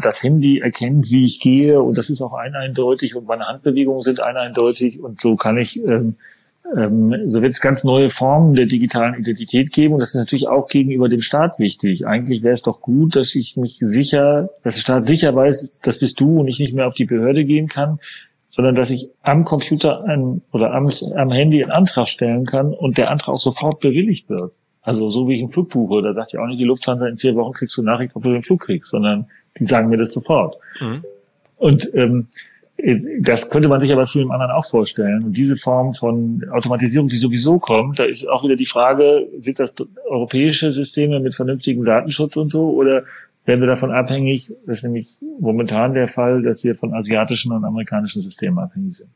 das 0.00 0.22
Handy 0.22 0.60
erkennt, 0.60 1.10
wie 1.10 1.24
ich 1.24 1.40
gehe 1.40 1.80
und 1.80 1.98
das 1.98 2.08
ist 2.08 2.22
auch 2.22 2.34
eindeutig 2.34 3.16
und 3.16 3.26
meine 3.26 3.46
Handbewegungen 3.46 4.00
sind 4.00 4.20
eindeutig 4.20 5.02
und 5.02 5.20
so 5.20 5.34
kann 5.34 5.56
ich, 5.56 5.82
ähm, 5.88 6.14
ähm, 6.76 7.28
so 7.28 7.42
wird 7.42 7.52
es 7.52 7.60
ganz 7.60 7.82
neue 7.82 8.10
Formen 8.10 8.54
der 8.54 8.66
digitalen 8.66 9.14
Identität 9.14 9.72
geben 9.72 9.94
und 9.94 10.00
das 10.00 10.10
ist 10.10 10.20
natürlich 10.20 10.48
auch 10.48 10.68
gegenüber 10.68 11.08
dem 11.08 11.20
Staat 11.20 11.58
wichtig. 11.58 12.06
Eigentlich 12.06 12.44
wäre 12.44 12.54
es 12.54 12.62
doch 12.62 12.80
gut, 12.80 13.16
dass 13.16 13.34
ich 13.34 13.56
mich 13.56 13.78
sicher, 13.80 14.50
dass 14.62 14.74
der 14.74 14.82
Staat 14.82 15.02
sicher 15.02 15.34
weiß, 15.34 15.80
das 15.80 15.98
bist 15.98 16.20
du 16.20 16.38
und 16.38 16.46
ich 16.46 16.60
nicht 16.60 16.74
mehr 16.74 16.86
auf 16.86 16.94
die 16.94 17.06
Behörde 17.06 17.44
gehen 17.44 17.66
kann, 17.66 17.98
sondern 18.46 18.74
dass 18.74 18.90
ich 18.90 19.08
am 19.22 19.44
Computer 19.44 20.04
ein, 20.04 20.42
oder 20.52 20.72
am, 20.72 20.90
am 21.16 21.30
Handy 21.32 21.62
einen 21.62 21.72
Antrag 21.72 22.08
stellen 22.08 22.44
kann 22.44 22.72
und 22.72 22.96
der 22.96 23.10
Antrag 23.10 23.34
auch 23.34 23.40
sofort 23.40 23.80
bewilligt 23.80 24.28
wird. 24.28 24.52
Also 24.82 25.10
so 25.10 25.28
wie 25.28 25.34
ich 25.34 25.42
einen 25.42 25.52
Flug 25.52 25.68
buche, 25.70 26.00
da 26.00 26.14
sagt 26.14 26.32
ja 26.32 26.40
auch 26.40 26.46
nicht 26.46 26.60
die 26.60 26.64
Lufthansa, 26.64 27.08
in 27.08 27.18
vier 27.18 27.34
Wochen 27.34 27.52
kriegst 27.52 27.76
du 27.76 27.82
Nachricht, 27.82 28.14
ob 28.14 28.22
du 28.22 28.32
den 28.32 28.44
Flug 28.44 28.60
kriegst, 28.60 28.90
sondern 28.90 29.26
die 29.58 29.64
sagen 29.64 29.88
mir 29.88 29.96
das 29.96 30.12
sofort. 30.12 30.58
Mhm. 30.80 31.04
Und 31.56 31.90
ähm, 31.94 32.28
das 33.20 33.48
könnte 33.48 33.68
man 33.68 33.80
sich 33.80 33.90
aber 33.92 34.06
vielen 34.06 34.30
anderen 34.30 34.52
auch 34.52 34.68
vorstellen. 34.68 35.24
Und 35.24 35.36
diese 35.36 35.56
Form 35.56 35.94
von 35.94 36.44
Automatisierung, 36.52 37.08
die 37.08 37.16
sowieso 37.16 37.58
kommt, 37.58 37.98
da 37.98 38.04
ist 38.04 38.28
auch 38.28 38.44
wieder 38.44 38.56
die 38.56 38.66
Frage, 38.66 39.26
sind 39.36 39.58
das 39.58 39.74
europäische 40.08 40.72
Systeme 40.72 41.18
mit 41.18 41.34
vernünftigem 41.34 41.84
Datenschutz 41.84 42.36
und 42.36 42.48
so 42.48 42.70
oder 42.70 43.04
werden 43.46 43.60
wir 43.60 43.68
davon 43.68 43.92
abhängig, 43.92 44.52
das 44.66 44.78
ist 44.78 44.82
nämlich 44.82 45.18
momentan 45.40 45.94
der 45.94 46.08
Fall, 46.08 46.42
dass 46.42 46.64
wir 46.64 46.74
von 46.74 46.92
asiatischen 46.92 47.52
und 47.52 47.64
amerikanischen 47.64 48.20
Systemen 48.20 48.58
abhängig 48.58 48.96
sind. 48.96 49.10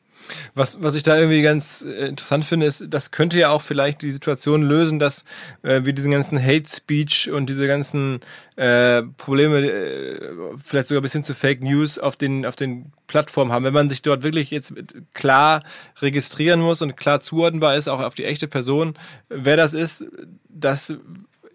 Was, 0.55 0.83
was 0.83 0.95
ich 0.95 1.03
da 1.03 1.17
irgendwie 1.17 1.43
ganz 1.43 1.83
äh, 1.83 2.09
interessant 2.09 2.45
finde, 2.45 2.67
ist, 2.67 2.87
das 2.89 3.11
könnte 3.11 3.39
ja 3.39 3.51
auch 3.51 3.63
vielleicht 3.63 4.03
die 4.03 4.11
Situation 4.11 4.63
lösen, 4.63 4.99
dass 4.99 5.25
äh, 5.63 5.85
wir 5.85 5.93
diesen 5.93 6.13
ganzen 6.13 6.41
Hate 6.41 6.69
Speech 6.69 7.31
und 7.31 7.49
diese 7.49 7.67
ganzen 7.67 8.21
äh, 8.57 9.03
Probleme, 9.03 9.59
äh, 9.61 10.21
vielleicht 10.63 10.89
sogar 10.89 11.03
bis 11.03 11.13
hin 11.13 11.25
zu 11.25 11.35
Fake 11.35 11.63
News 11.63 11.99
auf 11.99 12.17
den, 12.17 12.47
auf 12.47 12.55
den 12.55 12.93
Plattformen 13.07 13.51
haben. 13.51 13.65
Wenn 13.65 13.75
man 13.75 13.91
sich 13.91 14.03
dort 14.03 14.23
wirklich 14.23 14.51
jetzt 14.51 14.75
klar 15.15 15.65
registrieren 16.01 16.61
muss 16.61 16.83
und 16.83 16.97
klar 16.97 17.21
zuordnenbar 17.21 17.77
ist, 17.77 17.89
auch 17.89 18.01
auf 18.01 18.15
die 18.15 18.25
echte 18.25 18.47
Person, 18.47 18.95
wer 19.29 19.57
das 19.57 19.75
ist, 19.75 20.05
das 20.49 20.95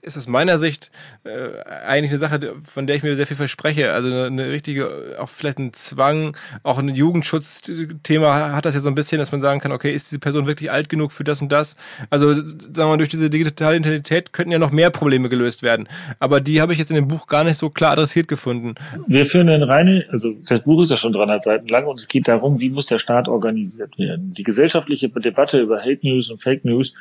ist 0.05 0.17
aus 0.17 0.27
meiner 0.27 0.57
Sicht 0.57 0.91
äh, 1.23 1.59
eigentlich 1.85 2.11
eine 2.11 2.19
Sache, 2.19 2.53
von 2.63 2.87
der 2.87 2.95
ich 2.95 3.03
mir 3.03 3.15
sehr 3.15 3.27
viel 3.27 3.35
verspreche. 3.35 3.91
Also 3.91 4.07
eine, 4.09 4.25
eine 4.25 4.49
richtige, 4.49 5.17
auch 5.19 5.29
vielleicht 5.29 5.59
ein 5.59 5.73
Zwang, 5.73 6.37
auch 6.63 6.77
ein 6.77 6.89
Jugendschutzthema 6.89 8.51
hat 8.53 8.65
das 8.65 8.75
ja 8.75 8.81
so 8.81 8.89
ein 8.89 8.95
bisschen, 8.95 9.19
dass 9.19 9.31
man 9.31 9.41
sagen 9.41 9.59
kann, 9.59 9.71
okay, 9.71 9.93
ist 9.93 10.11
diese 10.11 10.19
Person 10.19 10.47
wirklich 10.47 10.71
alt 10.71 10.89
genug 10.89 11.11
für 11.11 11.23
das 11.23 11.41
und 11.41 11.51
das? 11.51 11.75
Also 12.09 12.33
sagen 12.33 12.75
wir 12.75 12.85
mal, 12.85 12.97
durch 12.97 13.09
diese 13.09 13.29
digitale 13.29 13.77
Identität 13.77 14.33
könnten 14.33 14.51
ja 14.51 14.59
noch 14.59 14.71
mehr 14.71 14.89
Probleme 14.89 15.29
gelöst 15.29 15.63
werden. 15.63 15.87
Aber 16.19 16.39
die 16.41 16.61
habe 16.61 16.73
ich 16.73 16.79
jetzt 16.79 16.89
in 16.89 16.95
dem 16.95 17.07
Buch 17.07 17.27
gar 17.27 17.43
nicht 17.43 17.57
so 17.57 17.69
klar 17.69 17.91
adressiert 17.91 18.27
gefunden. 18.27 18.75
Wir 19.07 19.25
führen 19.25 19.49
eine 19.49 19.67
reine, 19.67 20.05
also 20.11 20.35
das 20.47 20.61
Buch 20.61 20.83
ist 20.83 20.91
ja 20.91 20.97
schon 20.97 21.13
300 21.13 21.43
Seiten 21.43 21.67
lang 21.67 21.85
und 21.85 21.99
es 21.99 22.07
geht 22.07 22.27
darum, 22.27 22.59
wie 22.59 22.69
muss 22.69 22.85
der 22.85 22.99
Staat 22.99 23.27
organisiert 23.27 23.97
werden. 23.97 24.33
Die 24.33 24.43
gesellschaftliche 24.43 25.09
Debatte 25.09 25.59
über 25.59 25.79
Hate 25.79 25.99
News 26.03 26.29
und 26.29 26.41
Fake 26.41 26.63
News 26.65 26.93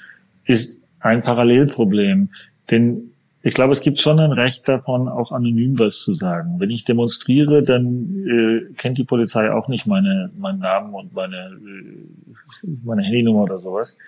ist 0.45 0.81
ein 1.01 1.23
Parallelproblem. 1.23 2.31
Denn 2.71 3.11
ich 3.43 3.53
glaube, 3.53 3.75
es 3.75 3.83
gibt 3.83 3.99
schon 3.99 4.19
ein 4.21 4.33
Recht 4.33 4.67
davon, 4.69 5.07
auch 5.07 5.31
anonym 5.31 5.79
was 5.79 6.01
zu 6.01 6.15
sagen. 6.15 6.55
Wenn 6.59 6.71
ich 6.71 6.85
demonstriere, 6.85 7.63
dann 7.63 8.27
äh, 8.27 8.73
kennt 8.75 8.97
die 8.97 9.05
Polizei 9.05 9.53
auch 9.53 9.69
nicht 9.69 9.87
meine, 9.87 10.31
meinen 10.39 10.61
Namen 10.61 10.95
und 10.95 11.13
meine, 11.13 11.37
äh, 11.37 12.67
meine 12.85 13.03
Handynummer 13.03 13.43
oder 13.43 13.59
sowas. 13.59 13.99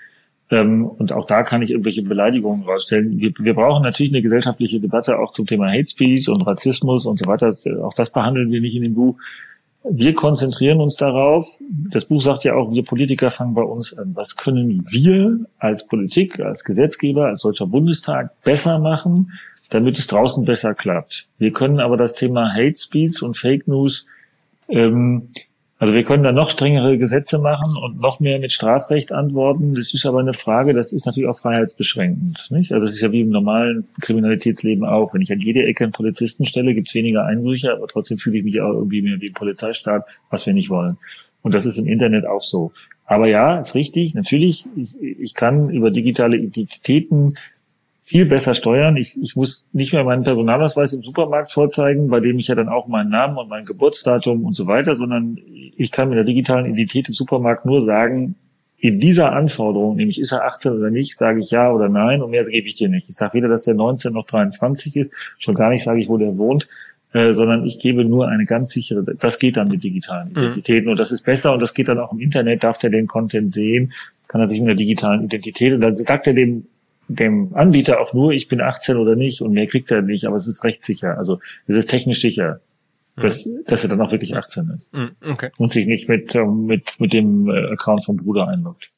Ähm, 0.51 0.87
und 0.87 1.13
auch 1.13 1.27
da 1.27 1.43
kann 1.43 1.61
ich 1.61 1.71
irgendwelche 1.71 2.03
Beleidigungen 2.03 2.65
rausstellen. 2.65 3.21
Wir, 3.21 3.33
wir 3.39 3.55
brauchen 3.55 3.83
natürlich 3.83 4.13
eine 4.13 4.23
gesellschaftliche 4.23 4.81
Debatte 4.81 5.19
auch 5.19 5.33
zum 5.33 5.47
Thema 5.47 5.71
Hate 5.71 5.89
Speech 5.89 6.29
und 6.29 6.47
Rassismus 6.47 7.05
und 7.05 7.19
so 7.19 7.27
weiter. 7.27 7.55
Auch 7.85 7.95
das 7.95 8.11
behandeln 8.11 8.51
wir 8.51 8.63
nicht 8.63 8.77
in 8.77 8.83
dem 8.83 8.95
Buch. 8.95 9.19
Wir 9.89 10.15
konzentrieren 10.15 10.81
uns 10.81 10.97
darauf. 10.97 11.47
Das 11.91 12.07
Buch 12.07 12.21
sagt 12.21 12.45
ja 12.45 12.55
auch, 12.55 12.73
wir 12.73 12.83
Politiker 12.83 13.31
fangen 13.31 13.55
bei 13.55 13.63
uns 13.63 13.97
an. 13.97 14.13
Was 14.17 14.37
können 14.37 14.85
wir 14.91 15.47
als 15.59 15.87
Politik, 15.87 16.41
als 16.41 16.65
Gesetzgeber, 16.65 17.27
als 17.27 17.43
Deutscher 17.43 17.67
Bundestag 17.67 18.43
besser 18.43 18.79
machen, 18.81 19.33
damit 19.71 19.99
es 19.99 20.09
draußen 20.09 20.45
besser 20.45 20.75
klappt? 20.75 21.29
Wir 21.39 21.53
können 21.53 21.79
aber 21.79 21.97
das 21.97 22.15
Thema 22.15 22.53
Hate 22.53 22.75
Speech 22.75 23.23
und 23.23 23.37
Fake 23.37 23.69
News 23.69 24.07
ähm, 24.69 25.29
also 25.79 25.93
wir 25.93 26.05
können 26.05 26.23
da 26.23 26.33
noch 26.33 26.49
strengere 26.49 26.97
Gesetze 26.97 27.39
machen 27.39 27.77
und 27.85 28.01
noch 28.01 28.19
mehr 28.19 28.39
mit 28.39 28.51
Strafrecht 28.51 29.13
antworten. 29.13 29.75
Das 29.75 29.93
ist 29.93 30.07
aber 30.07 30.21
eine 30.21 30.33
Frage, 30.33 30.73
das 30.73 30.91
ist 30.93 31.05
natürlich 31.05 31.29
auch 31.29 31.39
freiheitsbeschränkend. 31.39 32.51
Nicht? 32.51 32.73
Also 32.73 32.87
es 32.87 32.95
ist 32.95 33.03
ja 33.03 33.13
wie 33.13 33.21
im 33.21 33.29
normalen 33.29 33.87
Kriminalitätsleben 34.01 34.87
auch. 34.87 35.13
Wenn 35.13 35.21
ich 35.21 35.31
an 35.33 35.41
jede 35.41 35.65
Ecke 35.65 35.85
einen 35.85 35.93
Polizisten 35.93 36.45
stelle, 36.45 36.73
gibt 36.73 36.89
es 36.89 36.95
weniger 36.95 37.27
Einbrüche, 37.27 37.73
aber 37.73 37.89
trotzdem 37.89 38.17
fühle 38.17 38.39
ich 38.39 38.45
mich 38.45 38.61
auch 38.63 38.73
irgendwie 38.73 39.03
mehr 39.03 39.21
wie 39.21 39.29
ein 39.29 39.35
Polizeistaat, 39.35 40.07
was 40.31 40.47
wir 40.47 40.55
nicht 40.55 40.71
wollen. 40.71 40.97
Und 41.43 41.55
das 41.55 41.67
ist 41.67 41.77
im 41.77 41.87
Internet 41.87 42.27
auch 42.27 42.41
so. 42.41 42.73
Aber 43.05 43.29
ja, 43.29 43.59
ist 43.59 43.75
richtig. 43.75 44.15
Natürlich, 44.15 44.67
ich, 44.77 44.97
ich 45.01 45.35
kann 45.35 45.69
über 45.69 45.91
digitale 45.91 46.39
Identitäten 46.39 47.35
viel 48.07 48.25
besser 48.25 48.55
steuern. 48.55 48.97
Ich, 48.97 49.21
ich 49.21 49.35
muss 49.35 49.67
nicht 49.73 49.93
mehr 49.93 50.05
meinen 50.05 50.23
Personalausweis 50.23 50.93
im 50.93 51.03
Supermarkt 51.03 51.51
vorzeigen, 51.51 52.07
bei 52.09 52.21
dem 52.21 52.39
ich 52.39 52.47
ja 52.47 52.55
dann 52.55 52.69
auch 52.69 52.87
meinen 52.87 53.11
Namen 53.11 53.37
und 53.37 53.49
mein 53.49 53.65
Geburtsdatum 53.65 54.45
und 54.45 54.53
so 54.53 54.69
weiter, 54.69 54.95
sondern 54.95 55.39
ich 55.77 55.91
kann 55.91 56.09
mit 56.09 56.17
der 56.17 56.25
digitalen 56.25 56.67
Identität 56.67 57.09
im 57.09 57.15
Supermarkt 57.15 57.67
nur 57.67 57.85
sagen, 57.85 58.37
in 58.79 59.01
dieser 59.01 59.33
Anforderung, 59.33 59.97
nämlich 59.97 60.21
ist 60.21 60.31
er 60.31 60.45
18 60.45 60.73
oder 60.73 60.91
nicht, 60.91 61.17
sage 61.17 61.41
ich 61.41 61.51
ja 61.51 61.73
oder 61.73 61.89
nein 61.89 62.23
und 62.23 62.31
mehr 62.31 62.45
gebe 62.45 62.69
ich 62.69 62.75
dir 62.75 62.89
nicht. 62.89 63.09
Ich 63.09 63.17
sage 63.17 63.35
weder, 63.35 63.49
dass 63.49 63.67
er 63.67 63.75
19 63.75 64.13
noch 64.13 64.27
23 64.27 64.95
ist, 64.95 65.13
schon 65.39 65.57
gar 65.57 65.71
nicht 65.71 65.83
sage 65.83 65.99
ich, 65.99 66.09
wo 66.09 66.17
der 66.17 66.39
wohnt, 66.39 66.69
äh, 67.13 67.33
sondern 67.33 67.65
ich 67.65 67.81
gebe 67.81 68.05
nur 68.05 68.29
eine 68.29 68.45
ganz 68.45 68.71
sichere, 68.71 69.03
das 69.03 69.41
geht 69.41 69.57
dann 69.57 69.67
mit 69.67 69.83
digitalen 69.83 70.29
mhm. 70.29 70.37
Identitäten 70.37 70.85
mhm. 70.85 70.91
und 70.93 71.01
das 71.01 71.11
ist 71.11 71.23
besser 71.23 71.53
und 71.55 71.61
das 71.61 71.75
geht 71.75 71.89
dann 71.89 71.99
auch 71.99 72.13
im 72.13 72.21
Internet, 72.21 72.63
darf 72.63 72.79
der 72.79 72.91
den 72.91 73.09
Content 73.09 73.53
sehen, 73.53 73.93
kann 74.29 74.41
er 74.41 74.47
sich 74.47 74.61
mit 74.61 74.69
der 74.69 74.77
digitalen 74.77 75.25
Identität 75.25 75.73
und 75.73 75.81
dann 75.81 75.97
sagt 75.97 76.29
er 76.29 76.35
dem 76.35 76.67
dem 77.09 77.55
Anbieter 77.55 78.01
auch 78.01 78.15
nur, 78.15 78.33
ich 78.33 78.49
bin 78.49 78.61
18 78.61 78.97
oder 78.97 79.17
nicht 79.17 79.41
und 79.41 79.53
mehr 79.53 79.67
kriegt 79.67 79.91
er 79.91 80.03
nicht, 80.03 80.27
aber 80.27 80.37
es 80.37 80.47
ist 80.47 80.65
recht 80.65 80.85
sicher. 80.85 81.17
Also 81.17 81.41
es 81.67 81.77
ist 81.77 81.89
technisch 81.89 82.21
sicher, 82.21 82.61
dass, 83.17 83.47
mhm. 83.47 83.63
dass 83.67 83.83
er 83.83 83.91
dann 83.91 84.01
auch 84.01 84.13
wirklich 84.13 84.37
18 84.37 84.71
ist. 84.75 84.93
Mhm, 84.93 85.11
okay. 85.29 85.51
Und 85.57 85.73
sich 85.73 85.87
nicht 85.87 86.09
mit, 86.09 86.35
ähm, 86.35 86.67
mit, 86.67 86.99
mit 86.99 87.13
dem 87.13 87.49
äh, 87.49 87.73
Account 87.73 88.05
vom 88.05 88.17
Bruder 88.17 88.49
einloggt. 88.49 88.91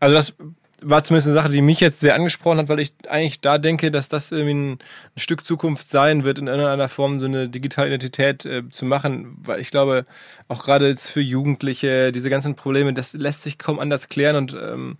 Also 0.00 0.14
das 0.14 0.36
war 0.80 1.02
zumindest 1.02 1.26
eine 1.26 1.34
Sache, 1.34 1.48
die 1.48 1.60
mich 1.60 1.80
jetzt 1.80 2.00
sehr 2.00 2.14
angesprochen 2.14 2.58
hat, 2.58 2.68
weil 2.68 2.80
ich 2.80 2.92
eigentlich 3.08 3.40
da 3.40 3.58
denke, 3.58 3.90
dass 3.90 4.08
das 4.08 4.30
irgendwie 4.30 4.54
ein, 4.54 4.72
ein 4.72 5.18
Stück 5.18 5.44
Zukunft 5.44 5.90
sein 5.90 6.24
wird, 6.24 6.38
in 6.38 6.46
irgendeiner 6.46 6.88
Form 6.88 7.18
so 7.18 7.26
eine 7.26 7.48
digitale 7.48 7.88
Identität 7.88 8.44
äh, 8.46 8.68
zu 8.68 8.84
machen, 8.84 9.36
weil 9.42 9.60
ich 9.60 9.70
glaube, 9.70 10.04
auch 10.46 10.64
gerade 10.64 10.88
jetzt 10.88 11.10
für 11.10 11.20
Jugendliche, 11.20 12.12
diese 12.12 12.30
ganzen 12.30 12.54
Probleme, 12.54 12.92
das 12.92 13.12
lässt 13.14 13.42
sich 13.42 13.58
kaum 13.58 13.80
anders 13.80 14.08
klären 14.08 14.36
und 14.36 14.54
ähm, 14.54 14.98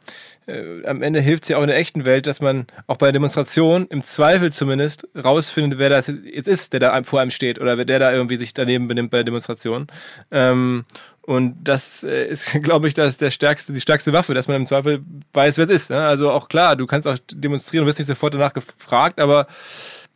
äh, 0.49 0.87
am 0.87 1.03
Ende 1.03 1.21
hilft 1.21 1.45
es 1.45 1.51
ja 1.51 1.59
auch 1.59 1.63
in 1.63 1.69
der 1.69 1.77
echten 1.77 2.05
Welt, 2.05 2.27
dass 2.27 2.41
man 2.41 2.67
auch 2.87 2.97
bei 2.97 3.07
der 3.07 3.13
Demonstration 3.13 3.87
im 3.89 4.03
Zweifel 4.03 4.51
zumindest 4.51 5.07
rausfindet, 5.15 5.79
wer 5.79 5.91
das 5.91 6.07
jetzt 6.07 6.49
ist, 6.49 6.73
der 6.73 6.81
da 6.81 7.03
vor 7.03 7.21
einem 7.21 7.31
steht 7.31 7.61
oder 7.61 7.77
wer 7.77 7.85
der 7.85 7.99
da 7.99 8.13
irgendwie 8.13 8.37
sich 8.37 8.55
daneben 8.55 8.89
benimmt 8.89 9.11
bei 9.11 9.19
der 9.19 9.25
Demonstration. 9.25 9.87
Ähm, 10.31 10.85
und 11.23 11.57
das 11.63 12.03
äh, 12.05 12.27
ist, 12.27 12.53
glaube 12.63 12.89
ich, 12.89 12.95
das 12.95 13.19
der 13.19 13.31
stärkste, 13.31 13.73
die 13.73 13.81
stärkste 13.81 14.13
Waffe, 14.13 14.35
dass 14.35 14.49
man 14.49 14.57
im 14.57 14.67
Zweifel 14.67 15.01
weiß, 15.35 15.59
wer 15.59 15.65
es 15.65 15.71
ist. 15.71 15.91
Ne? 15.91 16.07
Also 16.07 16.31
auch 16.31 16.49
klar, 16.49 16.77
du 16.77 16.87
kannst 16.87 17.07
auch 17.07 17.19
demonstrieren, 17.31 17.85
du 17.85 17.89
wirst 17.89 17.99
nicht 17.99 18.09
sofort 18.09 18.35
danach 18.35 18.55
gefragt, 18.55 19.21
aber 19.21 19.47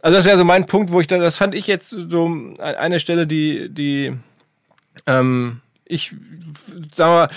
also 0.00 0.16
das 0.16 0.26
wäre 0.26 0.38
so 0.38 0.44
mein 0.44 0.66
Punkt, 0.66 0.90
wo 0.90 1.00
ich 1.00 1.06
da, 1.06 1.18
das 1.18 1.36
fand 1.36 1.54
ich 1.54 1.66
jetzt 1.68 1.90
so 1.90 2.54
eine 2.58 2.98
Stelle, 2.98 3.26
die, 3.26 3.68
die 3.68 4.16
ähm, 5.06 5.61
ich 5.84 6.14
sag 6.94 7.06
mal, 7.06 7.28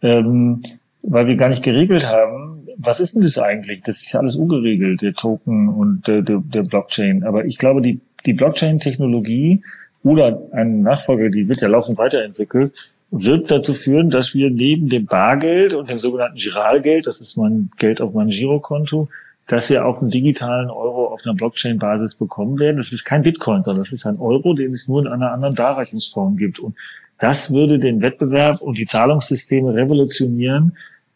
ähm, 0.02 0.62
weil 1.02 1.28
wir 1.28 1.36
gar 1.36 1.50
nicht 1.50 1.64
geregelt 1.64 2.08
haben, 2.08 2.55
was 2.78 3.00
ist 3.00 3.16
denn 3.16 3.22
das 3.22 3.38
eigentlich? 3.38 3.82
Das 3.82 4.02
ist 4.02 4.16
alles 4.16 4.36
ungeregelt, 4.36 5.02
der 5.02 5.14
Token 5.14 5.70
und 5.70 6.08
der, 6.08 6.22
der, 6.22 6.42
der 6.46 6.64
Blockchain. 6.64 7.24
Aber 7.24 7.46
ich 7.46 7.58
glaube, 7.58 7.82
die, 7.82 8.00
die 8.26 8.34
Blockchain-Technologie 8.34 9.64
oder 10.04 10.42
ein 10.52 10.82
Nachfolger, 10.82 11.30
die 11.30 11.48
wird 11.48 11.62
ja 11.62 11.68
laufend 11.68 11.98
weiterentwickelt, 11.98 12.74
wird 13.12 13.50
dazu 13.50 13.74
führen, 13.74 14.10
dass 14.10 14.34
wir 14.34 14.50
neben 14.50 14.90
dem 14.90 15.06
Bargeld 15.06 15.74
und 15.74 15.90
dem 15.90 16.00
sogenannten 16.00 16.38
Giralgeld, 16.38 17.08
das 17.08 17.22
ist 17.22 17.38
mein 17.38 17.72
Geld 17.78 18.02
auf 18.02 18.14
meinem 18.14 18.30
Girokonto, 18.30 19.08
dass 19.48 19.70
wir 19.70 19.86
auch 19.86 20.02
einen 20.02 20.10
digitalen 20.10 20.70
Euro 20.70 21.08
auf 21.08 21.22
einer 21.24 21.36
Blockchain-Basis 21.36 22.16
bekommen 22.16 22.60
werden. 22.60 22.78
Das 22.78 22.92
ist 22.92 23.06
kein 23.06 23.22
Bitcoin, 23.22 23.64
sondern 23.64 23.84
das 23.84 23.94
ist 23.94 24.06
ein 24.06 24.20
Euro, 24.20 24.54
den 24.54 24.68
es 24.68 24.88
nur 24.88 25.02
in 25.02 25.08
einer 25.08 25.32
anderen 25.32 25.56
Darreichungsform 25.56 26.38
gibt. 26.38 26.60
Und 26.60 26.76
das 27.20 27.54
würde 27.54 27.78
den 27.78 28.02
Wettbewerb 28.02 28.62
und 28.62 28.78
die 28.78 28.88
Zahlungssysteme 28.88 29.74
revolutionieren, 29.74 30.76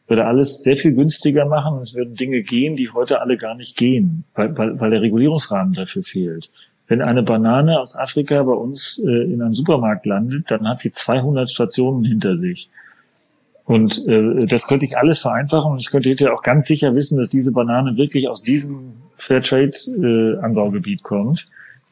würde 0.10 0.26
alles 0.26 0.64
sehr 0.64 0.76
viel 0.76 0.94
günstiger 0.94 1.46
machen 1.46 1.78
es 1.80 1.94
würden 1.94 2.16
Dinge 2.16 2.42
gehen, 2.42 2.76
die 2.76 2.90
heute 2.90 3.22
alle 3.22 3.38
gar 3.38 3.56
nicht 3.56 3.78
gehen, 3.78 4.26
weil, 4.34 4.58
weil, 4.58 4.80
weil 4.80 4.90
der 4.90 5.02
Regulierungsrahmen 5.02 5.74
dafür 5.74 6.04
fehlt. 6.04 6.50
Wenn 6.88 7.02
eine 7.02 7.22
Banane 7.22 7.80
aus 7.80 7.96
Afrika 7.96 8.42
bei 8.42 8.54
uns 8.54 9.00
äh, 9.06 9.32
in 9.32 9.42
einem 9.42 9.54
Supermarkt 9.54 10.08
landet, 10.08 10.50
dann 10.50 10.68
hat 10.68 10.80
sie 10.80 10.92
200 10.92 11.50
Stationen 11.50 12.04
hinter 12.04 12.38
sich. 12.38 12.70
Und 13.66 14.08
äh, 14.08 14.48
das 14.48 14.66
könnte 14.66 14.86
ich 14.86 14.98
alles 14.98 15.20
vereinfachen 15.20 15.72
und 15.72 15.78
ich 15.78 15.92
könnte 15.92 16.12
hier 16.12 16.34
auch 16.34 16.42
ganz 16.42 16.68
sicher 16.68 16.96
wissen, 16.96 17.20
dass 17.20 17.30
diese 17.30 17.52
Banane 17.52 17.96
wirklich 17.96 18.28
aus 18.28 18.42
diesem 18.42 18.94
Fairtrade-Anbaugebiet 19.18 21.02
äh, 21.02 21.04
kommt. 21.04 21.46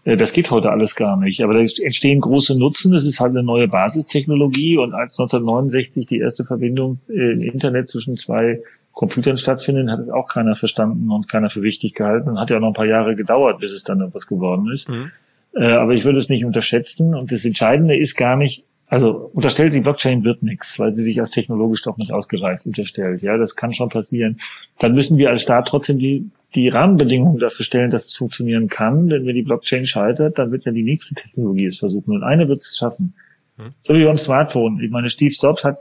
Äh, 0.08 0.16
das 0.16 0.32
geht 0.32 0.50
heute 0.52 0.72
alles 0.72 0.96
gar 0.96 1.18
nicht. 1.18 1.44
Aber 1.44 1.54
da 1.54 1.60
entstehen 1.60 2.22
große 2.22 2.58
Nutzen. 2.58 2.94
Das 2.94 3.06
ist 3.06 3.20
halt 3.20 3.32
eine 3.32 3.44
neue 3.44 3.68
Basistechnologie. 3.68 4.78
Und 4.78 4.94
als 4.94 5.20
1969 5.20 6.08
die 6.08 6.20
erste 6.20 6.46
Verbindung 6.46 7.00
äh, 7.10 7.34
im 7.34 7.42
Internet 7.42 7.90
zwischen 7.90 8.16
zwei 8.16 8.62
Computern 8.94 9.38
stattfindet, 9.38 9.90
hat 9.90 10.00
es 10.00 10.10
auch 10.10 10.28
keiner 10.28 10.56
verstanden 10.56 11.12
und 11.12 11.28
keiner 11.28 11.50
für 11.50 11.62
wichtig 11.62 11.94
gehalten. 11.94 12.30
Und 12.30 12.40
hat 12.40 12.50
ja 12.50 12.60
noch 12.60 12.70
ein 12.70 12.74
paar 12.74 12.86
Jahre 12.86 13.16
gedauert, 13.16 13.60
bis 13.60 13.74
es 13.74 13.84
dann 13.84 14.02
etwas 14.02 14.28
geworden 14.28 14.72
ist. 14.72 14.90
Mhm. 14.90 15.12
Äh, 15.54 15.72
aber 15.74 15.94
ich 15.94 16.06
würde 16.06 16.20
es 16.20 16.30
nicht 16.30 16.46
unterschätzen. 16.46 17.14
Und 17.14 17.32
das 17.32 17.44
Entscheidende 17.44 17.98
ist 17.98 18.16
gar 18.16 18.38
nicht, 18.38 18.64
also 18.88 19.30
unterstellt 19.34 19.74
sie, 19.74 19.82
Blockchain 19.82 20.24
wird 20.24 20.42
nichts, 20.42 20.80
weil 20.80 20.94
sie 20.94 21.04
sich 21.04 21.20
als 21.20 21.32
technologisch 21.32 21.82
doch 21.82 21.98
nicht 21.98 22.14
ausgereift 22.14 22.66
unterstellt. 22.66 23.22
Ja, 23.22 23.38
das 23.38 23.58
kann 23.58 23.74
schon 23.74 23.90
passieren. 23.90 24.40
Dann 24.80 24.94
müssen 24.94 25.18
wir 25.18 25.30
als 25.30 25.42
Staat 25.42 25.68
trotzdem 25.68 26.00
die 26.00 26.30
die 26.56 26.70
Rahmenbedingungen 26.70 27.40
dafür 27.40 27.66
stellen, 27.66 27.90
dass 27.90 28.06
es 28.06 28.16
funktionieren 28.16 28.68
kann. 28.68 29.10
Denn 29.10 29.26
wenn 29.26 29.36
die 29.36 29.44
Blockchain 29.44 29.86
scheitert, 29.86 30.40
dann 30.40 30.52
wird 30.52 30.66
ja 30.66 30.72
die 30.72 30.84
nächste 30.84 31.16
Technologie 31.16 31.66
es 31.66 31.80
versuchen. 31.80 32.16
Und 32.16 32.24
eine 32.24 32.48
wird 32.48 32.60
es 32.60 32.78
schaffen. 32.78 33.14
Hm. 33.58 33.72
So 33.80 33.94
wie 33.94 34.06
beim 34.06 34.16
Smartphone. 34.16 34.80
Ich 34.82 34.90
meine, 34.90 35.10
Steve 35.10 35.34
Jobs 35.38 35.64
hat 35.64 35.78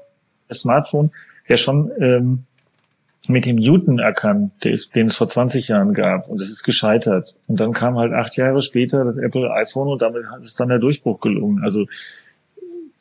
das 0.49 0.61
Smartphone 0.61 1.11
ja 1.49 1.57
schon 1.57 1.91
ähm, 2.01 2.45
mit 3.29 3.47
dem 3.47 3.57
Newton 3.57 3.99
erkannt, 3.99 4.53
der 4.65 4.73
ist, 4.73 4.95
den 4.95 5.07
es 5.07 5.17
vor 5.17 5.29
20 5.29 5.69
Jahren 5.69 5.95
gab. 5.95 6.29
Und 6.29 6.41
es 6.41 6.51
ist 6.51 6.63
gescheitert. 6.63 7.37
Und 7.47 7.61
dann 7.61 7.73
kam 7.73 7.97
halt 7.97 8.13
acht 8.13 8.37
Jahre 8.37 8.63
später 8.63 9.05
das 9.05 9.17
Apple 9.17 9.51
iPhone 9.53 9.89
und 9.89 10.03
damit 10.03 10.25
ist 10.43 10.59
dann 10.61 10.69
der 10.69 10.79
Durchbruch 10.79 11.21
gelungen. 11.21 11.63
Also 11.63 11.87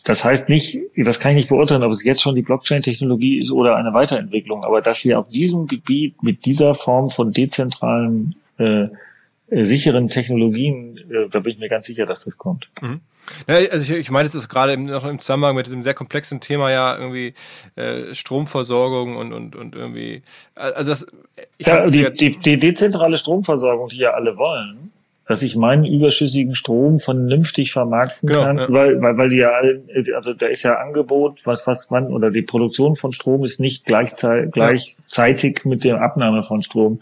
das 0.05 0.23
heißt 0.23 0.49
nicht, 0.49 0.79
das 0.95 1.19
kann 1.19 1.31
ich 1.31 1.35
nicht 1.35 1.49
beurteilen, 1.49 1.83
ob 1.83 1.91
es 1.91 2.03
jetzt 2.03 2.21
schon 2.21 2.35
die 2.35 2.43
Blockchain-Technologie 2.43 3.39
ist 3.39 3.51
oder 3.51 3.75
eine 3.75 3.91
Weiterentwicklung, 3.93 4.63
aber 4.63 4.79
dass 4.79 5.03
wir 5.03 5.19
auf 5.19 5.27
diesem 5.27 5.65
Gebiet 5.65 6.21
mit 6.21 6.45
dieser 6.45 6.75
Form 6.75 7.09
von 7.09 7.31
dezentralen, 7.31 8.35
äh, 8.59 8.87
äh, 9.49 9.63
sicheren 9.63 10.07
Technologien, 10.07 10.97
äh, 11.09 11.27
da 11.29 11.39
bin 11.39 11.53
ich 11.53 11.59
mir 11.59 11.69
ganz 11.69 11.87
sicher, 11.87 12.05
dass 12.05 12.23
das 12.23 12.37
kommt. 12.37 12.67
Mhm. 12.81 13.01
Ja, 13.47 13.55
also 13.71 13.93
ich, 13.93 13.99
ich 13.99 14.11
meine, 14.11 14.27
es 14.27 14.35
ist 14.35 14.47
gerade 14.47 14.77
noch 14.77 15.05
im 15.05 15.17
Zusammenhang 15.17 15.55
mit 15.55 15.65
diesem 15.65 15.81
sehr 15.81 15.95
komplexen 15.95 16.39
Thema 16.39 16.71
ja 16.71 16.95
irgendwie 16.95 17.33
äh, 17.75 18.13
Stromversorgung 18.13 19.15
und, 19.15 19.33
und, 19.33 19.55
und 19.55 19.75
irgendwie, 19.75 20.21
also 20.53 20.91
das... 20.91 21.07
Ich 21.57 21.65
ja, 21.65 21.87
die, 21.87 22.13
die, 22.13 22.37
die 22.37 22.57
dezentrale 22.57 23.17
Stromversorgung, 23.17 23.89
die 23.89 23.97
ja 23.97 24.11
alle 24.11 24.37
wollen, 24.37 24.91
dass 25.27 25.41
ich 25.41 25.55
meinen 25.55 25.85
überschüssigen 25.85 26.53
Strom 26.53 26.99
vernünftig 26.99 27.71
vermarkten 27.71 28.29
genau, 28.29 28.43
kann, 28.43 28.57
ja. 28.57 28.67
weil, 28.69 29.01
weil, 29.01 29.17
weil 29.17 29.29
die 29.29 29.37
ja, 29.37 29.51
also 30.15 30.33
da 30.33 30.45
ist 30.45 30.63
ja 30.63 30.75
Angebot, 30.75 31.39
was, 31.45 31.65
was 31.65 31.89
man, 31.89 32.13
oder 32.13 32.29
die 32.29 32.43
Produktion 32.43 32.95
von 32.95 33.11
Strom 33.11 33.43
ist 33.43 33.59
nicht 33.59 33.85
gleichzeitig, 33.85 34.51
gleichzeitig 34.51 35.65
mit 35.65 35.83
der 35.83 36.01
Abnahme 36.01 36.43
von 36.43 36.61
Strom. 36.61 37.01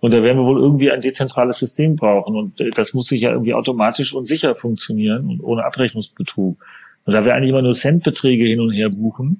Und 0.00 0.10
da 0.10 0.22
werden 0.22 0.38
wir 0.38 0.44
wohl 0.44 0.60
irgendwie 0.60 0.90
ein 0.90 1.00
dezentrales 1.00 1.58
System 1.58 1.96
brauchen. 1.96 2.34
Und 2.34 2.54
das 2.76 2.92
muss 2.92 3.06
sich 3.06 3.22
ja 3.22 3.30
irgendwie 3.30 3.54
automatisch 3.54 4.12
und 4.12 4.26
sicher 4.26 4.54
funktionieren 4.54 5.28
und 5.28 5.42
ohne 5.42 5.64
Abrechnungsbetrug. 5.64 6.58
Und 7.04 7.12
da 7.12 7.24
wir 7.24 7.34
eigentlich 7.34 7.50
immer 7.50 7.62
nur 7.62 7.72
Centbeträge 7.72 8.44
hin 8.44 8.60
und 8.60 8.72
her 8.72 8.90
buchen, 8.90 9.36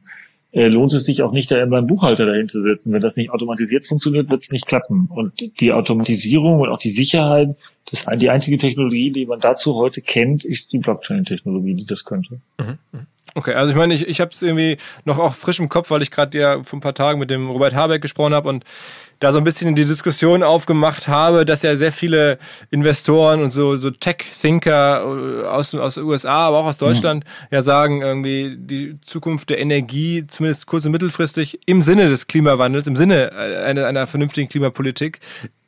äh, 0.53 0.69
lohnt 0.69 0.93
es 0.93 1.05
sich 1.05 1.23
auch 1.23 1.33
nicht, 1.33 1.51
da 1.51 1.61
immer 1.61 1.79
einen 1.79 1.87
Buchhalter 1.87 2.27
dahin 2.27 2.49
zu 2.49 2.63
setzen. 2.63 2.93
Wenn 2.93 3.03
das 3.03 3.17
nicht 3.17 3.31
automatisiert 3.31 3.87
funktioniert, 3.87 4.31
wird 4.31 4.45
es 4.45 4.51
nicht 4.51 4.67
klappen. 4.67 5.09
Und 5.11 5.61
die 5.61 5.73
Automatisierung 5.73 6.61
und 6.61 6.69
auch 6.69 6.79
die 6.79 6.91
Sicherheit, 6.91 7.57
das, 7.91 8.07
die 8.19 8.31
einzige 8.31 8.59
Technologie, 8.59 9.11
die 9.11 9.27
man 9.27 9.41
dazu 9.41 9.75
heute 9.75 10.03
kennt, 10.03 10.45
ist 10.45 10.73
die 10.73 10.79
Blockchain-Technologie, 10.79 11.75
die 11.75 11.87
das 11.87 12.05
könnte. 12.05 12.41
Mhm. 12.59 12.79
mhm. 12.93 13.07
Okay, 13.35 13.55
also 13.55 13.71
ich 13.71 13.79
meine, 13.79 13.95
ich, 13.95 14.07
ich 14.07 14.21
habe 14.21 14.31
es 14.33 14.43
irgendwie 14.43 14.77
noch 15.07 15.19
auch 15.19 15.33
frisch 15.33 15.59
im 15.59 15.71
Kopf, 15.71 15.91
weil 15.91 16.03
ich 16.03 16.11
gerade 16.11 16.39
ja 16.39 16.63
vor 16.63 16.79
ein 16.79 16.83
paar 16.83 16.95
Tagen 16.95 17.19
mit 17.19 17.31
dem 17.31 17.49
Robert 17.49 17.75
Habeck 17.75 18.03
gesprochen 18.03 18.35
habe 18.35 18.49
und 18.49 18.65
da 19.23 19.31
so 19.31 19.39
ein 19.39 19.45
bisschen 19.45 19.77
die 19.77 19.85
Diskussion 19.85 20.43
aufgemacht 20.43 21.07
habe, 21.07 21.45
dass 21.45 21.63
ja 21.63 21.77
sehr 21.77 21.93
viele 21.93 22.39
Investoren 22.71 23.41
und 23.41 23.53
so, 23.53 23.77
so 23.77 23.91
Tech-Thinker 23.91 25.05
aus, 25.49 25.73
aus 25.77 25.95
den 25.95 26.05
USA, 26.05 26.49
aber 26.49 26.59
auch 26.59 26.67
aus 26.67 26.77
Deutschland 26.77 27.25
ja. 27.25 27.59
ja 27.59 27.63
sagen, 27.63 28.03
irgendwie 28.03 28.57
die 28.59 28.99
Zukunft 29.03 29.51
der 29.51 29.61
Energie, 29.61 30.27
zumindest 30.27 30.67
kurz- 30.67 30.87
und 30.87 30.93
mittelfristig, 30.93 31.61
im 31.67 31.83
Sinne 31.83 32.09
des 32.09 32.27
Klimawandels, 32.27 32.89
im 32.89 32.97
Sinne 32.97 33.33
einer, 33.33 33.87
einer 33.87 34.09
vernünftigen 34.09 34.49
Klimapolitik, 34.49 35.21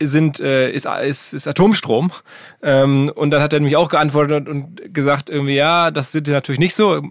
sind, 0.03 0.41
äh, 0.41 0.71
ist, 0.71 0.87
ist, 0.87 1.33
ist 1.33 1.47
Atomstrom. 1.47 2.11
Ähm, 2.63 3.13
und 3.15 3.31
dann 3.31 3.41
hat 3.41 3.53
er 3.53 3.61
nämlich 3.61 3.77
auch 3.77 3.89
geantwortet 3.89 4.49
und 4.49 4.93
gesagt, 4.93 5.31
irgendwie, 5.31 5.55
ja, 5.55 5.91
das 5.93 6.13
sind 6.13 6.27
natürlich 6.29 6.59
nicht 6.59 6.75
so. 6.75 7.03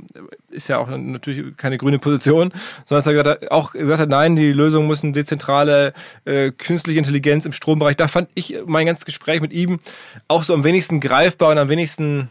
Ist 0.51 0.67
ja 0.67 0.77
auch 0.77 0.89
natürlich 0.89 1.57
keine 1.57 1.77
grüne 1.77 1.99
Position, 1.99 2.51
sondern 2.83 3.03
dass 3.03 3.07
er 3.07 3.13
gesagt 3.13 3.43
hat, 3.43 3.51
auch 3.51 3.71
gesagt 3.71 4.01
hat, 4.01 4.09
nein, 4.09 4.35
die 4.35 4.51
Lösung 4.51 4.85
muss 4.85 5.03
eine 5.03 5.13
dezentrale 5.13 5.93
äh, 6.25 6.32
künstliche 6.51 6.99
Intelligenz 6.99 7.45
im 7.45 7.51
Strombereich. 7.51 7.95
Da 7.95 8.07
fand 8.07 8.29
ich 8.35 8.55
mein 8.65 8.85
ganzes 8.85 9.05
Gespräch 9.05 9.41
mit 9.41 9.53
ihm 9.53 9.79
auch 10.27 10.43
so 10.43 10.53
am 10.53 10.63
wenigsten 10.63 10.99
greifbar 10.99 11.51
und 11.51 11.57
am 11.57 11.69
wenigsten 11.69 12.29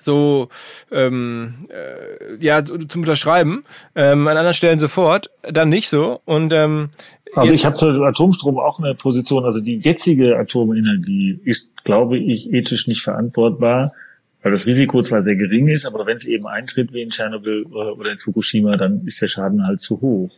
so 0.00 0.48
ähm, 0.90 1.54
äh, 1.68 2.44
ja 2.44 2.64
zum 2.64 3.02
Unterschreiben. 3.02 3.62
Ähm, 3.94 4.26
an 4.28 4.36
anderen 4.36 4.54
Stellen 4.54 4.78
sofort, 4.78 5.30
dann 5.42 5.68
nicht 5.68 5.88
so. 5.88 6.20
Und 6.24 6.52
ähm, 6.52 6.90
also 7.34 7.54
ich 7.54 7.64
habe 7.64 7.76
zu 7.76 7.86
Atomstrom 7.86 8.58
auch 8.58 8.78
eine 8.78 8.94
Position. 8.94 9.44
Also 9.44 9.60
die 9.60 9.78
jetzige 9.78 10.36
Atomenergie 10.36 11.40
ist, 11.44 11.70
glaube 11.84 12.18
ich, 12.18 12.52
ethisch 12.52 12.86
nicht 12.88 13.02
verantwortbar, 13.02 13.92
weil 14.42 14.52
das 14.52 14.66
Risiko 14.66 15.02
zwar 15.02 15.22
sehr 15.22 15.36
gering 15.36 15.68
ist, 15.68 15.86
aber 15.86 16.04
wenn 16.06 16.16
es 16.16 16.26
eben 16.26 16.46
eintritt 16.46 16.92
wie 16.92 17.02
in 17.02 17.08
Tschernobyl 17.08 17.64
oder 17.64 18.12
in 18.12 18.18
Fukushima, 18.18 18.76
dann 18.76 19.06
ist 19.06 19.20
der 19.22 19.28
Schaden 19.28 19.66
halt 19.66 19.80
zu 19.80 20.00
hoch. 20.00 20.30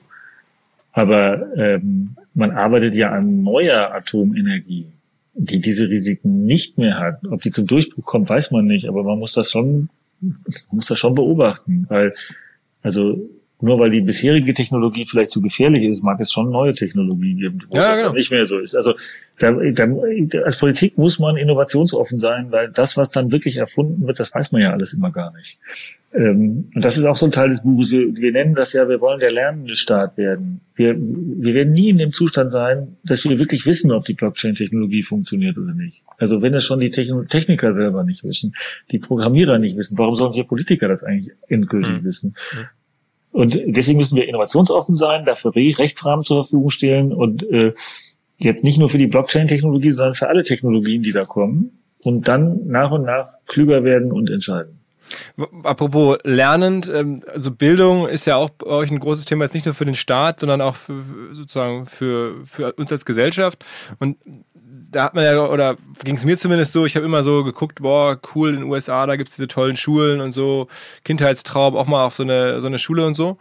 Aber 0.92 1.48
ähm, 1.56 2.16
man 2.34 2.50
arbeitet 2.50 2.94
ja 2.94 3.10
an 3.10 3.42
neuer 3.42 3.94
Atomenergie 3.94 4.94
die 5.34 5.60
diese 5.60 5.88
Risiken 5.88 6.44
nicht 6.44 6.78
mehr 6.78 6.98
hat. 6.98 7.26
Ob 7.26 7.42
die 7.42 7.50
zum 7.50 7.66
Durchbruch 7.66 8.04
kommt, 8.04 8.28
weiß 8.28 8.52
man 8.52 8.66
nicht, 8.66 8.88
aber 8.88 9.02
man 9.02 9.18
muss 9.18 9.32
das 9.32 9.50
schon, 9.50 9.88
muss 10.70 10.86
das 10.86 10.98
schon 10.98 11.14
beobachten, 11.14 11.86
weil, 11.88 12.14
also, 12.82 13.18
nur 13.60 13.78
weil 13.78 13.90
die 13.90 14.00
bisherige 14.00 14.52
Technologie 14.52 15.06
vielleicht 15.06 15.30
zu 15.30 15.40
gefährlich 15.40 15.86
ist, 15.86 16.02
mag 16.02 16.20
es 16.20 16.32
schon 16.32 16.50
neue 16.50 16.72
Technologie 16.72 17.34
geben, 17.34 17.60
wo 17.68 17.76
ja, 17.76 17.90
das 17.90 17.98
genau. 18.00 18.12
nicht 18.12 18.30
mehr 18.30 18.44
so 18.46 18.58
ist. 18.58 18.74
Also 18.74 18.94
da, 19.38 19.52
da, 19.52 19.88
als 20.44 20.58
Politik 20.58 20.98
muss 20.98 21.18
man 21.18 21.36
innovationsoffen 21.36 22.20
sein, 22.20 22.50
weil 22.50 22.70
das, 22.70 22.96
was 22.96 23.10
dann 23.10 23.32
wirklich 23.32 23.56
erfunden 23.56 24.06
wird, 24.06 24.20
das 24.20 24.34
weiß 24.34 24.52
man 24.52 24.60
ja 24.60 24.72
alles 24.72 24.92
immer 24.92 25.10
gar 25.10 25.32
nicht. 25.32 25.58
Ähm, 26.12 26.70
und 26.74 26.84
das 26.84 26.96
ist 26.96 27.04
auch 27.04 27.16
so 27.16 27.26
ein 27.26 27.32
Teil 27.32 27.48
des 27.48 27.62
Buches. 27.62 27.90
Wir, 27.90 28.16
wir 28.16 28.32
nennen 28.32 28.54
das 28.54 28.72
ja, 28.72 28.88
wir 28.88 29.00
wollen 29.00 29.18
der 29.18 29.32
lernende 29.32 29.74
Staat 29.74 30.16
werden. 30.16 30.60
Wir, 30.76 30.94
wir 30.96 31.54
werden 31.54 31.72
nie 31.72 31.88
in 31.88 31.98
dem 31.98 32.12
Zustand 32.12 32.52
sein, 32.52 32.96
dass 33.02 33.24
wir 33.24 33.38
wirklich 33.38 33.66
wissen, 33.66 33.90
ob 33.90 34.04
die 34.04 34.14
Blockchain-Technologie 34.14 35.02
funktioniert 35.02 35.58
oder 35.58 35.74
nicht. 35.74 36.02
Also 36.18 36.40
wenn 36.40 36.54
es 36.54 36.64
schon 36.64 36.78
die 36.78 36.90
Techn 36.90 37.26
Techniker 37.26 37.72
selber 37.74 38.04
nicht 38.04 38.22
wissen, 38.22 38.54
die 38.92 39.00
Programmierer 39.00 39.58
nicht 39.58 39.76
wissen, 39.76 39.98
warum 39.98 40.14
sollen 40.14 40.34
wir 40.34 40.44
Politiker 40.44 40.86
das 40.86 41.02
eigentlich 41.02 41.34
endgültig 41.48 42.02
mhm. 42.02 42.04
wissen? 42.04 42.36
Und 43.34 43.60
deswegen 43.66 43.98
müssen 43.98 44.14
wir 44.14 44.28
innovationsoffen 44.28 44.96
sein, 44.96 45.24
dafür 45.24 45.56
Rechtsrahmen 45.56 46.24
zur 46.24 46.44
Verfügung 46.44 46.70
stellen 46.70 47.12
und 47.12 47.42
äh, 47.50 47.72
jetzt 48.38 48.62
nicht 48.62 48.78
nur 48.78 48.88
für 48.88 48.96
die 48.96 49.08
Blockchain-Technologie, 49.08 49.90
sondern 49.90 50.14
für 50.14 50.28
alle 50.28 50.44
Technologien, 50.44 51.02
die 51.02 51.10
da 51.10 51.24
kommen 51.24 51.76
und 51.98 52.28
dann 52.28 52.64
nach 52.68 52.92
und 52.92 53.02
nach 53.02 53.32
klüger 53.48 53.82
werden 53.82 54.12
und 54.12 54.30
entscheiden. 54.30 54.78
Apropos 55.64 56.18
lernend, 56.22 56.88
ähm, 56.88 57.22
also 57.26 57.50
Bildung 57.50 58.06
ist 58.06 58.24
ja 58.24 58.36
auch 58.36 58.50
bei 58.50 58.66
euch 58.66 58.92
ein 58.92 59.00
großes 59.00 59.24
Thema, 59.24 59.46
jetzt 59.46 59.54
nicht 59.54 59.66
nur 59.66 59.74
für 59.74 59.84
den 59.84 59.96
Staat, 59.96 60.38
sondern 60.38 60.60
auch 60.60 60.76
für, 60.76 61.02
sozusagen 61.32 61.86
für, 61.86 62.36
für 62.44 62.72
uns 62.74 62.92
als 62.92 63.04
Gesellschaft. 63.04 63.64
Und 63.98 64.16
da 64.94 65.04
hat 65.04 65.14
man 65.14 65.24
ja, 65.24 65.38
oder 65.46 65.76
ging 66.04 66.16
es 66.16 66.24
mir 66.24 66.38
zumindest 66.38 66.72
so, 66.72 66.86
ich 66.86 66.96
habe 66.96 67.04
immer 67.04 67.22
so 67.22 67.44
geguckt, 67.44 67.82
boah, 67.82 68.18
cool, 68.34 68.50
in 68.50 68.56
den 68.60 68.70
USA, 68.70 69.06
da 69.06 69.16
gibt 69.16 69.28
es 69.28 69.36
diese 69.36 69.48
tollen 69.48 69.76
Schulen 69.76 70.20
und 70.20 70.32
so, 70.32 70.68
Kindheitstraum, 71.04 71.76
auch 71.76 71.86
mal 71.86 72.04
auf 72.04 72.14
so 72.14 72.22
eine, 72.22 72.60
so 72.60 72.66
eine 72.66 72.78
Schule 72.78 73.06
und 73.06 73.14
so. 73.14 73.38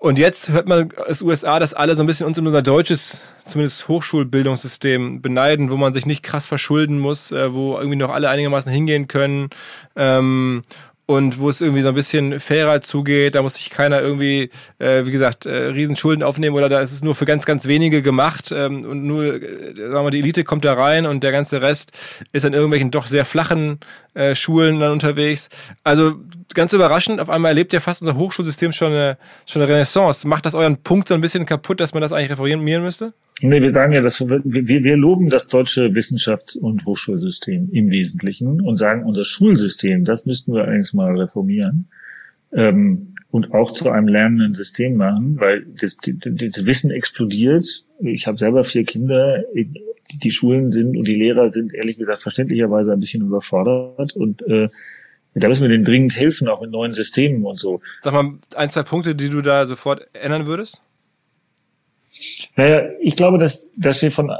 Und 0.00 0.18
jetzt 0.18 0.50
hört 0.50 0.68
man 0.68 0.90
aus 1.08 1.22
USA, 1.22 1.58
dass 1.58 1.74
alle 1.74 1.96
so 1.96 2.04
ein 2.04 2.06
bisschen 2.06 2.26
uns 2.26 2.38
in 2.38 2.46
unser 2.46 2.62
deutsches, 2.62 3.20
zumindest 3.46 3.88
Hochschulbildungssystem 3.88 5.20
beneiden, 5.22 5.72
wo 5.72 5.76
man 5.76 5.92
sich 5.92 6.06
nicht 6.06 6.22
krass 6.22 6.46
verschulden 6.46 7.00
muss, 7.00 7.32
äh, 7.32 7.52
wo 7.52 7.76
irgendwie 7.76 7.96
noch 7.96 8.10
alle 8.10 8.28
einigermaßen 8.28 8.70
hingehen 8.70 9.08
können. 9.08 9.50
Ähm, 9.96 10.62
und 11.08 11.38
wo 11.38 11.48
es 11.48 11.62
irgendwie 11.62 11.80
so 11.80 11.88
ein 11.88 11.94
bisschen 11.94 12.38
fairer 12.38 12.82
zugeht. 12.82 13.34
Da 13.34 13.40
muss 13.40 13.54
sich 13.54 13.70
keiner 13.70 14.02
irgendwie, 14.02 14.50
äh, 14.78 15.06
wie 15.06 15.10
gesagt, 15.10 15.46
äh, 15.46 15.68
Riesenschulden 15.68 16.22
aufnehmen 16.22 16.54
oder 16.54 16.68
da 16.68 16.80
ist 16.80 16.92
es 16.92 17.02
nur 17.02 17.14
für 17.14 17.24
ganz, 17.24 17.46
ganz 17.46 17.66
wenige 17.66 18.02
gemacht 18.02 18.52
ähm, 18.54 18.84
und 18.84 19.06
nur, 19.06 19.24
äh, 19.24 19.74
sagen 19.74 19.94
wir 19.94 20.02
mal, 20.02 20.10
die 20.10 20.18
Elite 20.18 20.44
kommt 20.44 20.66
da 20.66 20.74
rein 20.74 21.06
und 21.06 21.24
der 21.24 21.32
ganze 21.32 21.62
Rest 21.62 21.92
ist 22.32 22.44
an 22.44 22.52
irgendwelchen 22.52 22.90
doch 22.90 23.06
sehr 23.06 23.24
flachen 23.24 23.80
äh, 24.12 24.34
Schulen 24.34 24.80
dann 24.80 24.92
unterwegs. 24.92 25.48
Also 25.82 26.14
ganz 26.52 26.74
überraschend, 26.74 27.20
auf 27.20 27.30
einmal 27.30 27.52
erlebt 27.52 27.72
ja 27.72 27.80
fast 27.80 28.02
unser 28.02 28.14
Hochschulsystem 28.14 28.72
schon 28.72 28.92
eine, 28.92 29.16
schon 29.46 29.62
eine 29.62 29.72
Renaissance. 29.72 30.28
Macht 30.28 30.44
das 30.44 30.54
euren 30.54 30.76
Punkt 30.82 31.08
so 31.08 31.14
ein 31.14 31.22
bisschen 31.22 31.46
kaputt, 31.46 31.80
dass 31.80 31.94
man 31.94 32.02
das 32.02 32.12
eigentlich 32.12 32.32
reformieren 32.32 32.82
müsste? 32.82 33.14
Nee, 33.40 33.62
wir 33.62 33.70
sagen 33.70 33.92
ja, 33.92 34.00
dass 34.00 34.20
wir, 34.20 34.40
wir, 34.44 34.82
wir 34.82 34.96
loben 34.96 35.28
das 35.28 35.46
deutsche 35.46 35.94
Wissenschafts- 35.94 36.56
und 36.56 36.84
Hochschulsystem 36.84 37.70
im 37.72 37.90
Wesentlichen 37.90 38.60
und 38.60 38.76
sagen, 38.76 39.04
unser 39.04 39.24
Schulsystem, 39.24 40.04
das 40.04 40.26
müssten 40.26 40.52
wir 40.54 40.64
allerdings 40.64 40.92
mal 40.92 41.16
reformieren 41.16 41.88
ähm, 42.52 43.14
und 43.30 43.54
auch 43.54 43.72
zu 43.72 43.90
einem 43.90 44.08
lernenden 44.08 44.54
System 44.54 44.96
machen, 44.96 45.38
weil 45.38 45.66
das, 45.80 45.96
das 46.02 46.64
Wissen 46.64 46.90
explodiert. 46.90 47.84
Ich 48.00 48.26
habe 48.26 48.38
selber 48.38 48.64
vier 48.64 48.84
Kinder. 48.84 49.44
Die 49.54 50.30
Schulen 50.30 50.72
sind 50.72 50.96
und 50.96 51.06
die 51.06 51.14
Lehrer 51.14 51.48
sind 51.48 51.74
ehrlich 51.74 51.98
gesagt 51.98 52.22
verständlicherweise 52.22 52.92
ein 52.92 53.00
bisschen 53.00 53.26
überfordert 53.26 54.16
und 54.16 54.42
äh, 54.48 54.68
da 55.34 55.46
müssen 55.46 55.62
wir 55.62 55.68
denen 55.68 55.84
dringend 55.84 56.16
helfen, 56.16 56.48
auch 56.48 56.60
mit 56.60 56.70
neuen 56.70 56.90
Systemen 56.90 57.44
und 57.44 57.60
so. 57.60 57.80
Sag 58.00 58.14
mal, 58.14 58.38
ein, 58.56 58.70
zwei 58.70 58.82
Punkte, 58.82 59.14
die 59.14 59.28
du 59.28 59.42
da 59.42 59.66
sofort 59.66 60.08
ändern 60.14 60.46
würdest? 60.46 60.80
Naja, 62.56 62.88
ich 63.00 63.16
glaube, 63.16 63.38
dass, 63.38 63.70
dass 63.76 64.02
wir 64.02 64.10
von, 64.10 64.30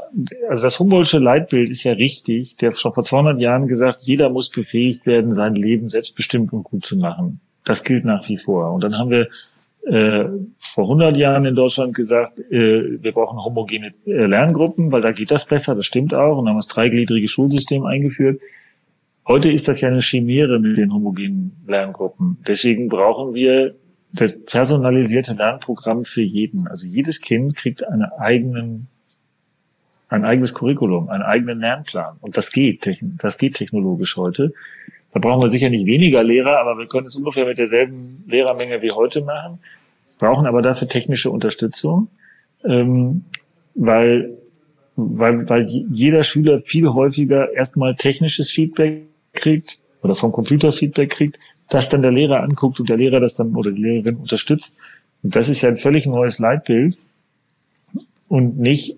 also 0.49 0.63
das 0.63 0.79
Humboldtsche 0.79 1.19
Leitbild 1.19 1.69
ist 1.69 1.83
ja 1.83 1.93
richtig. 1.93 2.57
Der 2.57 2.71
hat 2.71 2.79
schon 2.79 2.93
vor 2.93 3.03
200 3.03 3.39
Jahren 3.39 3.67
gesagt, 3.67 4.01
jeder 4.01 4.29
muss 4.29 4.49
befähigt 4.49 5.05
werden, 5.05 5.31
sein 5.31 5.55
Leben 5.55 5.87
selbstbestimmt 5.87 6.51
und 6.53 6.63
gut 6.63 6.85
zu 6.85 6.97
machen. 6.97 7.39
Das 7.65 7.83
gilt 7.83 8.05
nach 8.05 8.27
wie 8.29 8.37
vor. 8.37 8.73
Und 8.73 8.83
dann 8.83 8.97
haben 8.97 9.11
wir 9.11 9.27
äh, 9.85 10.25
vor 10.59 10.83
100 10.85 11.17
Jahren 11.17 11.45
in 11.45 11.55
Deutschland 11.55 11.93
gesagt, 11.93 12.39
äh, 12.51 13.01
wir 13.01 13.11
brauchen 13.11 13.43
homogene 13.43 13.93
äh, 14.05 14.25
Lerngruppen, 14.25 14.91
weil 14.91 15.01
da 15.01 15.11
geht 15.11 15.31
das 15.31 15.45
besser. 15.45 15.75
Das 15.75 15.85
stimmt 15.85 16.13
auch. 16.13 16.37
Und 16.37 16.47
haben 16.47 16.55
wir 16.55 16.59
das 16.59 16.67
dreigliedrige 16.67 17.27
Schulsystem 17.27 17.85
eingeführt. 17.85 18.41
Heute 19.27 19.51
ist 19.51 19.67
das 19.67 19.79
ja 19.81 19.89
eine 19.89 19.99
Chimäre 19.99 20.59
mit 20.59 20.77
den 20.77 20.93
homogenen 20.93 21.51
Lerngruppen. 21.67 22.37
Deswegen 22.47 22.89
brauchen 22.89 23.33
wir 23.35 23.75
das 24.11 24.43
personalisierte 24.43 25.33
Lernprogramm 25.33 26.03
für 26.03 26.21
jeden. 26.21 26.67
Also 26.67 26.87
jedes 26.87 27.21
Kind 27.21 27.55
kriegt 27.55 27.87
einen 27.87 28.03
eigenen, 28.03 28.87
ein 30.07 30.25
eigenes 30.25 30.53
Curriculum, 30.53 31.09
einen 31.09 31.23
eigenen 31.23 31.59
Lernplan. 31.59 32.17
Und 32.21 32.35
das 32.37 32.51
geht, 32.51 32.89
das 33.01 33.37
geht 33.37 33.55
technologisch 33.55 34.17
heute. 34.17 34.53
Da 35.13 35.19
brauchen 35.19 35.41
wir 35.41 35.49
sicher 35.49 35.69
nicht 35.69 35.85
weniger 35.85 36.23
Lehrer, 36.23 36.59
aber 36.59 36.77
wir 36.77 36.87
können 36.87 37.07
es 37.07 37.15
ungefähr 37.15 37.45
mit 37.45 37.57
derselben 37.57 38.23
Lehrermenge 38.27 38.81
wie 38.81 38.91
heute 38.91 39.21
machen, 39.21 39.59
brauchen 40.19 40.45
aber 40.45 40.61
dafür 40.61 40.87
technische 40.87 41.31
Unterstützung, 41.31 42.09
ähm, 42.63 43.23
weil, 43.73 44.37
weil, 44.95 45.49
weil 45.49 45.63
jeder 45.63 46.23
Schüler 46.23 46.61
viel 46.61 46.89
häufiger 46.89 47.51
erstmal 47.53 47.95
technisches 47.95 48.51
Feedback 48.51 49.03
kriegt 49.33 49.78
oder 50.01 50.15
vom 50.15 50.31
Computer 50.31 50.71
Feedback 50.71 51.11
kriegt, 51.11 51.37
das 51.69 51.89
dann 51.89 52.01
der 52.01 52.11
Lehrer 52.11 52.41
anguckt 52.41 52.79
und 52.79 52.89
der 52.89 52.97
Lehrer 52.97 53.19
das 53.19 53.33
dann 53.33 53.55
oder 53.55 53.71
die 53.71 53.81
Lehrerin 53.81 54.17
unterstützt. 54.17 54.73
Und 55.23 55.35
das 55.35 55.49
ist 55.49 55.61
ja 55.61 55.69
ein 55.69 55.77
völlig 55.77 56.05
neues 56.05 56.39
Leitbild 56.39 56.97
und 58.27 58.57
nicht 58.57 58.97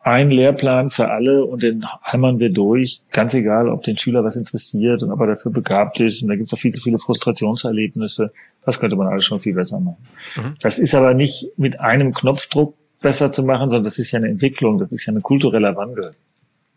ein 0.00 0.30
Lehrplan 0.30 0.90
für 0.90 1.08
alle 1.08 1.44
und 1.44 1.64
den 1.64 1.84
hämmern 2.00 2.38
wir 2.38 2.50
durch, 2.50 3.00
ganz 3.10 3.34
egal, 3.34 3.68
ob 3.68 3.82
den 3.82 3.98
Schüler 3.98 4.22
was 4.22 4.36
interessiert 4.36 5.02
und 5.02 5.10
ob 5.10 5.18
er 5.20 5.26
dafür 5.26 5.50
begabt 5.50 6.00
ist. 6.00 6.22
Und 6.22 6.28
da 6.28 6.36
gibt 6.36 6.46
es 6.46 6.54
auch 6.54 6.60
viel 6.60 6.70
zu 6.70 6.80
viele 6.80 6.98
Frustrationserlebnisse. 6.98 8.30
Das 8.64 8.78
könnte 8.78 8.94
man 8.94 9.08
alles 9.08 9.24
schon 9.24 9.40
viel 9.40 9.54
besser 9.54 9.80
machen. 9.80 10.06
Mhm. 10.36 10.54
Das 10.60 10.78
ist 10.78 10.94
aber 10.94 11.12
nicht 11.12 11.50
mit 11.56 11.80
einem 11.80 12.14
Knopfdruck 12.14 12.74
besser 13.02 13.32
zu 13.32 13.42
machen, 13.42 13.68
sondern 13.68 13.82
das 13.82 13.98
ist 13.98 14.12
ja 14.12 14.18
eine 14.18 14.28
Entwicklung, 14.28 14.78
das 14.78 14.92
ist 14.92 15.06
ja 15.06 15.12
ein 15.12 15.22
kultureller 15.22 15.74
Wandel, 15.74 16.14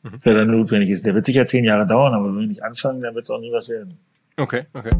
mhm. 0.03 0.21
der 0.25 0.33
dann 0.33 0.51
notwendig 0.51 0.89
ist. 0.89 1.05
Der 1.05 1.15
wird 1.15 1.25
sicher 1.25 1.45
zehn 1.45 1.63
Jahre 1.63 1.85
dauern, 1.85 2.13
aber 2.13 2.25
wenn 2.27 2.39
wir 2.39 2.47
nicht 2.47 2.63
anfangen, 2.63 3.01
dann 3.01 3.15
wird 3.15 3.23
es 3.23 3.29
auch 3.29 3.39
nie 3.39 3.51
was 3.51 3.69
werden. 3.69 3.97
Okay, 4.38 4.63
okay. 4.73 4.91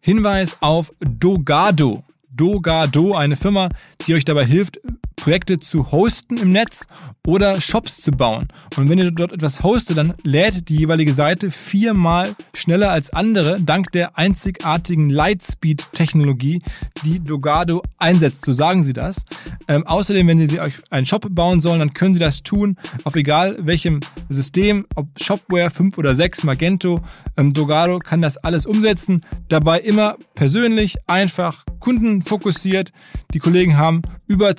Hinweis 0.00 0.56
auf 0.60 0.90
Dogado. 1.00 2.02
Dogado, 2.34 3.14
eine 3.14 3.36
Firma, 3.36 3.68
die 4.06 4.14
euch 4.14 4.24
dabei 4.24 4.44
hilft, 4.44 4.80
Projekte 5.28 5.60
zu 5.60 5.92
hosten 5.92 6.38
im 6.38 6.48
Netz 6.48 6.86
oder 7.26 7.60
Shops 7.60 8.00
zu 8.00 8.12
bauen. 8.12 8.48
Und 8.78 8.88
wenn 8.88 8.98
ihr 8.98 9.10
dort 9.10 9.34
etwas 9.34 9.62
hostet, 9.62 9.98
dann 9.98 10.14
lädt 10.22 10.70
die 10.70 10.76
jeweilige 10.76 11.12
Seite 11.12 11.50
viermal 11.50 12.34
schneller 12.54 12.90
als 12.90 13.12
andere, 13.12 13.60
dank 13.60 13.92
der 13.92 14.16
einzigartigen 14.16 15.10
Lightspeed-Technologie, 15.10 16.62
die 17.04 17.20
Dogado 17.20 17.82
einsetzt. 17.98 18.46
So 18.46 18.54
sagen 18.54 18.84
sie 18.84 18.94
das. 18.94 19.26
Ähm, 19.68 19.86
außerdem, 19.86 20.26
wenn 20.28 20.46
sie 20.46 20.60
euch 20.60 20.76
einen 20.88 21.04
Shop 21.04 21.26
bauen 21.34 21.60
sollen, 21.60 21.80
dann 21.80 21.92
können 21.92 22.14
sie 22.14 22.20
das 22.20 22.42
tun, 22.42 22.76
auf 23.04 23.14
egal 23.14 23.58
welchem 23.60 24.00
System, 24.30 24.86
ob 24.94 25.08
Shopware 25.20 25.68
5 25.68 25.98
oder 25.98 26.16
6, 26.16 26.44
Magento. 26.44 27.02
Ähm, 27.36 27.52
Dogado 27.52 27.98
kann 27.98 28.22
das 28.22 28.38
alles 28.38 28.64
umsetzen. 28.64 29.22
Dabei 29.48 29.80
immer 29.80 30.16
persönlich, 30.34 30.96
einfach, 31.06 31.66
kundenfokussiert. 31.80 32.92
Die 33.34 33.40
Kollegen 33.40 33.76
haben 33.76 34.00
über 34.26 34.56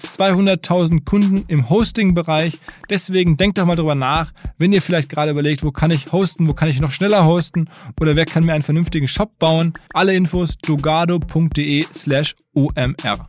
200.000 0.61 1.05
Kunden 1.05 1.45
im 1.47 1.69
Hosting-Bereich. 1.69 2.59
Deswegen 2.89 3.37
denkt 3.37 3.57
doch 3.57 3.65
mal 3.65 3.75
drüber 3.75 3.95
nach, 3.95 4.31
wenn 4.57 4.73
ihr 4.73 4.81
vielleicht 4.81 5.09
gerade 5.09 5.31
überlegt, 5.31 5.63
wo 5.63 5.71
kann 5.71 5.91
ich 5.91 6.11
hosten, 6.11 6.47
wo 6.47 6.53
kann 6.53 6.69
ich 6.69 6.79
noch 6.79 6.91
schneller 6.91 7.25
hosten 7.25 7.69
oder 7.99 8.15
wer 8.15 8.25
kann 8.25 8.45
mir 8.45 8.53
einen 8.53 8.63
vernünftigen 8.63 9.07
Shop 9.07 9.37
bauen. 9.39 9.73
Alle 9.93 10.13
Infos 10.13 10.57
dogado.de 10.57 11.85
slash 11.93 12.35
omr. 12.53 13.25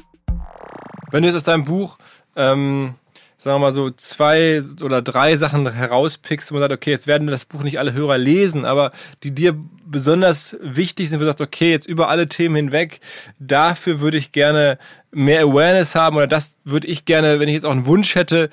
Wenn 1.10 1.22
du 1.22 1.28
jetzt 1.28 1.36
aus 1.36 1.44
deinem 1.44 1.64
Buch 1.64 1.98
ähm, 2.36 2.94
sagen 3.40 3.54
wir 3.54 3.66
mal 3.66 3.72
so, 3.72 3.90
zwei 3.90 4.60
oder 4.84 5.00
drei 5.00 5.34
Sachen 5.36 5.72
herauspickst 5.72 6.50
und 6.50 6.56
man 6.56 6.62
sagt, 6.62 6.74
okay, 6.74 6.90
jetzt 6.90 7.06
werden 7.06 7.26
das 7.26 7.46
Buch 7.46 7.62
nicht 7.62 7.78
alle 7.78 7.94
Hörer 7.94 8.18
lesen, 8.18 8.66
aber 8.66 8.92
die 9.22 9.34
dir 9.34 9.56
besonders 9.86 10.58
wichtig 10.60 11.08
sind, 11.08 11.18
wo 11.18 11.20
du 11.20 11.26
sagst, 11.28 11.40
okay, 11.40 11.70
jetzt 11.70 11.88
über 11.88 12.10
alle 12.10 12.28
Themen 12.28 12.54
hinweg, 12.56 13.00
dafür 13.38 14.00
würde 14.00 14.18
ich 14.18 14.32
gerne 14.32 14.78
mehr 15.10 15.42
Awareness 15.42 15.94
haben 15.94 16.16
oder 16.16 16.26
das 16.26 16.56
würde 16.64 16.86
ich 16.86 17.06
gerne, 17.06 17.40
wenn 17.40 17.48
ich 17.48 17.54
jetzt 17.54 17.64
auch 17.64 17.70
einen 17.70 17.86
Wunsch 17.86 18.14
hätte, 18.14 18.50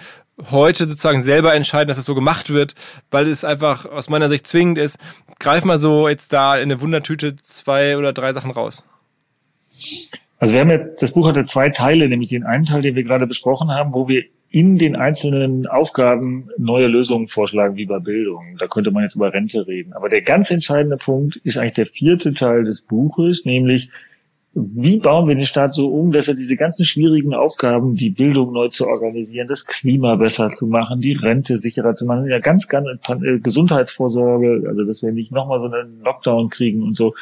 heute 0.52 0.86
sozusagen 0.86 1.21
selber 1.21 1.54
entscheiden, 1.54 1.89
dass 1.89 1.97
das 1.97 2.06
so 2.06 2.15
gemacht 2.15 2.50
wird, 2.50 2.73
weil 3.12 3.28
es 3.28 3.43
einfach 3.43 3.86
aus 3.86 4.08
meiner 4.08 4.30
Sicht 4.30 4.47
zwingend 4.47 4.78
ist. 4.78 5.00
Greif 5.39 5.65
mal 5.65 5.80
so 5.80 6.08
jetzt 6.08 6.32
da 6.32 6.56
in 6.56 6.71
eine 6.71 6.80
Wundertüte 6.80 7.36
zwei 7.36 7.97
oder 7.97 8.13
drei 8.13 8.32
Sachen 8.32 8.52
raus. 8.52 8.86
Also 10.39 10.54
wir 10.54 10.62
haben 10.62 10.69
ja, 10.69 10.78
das 10.78 11.12
Buch 11.12 11.28
hatte 11.28 11.43
zwei 11.45 11.69
Teile, 11.71 12.08
nämlich 12.08 12.30
den 12.30 12.45
einen 12.45 12.63
Teil, 12.63 12.82
den 12.82 12.95
wir 12.95 13.04
gerade 13.04 13.28
besprochen 13.28 13.69
haben, 13.69 13.93
wo 13.93 14.08
wir 14.08 14.23
in 14.50 14.78
den 14.78 14.96
einzelnen 14.96 15.68
Aufgaben 15.68 16.50
neue 16.58 16.88
Lösungen 16.88 17.28
vorschlagen, 17.28 17.76
wie 17.76 17.86
bei 17.86 18.00
Bildung. 18.00 18.56
Da 18.60 18.68
könnte 18.68 18.92
man 18.92 19.04
jetzt 19.04 19.16
über 19.16 19.34
Rente 19.34 19.68
reden. 19.68 19.94
Aber 19.94 20.08
der 20.10 20.22
ganz 20.22 20.50
entscheidende 20.52 20.98
Punkt 20.98 21.36
ist 21.38 21.58
eigentlich 21.58 21.74
der 21.74 21.86
vierte 21.86 22.34
Teil 22.34 22.64
des 22.64 22.82
Buches, 22.82 23.46
nämlich 23.46 23.90
wie 24.60 24.98
bauen 24.98 25.28
wir 25.28 25.36
den 25.36 25.46
Staat 25.46 25.76
so 25.76 25.90
um, 25.90 26.12
dass 26.12 26.28
er 26.28 26.34
diese 26.34 26.56
ganzen 26.56 26.84
schwierigen 26.84 27.36
Aufgaben, 27.36 27.94
die 27.94 28.10
Bildung 28.10 28.54
neu 28.54 28.70
zu 28.70 28.88
organisieren, 28.88 29.46
das 29.48 29.66
Klima 29.66 30.16
besser 30.16 30.52
zu 30.52 30.66
machen, 30.66 31.00
die 31.00 31.14
Rente 31.14 31.60
sicherer 31.60 31.94
zu 31.94 32.06
machen, 32.06 32.28
ja 32.28 32.40
ganz, 32.40 32.68
ganz 32.68 32.88
äh, 33.10 33.40
Gesundheitsvorsorge, 33.40 34.64
also 34.68 34.84
dass 34.84 35.04
wir 35.04 35.12
nicht 35.12 35.32
nochmal 35.32 35.60
so 35.60 35.66
einen 35.66 36.02
Lockdown 36.02 36.50
kriegen 36.50 36.82
und 36.82 36.98
so. 36.98 37.14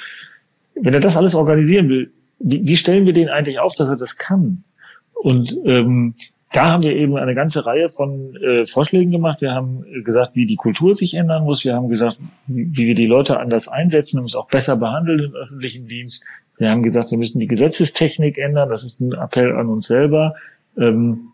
Wenn 0.76 0.94
er 0.94 1.02
das 1.02 1.18
alles 1.18 1.36
organisieren 1.36 1.90
will, 1.90 2.12
wie, 2.40 2.66
wie 2.66 2.76
stellen 2.78 3.06
wir 3.06 3.14
den 3.14 3.28
eigentlich 3.28 3.60
auf, 3.60 3.76
dass 3.76 3.90
er 3.90 3.98
das 3.98 4.18
kann? 4.18 4.64
Und 5.14 5.58
ähm, 5.66 6.14
da 6.56 6.72
haben 6.72 6.84
wir 6.84 6.96
eben 6.96 7.18
eine 7.18 7.36
ganze 7.36 7.66
Reihe 7.66 7.90
von 7.90 8.34
äh, 8.38 8.66
Vorschlägen 8.66 9.12
gemacht. 9.12 9.42
Wir 9.42 9.52
haben 9.52 9.84
gesagt, 10.06 10.36
wie 10.36 10.46
die 10.46 10.56
Kultur 10.56 10.96
sich 10.96 11.16
ändern 11.16 11.44
muss. 11.44 11.66
Wir 11.66 11.76
haben 11.76 11.90
gesagt, 11.90 12.18
wie, 12.48 12.88
wir 12.88 12.96
die 12.96 13.08
Leute 13.08 13.42
anders 13.42 13.68
einsetzen 13.68 14.20
und 14.20 14.26
es 14.26 14.36
auch 14.36 14.48
besser 14.48 14.78
behandeln 14.78 15.20
im 15.20 15.36
öffentlichen 15.36 15.86
Dienst. 15.90 16.24
Wir 16.58 16.70
haben 16.70 16.82
gesagt, 16.82 17.12
wir 17.12 17.18
müssen 17.18 17.40
die 17.40 17.48
Gesetzestechnik 17.48 18.38
ändern. 18.38 18.70
Das 18.70 18.86
ist 18.86 19.02
ein 19.02 19.12
Appell 19.12 19.54
an 19.54 19.68
uns 19.68 19.88
selber. 19.88 20.36
Ähm, 20.78 21.34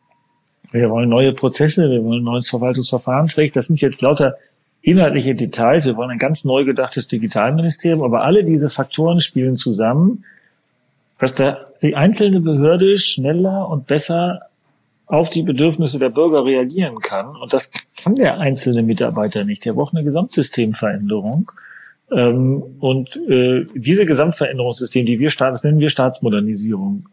wir 0.72 0.90
wollen 0.90 1.10
neue 1.10 1.34
Prozesse, 1.34 1.88
wir 1.88 2.04
wollen 2.04 2.24
neues 2.24 2.50
Verwaltungsverfahrensrecht. 2.50 3.56
Das 3.56 3.68
sind 3.68 3.80
jetzt 3.80 4.02
lauter 4.02 4.38
inhaltliche 4.82 5.36
Details. 5.36 5.86
Wir 5.86 5.98
wollen 5.98 6.10
ein 6.10 6.18
ganz 6.18 6.46
neu 6.46 6.66
gedachtes 6.66 7.08
Digitalministerium. 7.08 8.02
Aber 8.02 8.24
alle 8.24 8.42
diese 8.42 8.72
Faktoren 8.72 9.20
spielen 9.20 9.56
zusammen, 9.56 10.26
dass 11.20 11.36
da 11.36 11.60
die 11.84 11.96
einzelne 11.96 12.40
Behörde 12.40 12.98
schneller 12.98 13.70
und 13.70 13.86
besser 13.86 14.48
auf 15.12 15.30
die 15.30 15.44
Bedürfnisse 15.44 16.00
der 16.00 16.10
Bürger 16.10 16.46
reagieren 16.46 17.00
kann. 17.00 17.36
Und 17.36 17.52
das 17.52 17.70
kann 18.02 18.16
der 18.16 18.40
einzelne 18.40 18.82
Mitarbeiter 18.82 19.44
nicht. 19.44 19.66
Der 19.66 19.74
braucht 19.74 19.94
eine 19.94 20.06
Gesamtsystemveränderung. 20.06 21.52
Ähm, 22.14 22.64
und 22.80 23.18
äh, 23.28 23.66
diese 23.76 24.06
Gesamtveränderungssystem, 24.06 25.06
die 25.06 25.20
wir 25.20 25.30
starten, 25.30 25.56
das 25.56 25.66
nennen 25.66 25.82
wir 25.82 25.90
Staatsmodernisierung. 25.90 27.10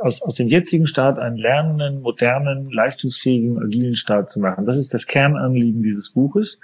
Aus, 0.00 0.22
aus 0.22 0.34
dem 0.36 0.48
jetzigen 0.48 0.86
Staat 0.86 1.18
einen 1.18 1.36
lernenden, 1.36 2.00
modernen, 2.00 2.70
leistungsfähigen, 2.70 3.62
agilen 3.62 3.94
Staat 3.94 4.30
zu 4.30 4.40
machen. 4.40 4.64
Das 4.64 4.78
ist 4.78 4.94
das 4.94 5.06
Kernanliegen 5.06 5.82
dieses 5.82 6.12
Buches. 6.12 6.60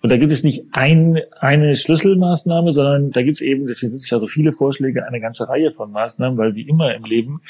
Und 0.00 0.10
da 0.10 0.16
gibt 0.16 0.32
es 0.32 0.42
nicht 0.42 0.64
ein, 0.72 1.20
eine 1.38 1.76
Schlüsselmaßnahme, 1.76 2.72
sondern 2.72 3.10
da 3.10 3.22
gibt 3.22 3.36
es 3.36 3.40
eben, 3.42 3.66
deswegen 3.66 3.90
sind 3.90 4.00
es 4.00 4.08
ja 4.08 4.18
so 4.18 4.26
viele 4.26 4.54
Vorschläge, 4.54 5.06
eine 5.06 5.20
ganze 5.20 5.50
Reihe 5.50 5.70
von 5.70 5.92
Maßnahmen, 5.92 6.38
weil 6.38 6.54
wie 6.54 6.66
immer 6.66 6.94
im 6.94 7.04
Leben 7.04 7.42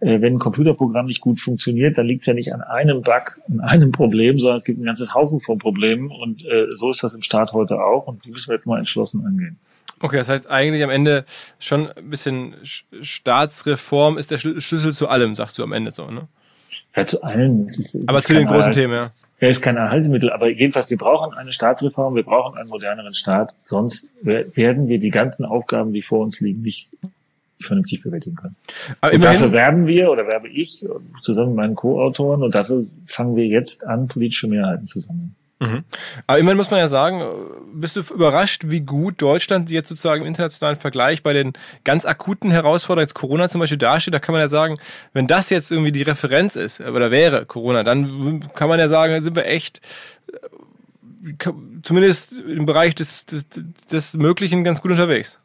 wenn 0.00 0.34
ein 0.34 0.38
Computerprogramm 0.38 1.06
nicht 1.06 1.22
gut 1.22 1.40
funktioniert, 1.40 1.96
dann 1.96 2.06
liegt 2.06 2.20
es 2.20 2.26
ja 2.26 2.34
nicht 2.34 2.52
an 2.52 2.60
einem 2.60 3.02
Bug, 3.02 3.40
an 3.48 3.60
einem 3.60 3.92
Problem, 3.92 4.36
sondern 4.36 4.58
es 4.58 4.64
gibt 4.64 4.78
ein 4.78 4.84
ganzes 4.84 5.14
Haufen 5.14 5.40
von 5.40 5.58
Problemen 5.58 6.10
und 6.10 6.44
äh, 6.44 6.66
so 6.68 6.90
ist 6.90 7.02
das 7.02 7.14
im 7.14 7.22
Staat 7.22 7.52
heute 7.52 7.82
auch 7.82 8.06
und 8.06 8.24
die 8.24 8.30
müssen 8.30 8.48
wir 8.48 8.54
jetzt 8.54 8.66
mal 8.66 8.78
entschlossen 8.78 9.24
angehen. 9.24 9.58
Okay, 10.00 10.18
das 10.18 10.28
heißt 10.28 10.50
eigentlich 10.50 10.84
am 10.84 10.90
Ende 10.90 11.24
schon 11.58 11.90
ein 11.90 12.10
bisschen 12.10 12.54
Staatsreform 13.00 14.18
ist 14.18 14.30
der 14.30 14.36
Schlüssel 14.36 14.92
zu 14.92 15.08
allem, 15.08 15.34
sagst 15.34 15.56
du 15.58 15.62
am 15.62 15.72
Ende 15.72 15.90
so, 15.90 16.10
ne? 16.10 16.28
Ja, 16.94 17.04
zu 17.04 17.22
allem. 17.22 17.66
Ist, 17.66 17.98
aber 18.06 18.20
zu 18.20 18.34
den 18.34 18.46
großen 18.46 18.60
Erhalt, 18.60 18.74
Themen, 18.74 18.92
ja. 18.92 19.12
Er 19.38 19.48
ist 19.48 19.62
kein 19.62 19.76
Erhaltsmittel, 19.76 20.30
aber 20.30 20.48
jedenfalls, 20.48 20.90
wir 20.90 20.96
brauchen 20.98 21.34
eine 21.34 21.52
Staatsreform, 21.52 22.14
wir 22.14 22.22
brauchen 22.22 22.58
einen 22.58 22.68
moderneren 22.68 23.14
Staat, 23.14 23.54
sonst 23.64 24.08
werden 24.22 24.88
wir 24.88 24.98
die 24.98 25.10
ganzen 25.10 25.44
Aufgaben, 25.46 25.92
die 25.92 26.02
vor 26.02 26.20
uns 26.20 26.40
liegen, 26.40 26.62
nicht 26.62 26.90
vernünftig 27.60 28.02
bewältigen 28.02 28.36
können. 28.36 28.54
Aber 29.00 29.14
und 29.14 29.24
dafür 29.24 29.52
werben 29.52 29.86
wir 29.86 30.10
oder 30.10 30.26
werbe 30.26 30.48
ich 30.48 30.86
zusammen 31.20 31.50
mit 31.50 31.56
meinen 31.56 31.74
Co-Autoren 31.74 32.42
und 32.42 32.54
dafür 32.54 32.84
fangen 33.06 33.36
wir 33.36 33.46
jetzt 33.46 33.86
an, 33.86 34.08
politische 34.08 34.48
Mehrheiten 34.48 34.86
zu 34.86 35.00
sammeln. 35.00 35.34
Mhm. 35.58 35.84
Aber 36.26 36.38
immerhin 36.38 36.58
muss 36.58 36.70
man 36.70 36.80
ja 36.80 36.88
sagen, 36.88 37.22
bist 37.72 37.96
du 37.96 38.00
überrascht, 38.12 38.64
wie 38.66 38.80
gut 38.80 39.22
Deutschland 39.22 39.70
jetzt 39.70 39.88
sozusagen 39.88 40.22
im 40.22 40.28
internationalen 40.28 40.76
Vergleich 40.76 41.22
bei 41.22 41.32
den 41.32 41.54
ganz 41.82 42.04
akuten 42.04 42.50
Herausforderungen, 42.50 43.06
jetzt 43.06 43.14
Corona 43.14 43.48
zum 43.48 43.60
Beispiel 43.60 43.78
dasteht, 43.78 44.12
da 44.12 44.18
kann 44.18 44.34
man 44.34 44.42
ja 44.42 44.48
sagen, 44.48 44.78
wenn 45.14 45.26
das 45.26 45.48
jetzt 45.48 45.72
irgendwie 45.72 45.92
die 45.92 46.02
Referenz 46.02 46.56
ist, 46.56 46.80
oder 46.80 47.10
wäre 47.10 47.46
Corona, 47.46 47.84
dann 47.84 48.44
kann 48.54 48.68
man 48.68 48.78
ja 48.78 48.88
sagen, 48.88 49.22
sind 49.22 49.34
wir 49.34 49.46
echt 49.46 49.80
äh, 50.30 51.50
zumindest 51.82 52.32
im 52.32 52.66
Bereich 52.66 52.94
des, 52.94 53.24
des, 53.24 53.46
des 53.90 54.14
Möglichen 54.14 54.62
ganz 54.62 54.82
gut 54.82 54.90
unterwegs. 54.90 55.38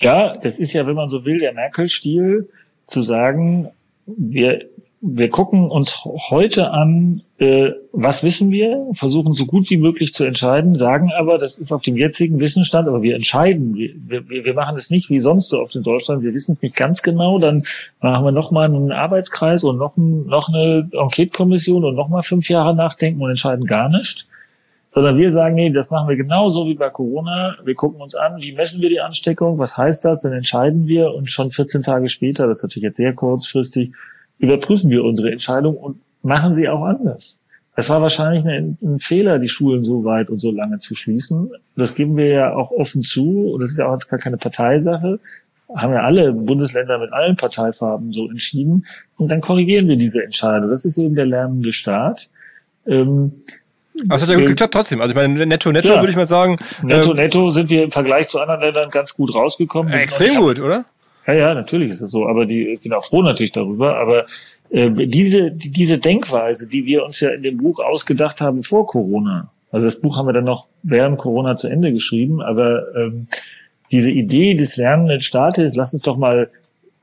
Ja, 0.00 0.36
das 0.36 0.58
ist 0.58 0.72
ja, 0.72 0.86
wenn 0.86 0.96
man 0.96 1.08
so 1.08 1.24
will, 1.24 1.38
der 1.38 1.52
Merkel-Stil, 1.52 2.40
zu 2.86 3.02
sagen, 3.02 3.68
wir, 4.06 4.64
wir 5.00 5.30
gucken 5.30 5.70
uns 5.70 6.04
heute 6.30 6.70
an, 6.72 7.22
äh, 7.38 7.70
was 7.92 8.22
wissen 8.22 8.50
wir, 8.50 8.86
versuchen 8.92 9.32
so 9.32 9.46
gut 9.46 9.70
wie 9.70 9.76
möglich 9.76 10.12
zu 10.12 10.24
entscheiden, 10.24 10.74
sagen 10.74 11.10
aber, 11.16 11.38
das 11.38 11.58
ist 11.58 11.72
auf 11.72 11.82
dem 11.82 11.96
jetzigen 11.96 12.40
Wissensstand, 12.40 12.88
aber 12.88 13.02
wir 13.02 13.14
entscheiden, 13.14 13.74
wir, 13.74 13.94
wir, 14.28 14.44
wir 14.44 14.54
machen 14.54 14.76
es 14.76 14.90
nicht 14.90 15.08
wie 15.08 15.20
sonst 15.20 15.48
so 15.48 15.60
auf 15.60 15.74
in 15.74 15.82
Deutschland, 15.82 16.22
wir 16.22 16.34
wissen 16.34 16.52
es 16.52 16.62
nicht 16.62 16.76
ganz 16.76 17.02
genau, 17.02 17.38
dann 17.38 17.62
machen 18.00 18.24
wir 18.24 18.32
nochmal 18.32 18.66
einen 18.66 18.92
Arbeitskreis 18.92 19.64
und 19.64 19.78
noch, 19.78 19.96
noch 19.96 20.48
eine 20.48 20.90
Enquete-Kommission 20.92 21.84
und 21.84 21.94
nochmal 21.94 22.22
fünf 22.22 22.48
Jahre 22.48 22.74
nachdenken 22.74 23.22
und 23.22 23.30
entscheiden 23.30 23.64
gar 23.64 23.88
nicht 23.88 24.26
sondern 24.92 25.16
wir 25.16 25.30
sagen, 25.30 25.54
nee, 25.54 25.70
das 25.70 25.90
machen 25.90 26.08
wir 26.08 26.16
genauso 26.16 26.66
wie 26.66 26.74
bei 26.74 26.90
Corona. 26.90 27.56
Wir 27.64 27.76
gucken 27.76 28.00
uns 28.00 28.16
an, 28.16 28.38
wie 28.40 28.52
messen 28.52 28.82
wir 28.82 28.88
die 28.88 29.00
Ansteckung, 29.00 29.56
was 29.56 29.78
heißt 29.78 30.04
das, 30.04 30.20
dann 30.20 30.32
entscheiden 30.32 30.88
wir 30.88 31.14
und 31.14 31.30
schon 31.30 31.52
14 31.52 31.84
Tage 31.84 32.08
später, 32.08 32.48
das 32.48 32.58
ist 32.58 32.64
natürlich 32.64 32.84
jetzt 32.84 32.96
sehr 32.96 33.14
kurzfristig, 33.14 33.92
überprüfen 34.38 34.90
wir 34.90 35.04
unsere 35.04 35.30
Entscheidung 35.30 35.76
und 35.76 36.00
machen 36.22 36.54
sie 36.54 36.68
auch 36.68 36.82
anders. 36.82 37.40
Es 37.76 37.88
war 37.88 38.02
wahrscheinlich 38.02 38.44
ein, 38.44 38.78
ein 38.82 38.98
Fehler, 38.98 39.38
die 39.38 39.48
Schulen 39.48 39.84
so 39.84 40.04
weit 40.04 40.28
und 40.28 40.38
so 40.38 40.50
lange 40.50 40.78
zu 40.78 40.96
schließen. 40.96 41.52
Das 41.76 41.94
geben 41.94 42.16
wir 42.16 42.26
ja 42.26 42.54
auch 42.54 42.72
offen 42.72 43.02
zu 43.02 43.52
und 43.52 43.60
das 43.60 43.70
ist 43.70 43.78
ja 43.78 43.86
auch 43.86 43.92
jetzt 43.92 44.08
gar 44.08 44.18
keine 44.18 44.38
Parteisache. 44.38 45.20
Haben 45.72 45.92
ja 45.92 46.00
alle 46.00 46.32
Bundesländer 46.32 46.98
mit 46.98 47.12
allen 47.12 47.36
Parteifarben 47.36 48.12
so 48.12 48.28
entschieden. 48.28 48.84
Und 49.16 49.30
dann 49.30 49.40
korrigieren 49.40 49.86
wir 49.86 49.96
diese 49.96 50.24
Entscheidung. 50.24 50.68
Das 50.68 50.84
ist 50.84 50.98
eben 50.98 51.14
der 51.14 51.26
lernende 51.26 51.72
Staat. 51.72 52.28
Ähm, 52.86 53.44
es 53.94 54.22
hat 54.22 54.28
ja 54.28 54.36
gut 54.36 54.46
geklappt 54.46 54.74
trotzdem. 54.74 55.00
Also 55.00 55.12
ich 55.12 55.16
meine, 55.16 55.46
netto, 55.46 55.72
netto 55.72 55.88
ja. 55.88 56.00
würde 56.00 56.10
ich 56.10 56.16
mal 56.16 56.26
sagen. 56.26 56.56
Netto, 56.82 57.12
äh, 57.12 57.14
netto 57.14 57.50
sind 57.50 57.70
wir 57.70 57.82
im 57.82 57.90
Vergleich 57.90 58.28
zu 58.28 58.40
anderen 58.40 58.60
Ländern 58.60 58.90
ganz 58.90 59.14
gut 59.14 59.34
rausgekommen. 59.34 59.92
extrem 59.92 60.36
gut, 60.36 60.60
oder? 60.60 60.84
Ja, 61.26 61.34
ja, 61.34 61.54
natürlich 61.54 61.90
ist 61.90 62.00
es 62.00 62.10
so. 62.10 62.26
Aber 62.26 62.46
die, 62.46 62.68
ich 62.68 62.80
bin 62.80 62.92
auch 62.92 63.04
froh 63.04 63.22
natürlich 63.22 63.52
darüber. 63.52 63.96
Aber 63.98 64.26
äh, 64.70 64.90
diese, 65.06 65.50
die, 65.50 65.70
diese 65.70 65.98
Denkweise, 65.98 66.68
die 66.68 66.86
wir 66.86 67.04
uns 67.04 67.20
ja 67.20 67.30
in 67.30 67.42
dem 67.42 67.58
Buch 67.58 67.80
ausgedacht 67.80 68.40
haben 68.40 68.62
vor 68.62 68.86
Corona. 68.86 69.50
Also 69.72 69.86
das 69.86 70.00
Buch 70.00 70.16
haben 70.16 70.26
wir 70.26 70.32
dann 70.32 70.44
noch 70.44 70.66
während 70.82 71.18
Corona 71.18 71.56
zu 71.56 71.68
Ende 71.68 71.92
geschrieben. 71.92 72.40
Aber 72.40 72.82
ähm, 72.96 73.26
diese 73.90 74.10
Idee 74.10 74.54
des 74.54 74.76
lernenden 74.76 75.20
Staates, 75.20 75.74
lass 75.74 75.94
uns 75.94 76.02
doch 76.02 76.16
mal 76.16 76.50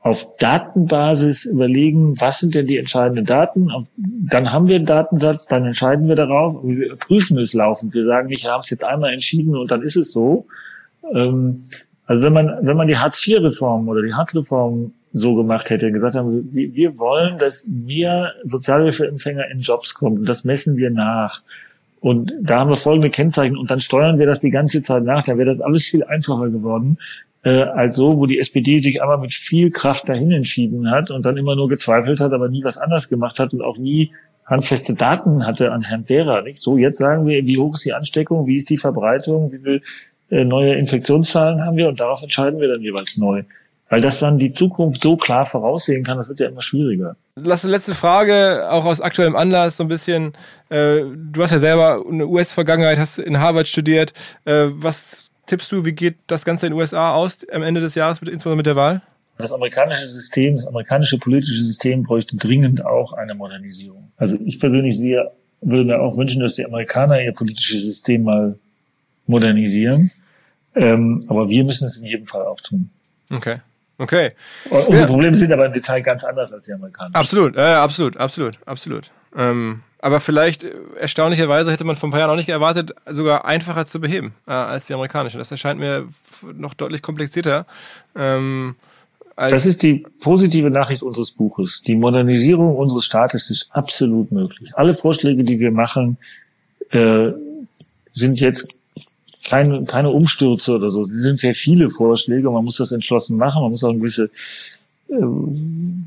auf 0.00 0.36
Datenbasis 0.36 1.44
überlegen, 1.44 2.20
was 2.20 2.38
sind 2.38 2.54
denn 2.54 2.66
die 2.66 2.78
entscheidenden 2.78 3.26
Daten. 3.26 3.68
Dann 3.96 4.52
haben 4.52 4.68
wir 4.68 4.76
einen 4.76 4.86
Datensatz, 4.86 5.46
dann 5.46 5.66
entscheiden 5.66 6.08
wir 6.08 6.14
darauf, 6.14 6.62
wir 6.62 6.96
prüfen 6.96 7.38
es 7.38 7.52
laufend. 7.52 7.94
Wir 7.94 8.06
sagen 8.06 8.28
nicht, 8.28 8.44
wir 8.44 8.52
haben 8.52 8.60
es 8.60 8.70
jetzt 8.70 8.84
einmal 8.84 9.12
entschieden 9.12 9.56
und 9.56 9.70
dann 9.70 9.82
ist 9.82 9.96
es 9.96 10.12
so. 10.12 10.42
Ähm, 11.12 11.64
also 12.06 12.22
wenn 12.22 12.32
man, 12.32 12.58
wenn 12.62 12.76
man 12.76 12.88
die 12.88 12.96
Hartz-IV-Reform 12.96 13.88
oder 13.88 14.02
die 14.02 14.14
Hartz-Reform 14.14 14.92
so 15.12 15.34
gemacht 15.34 15.68
hätte, 15.70 15.90
gesagt 15.90 16.14
haben, 16.14 16.48
wir 16.52 16.98
wollen, 16.98 17.38
dass 17.38 17.66
mehr 17.66 18.32
Sozialhilfeempfänger 18.42 19.50
in 19.50 19.58
Jobs 19.58 19.94
kommen 19.94 20.18
und 20.18 20.28
das 20.28 20.44
messen 20.44 20.76
wir 20.76 20.90
nach. 20.90 21.42
Und 22.00 22.32
da 22.40 22.60
haben 22.60 22.70
wir 22.70 22.76
folgende 22.76 23.10
Kennzeichen 23.10 23.56
und 23.56 23.70
dann 23.70 23.80
steuern 23.80 24.18
wir 24.18 24.26
das 24.26 24.40
die 24.40 24.50
ganze 24.50 24.82
Zeit 24.82 25.02
nach. 25.02 25.24
Da 25.24 25.36
wäre 25.36 25.50
das 25.50 25.60
alles 25.60 25.84
viel 25.84 26.04
einfacher 26.04 26.48
geworden 26.48 26.98
äh, 27.42 27.62
als 27.62 27.96
so, 27.96 28.18
wo 28.18 28.26
die 28.26 28.38
SPD 28.38 28.80
sich 28.80 29.00
einmal 29.00 29.18
mit 29.18 29.32
viel 29.32 29.70
Kraft 29.70 30.08
dahin 30.08 30.30
entschieden 30.32 30.90
hat 30.90 31.10
und 31.10 31.24
dann 31.24 31.36
immer 31.36 31.56
nur 31.56 31.68
gezweifelt 31.68 32.20
hat, 32.20 32.32
aber 32.32 32.48
nie 32.48 32.64
was 32.64 32.78
anders 32.78 33.08
gemacht 33.08 33.38
hat 33.38 33.52
und 33.52 33.62
auch 33.62 33.78
nie 33.78 34.12
handfeste 34.44 34.94
Daten 34.94 35.46
hatte 35.46 35.72
anhand 35.72 36.08
derer. 36.10 36.42
Nicht? 36.42 36.58
So, 36.58 36.78
jetzt 36.78 36.98
sagen 36.98 37.26
wir, 37.26 37.46
wie 37.46 37.58
hoch 37.58 37.74
ist 37.74 37.84
die 37.84 37.92
Ansteckung, 37.92 38.46
wie 38.46 38.56
ist 38.56 38.70
die 38.70 38.78
Verbreitung, 38.78 39.52
wie 39.52 39.58
viel 39.58 39.82
äh, 40.30 40.44
neue 40.44 40.74
Infektionszahlen 40.74 41.64
haben 41.64 41.76
wir 41.76 41.88
und 41.88 42.00
darauf 42.00 42.22
entscheiden 42.22 42.60
wir 42.60 42.68
dann 42.68 42.82
jeweils 42.82 43.16
neu. 43.16 43.44
Weil 43.88 44.02
das 44.02 44.18
dann 44.18 44.36
die 44.36 44.50
Zukunft 44.50 45.02
so 45.02 45.16
klar 45.16 45.46
voraussehen 45.46 46.04
kann, 46.04 46.18
das 46.18 46.28
wird 46.28 46.40
ja 46.40 46.48
immer 46.48 46.60
schwieriger. 46.60 47.16
Lass 47.36 47.62
letzte 47.64 47.94
Frage, 47.94 48.68
auch 48.70 48.84
aus 48.84 49.00
aktuellem 49.00 49.34
Anlass 49.34 49.78
so 49.78 49.84
ein 49.84 49.88
bisschen. 49.88 50.34
Äh, 50.68 51.02
du 51.14 51.42
hast 51.42 51.52
ja 51.52 51.58
selber 51.58 52.04
eine 52.06 52.26
US-Vergangenheit, 52.26 52.98
hast 52.98 53.18
in 53.18 53.38
Harvard 53.38 53.66
studiert. 53.66 54.12
Äh, 54.44 54.66
was 54.70 55.30
tippst 55.46 55.72
du, 55.72 55.84
wie 55.86 55.92
geht 55.92 56.16
das 56.26 56.44
Ganze 56.44 56.66
in 56.66 56.72
den 56.72 56.78
USA 56.78 57.14
aus 57.14 57.38
am 57.50 57.62
Ende 57.62 57.80
des 57.80 57.94
Jahres, 57.94 58.18
insbesondere 58.18 58.56
mit 58.56 58.66
der 58.66 58.76
Wahl? 58.76 59.00
Das 59.38 59.52
amerikanische 59.52 60.06
System, 60.06 60.56
das 60.56 60.66
amerikanische 60.66 61.16
politische 61.16 61.64
System 61.64 62.02
bräuchte 62.02 62.36
dringend 62.36 62.84
auch 62.84 63.12
eine 63.12 63.34
Modernisierung. 63.34 64.10
Also 64.16 64.36
ich 64.44 64.58
persönlich 64.60 64.98
sehe, 64.98 65.30
würde 65.60 65.84
mir 65.84 66.00
auch 66.00 66.16
wünschen, 66.16 66.42
dass 66.42 66.54
die 66.54 66.64
Amerikaner 66.64 67.22
ihr 67.22 67.32
politisches 67.32 67.82
System 67.82 68.24
mal 68.24 68.58
modernisieren. 69.26 70.10
Ähm, 70.74 71.24
aber 71.28 71.48
wir 71.48 71.64
müssen 71.64 71.86
es 71.86 71.96
in 71.96 72.04
jedem 72.04 72.26
Fall 72.26 72.42
auch 72.42 72.60
tun. 72.60 72.90
Okay. 73.30 73.58
Okay. 73.98 74.32
Unsere 74.70 74.96
ja. 74.96 75.06
Probleme 75.06 75.36
sind 75.36 75.52
aber 75.52 75.66
im 75.66 75.72
Detail 75.72 76.00
ganz 76.02 76.22
anders 76.24 76.52
als 76.52 76.66
die 76.66 76.72
Amerikaner. 76.72 77.10
Absolut, 77.14 77.56
äh, 77.56 77.60
absolut, 77.60 78.16
absolut, 78.16 78.58
absolut. 78.64 79.10
Ähm, 79.36 79.82
aber 80.00 80.20
vielleicht, 80.20 80.62
äh, 80.64 80.72
erstaunlicherweise, 81.00 81.72
hätte 81.72 81.84
man 81.84 81.96
vor 81.96 82.08
ein 82.08 82.12
paar 82.12 82.20
Jahren 82.20 82.30
auch 82.30 82.36
nicht 82.36 82.48
erwartet, 82.48 82.92
sogar 83.06 83.44
einfacher 83.44 83.86
zu 83.86 84.00
beheben 84.00 84.34
äh, 84.46 84.52
als 84.52 84.86
die 84.86 84.94
amerikanischen. 84.94 85.38
Das 85.38 85.50
erscheint 85.50 85.80
mir 85.80 86.06
noch 86.54 86.74
deutlich 86.74 87.02
komplizierter. 87.02 87.66
Ähm, 88.14 88.76
das 89.36 89.66
ist 89.66 89.82
die 89.84 90.04
positive 90.20 90.70
Nachricht 90.70 91.02
unseres 91.02 91.30
Buches. 91.30 91.82
Die 91.82 91.94
Modernisierung 91.94 92.74
unseres 92.74 93.04
Staates 93.04 93.50
ist 93.50 93.68
absolut 93.70 94.32
möglich. 94.32 94.72
Alle 94.74 94.94
Vorschläge, 94.94 95.44
die 95.44 95.60
wir 95.60 95.70
machen, 95.70 96.16
äh, 96.90 97.30
sind 98.14 98.40
jetzt 98.40 98.82
keine, 99.48 99.84
keine 99.84 100.10
Umstürze 100.10 100.74
oder 100.74 100.90
so. 100.90 101.04
Sie 101.04 101.20
sind 101.20 101.40
sehr 101.40 101.54
viele 101.54 101.88
Vorschläge. 101.88 102.50
Man 102.50 102.64
muss 102.64 102.76
das 102.76 102.92
entschlossen 102.92 103.38
machen. 103.38 103.62
Man 103.62 103.70
muss 103.70 103.82
auch 103.82 103.88
eine 103.90 103.98
gewisse, 103.98 104.30
äh, 105.08 105.14
man 105.14 106.06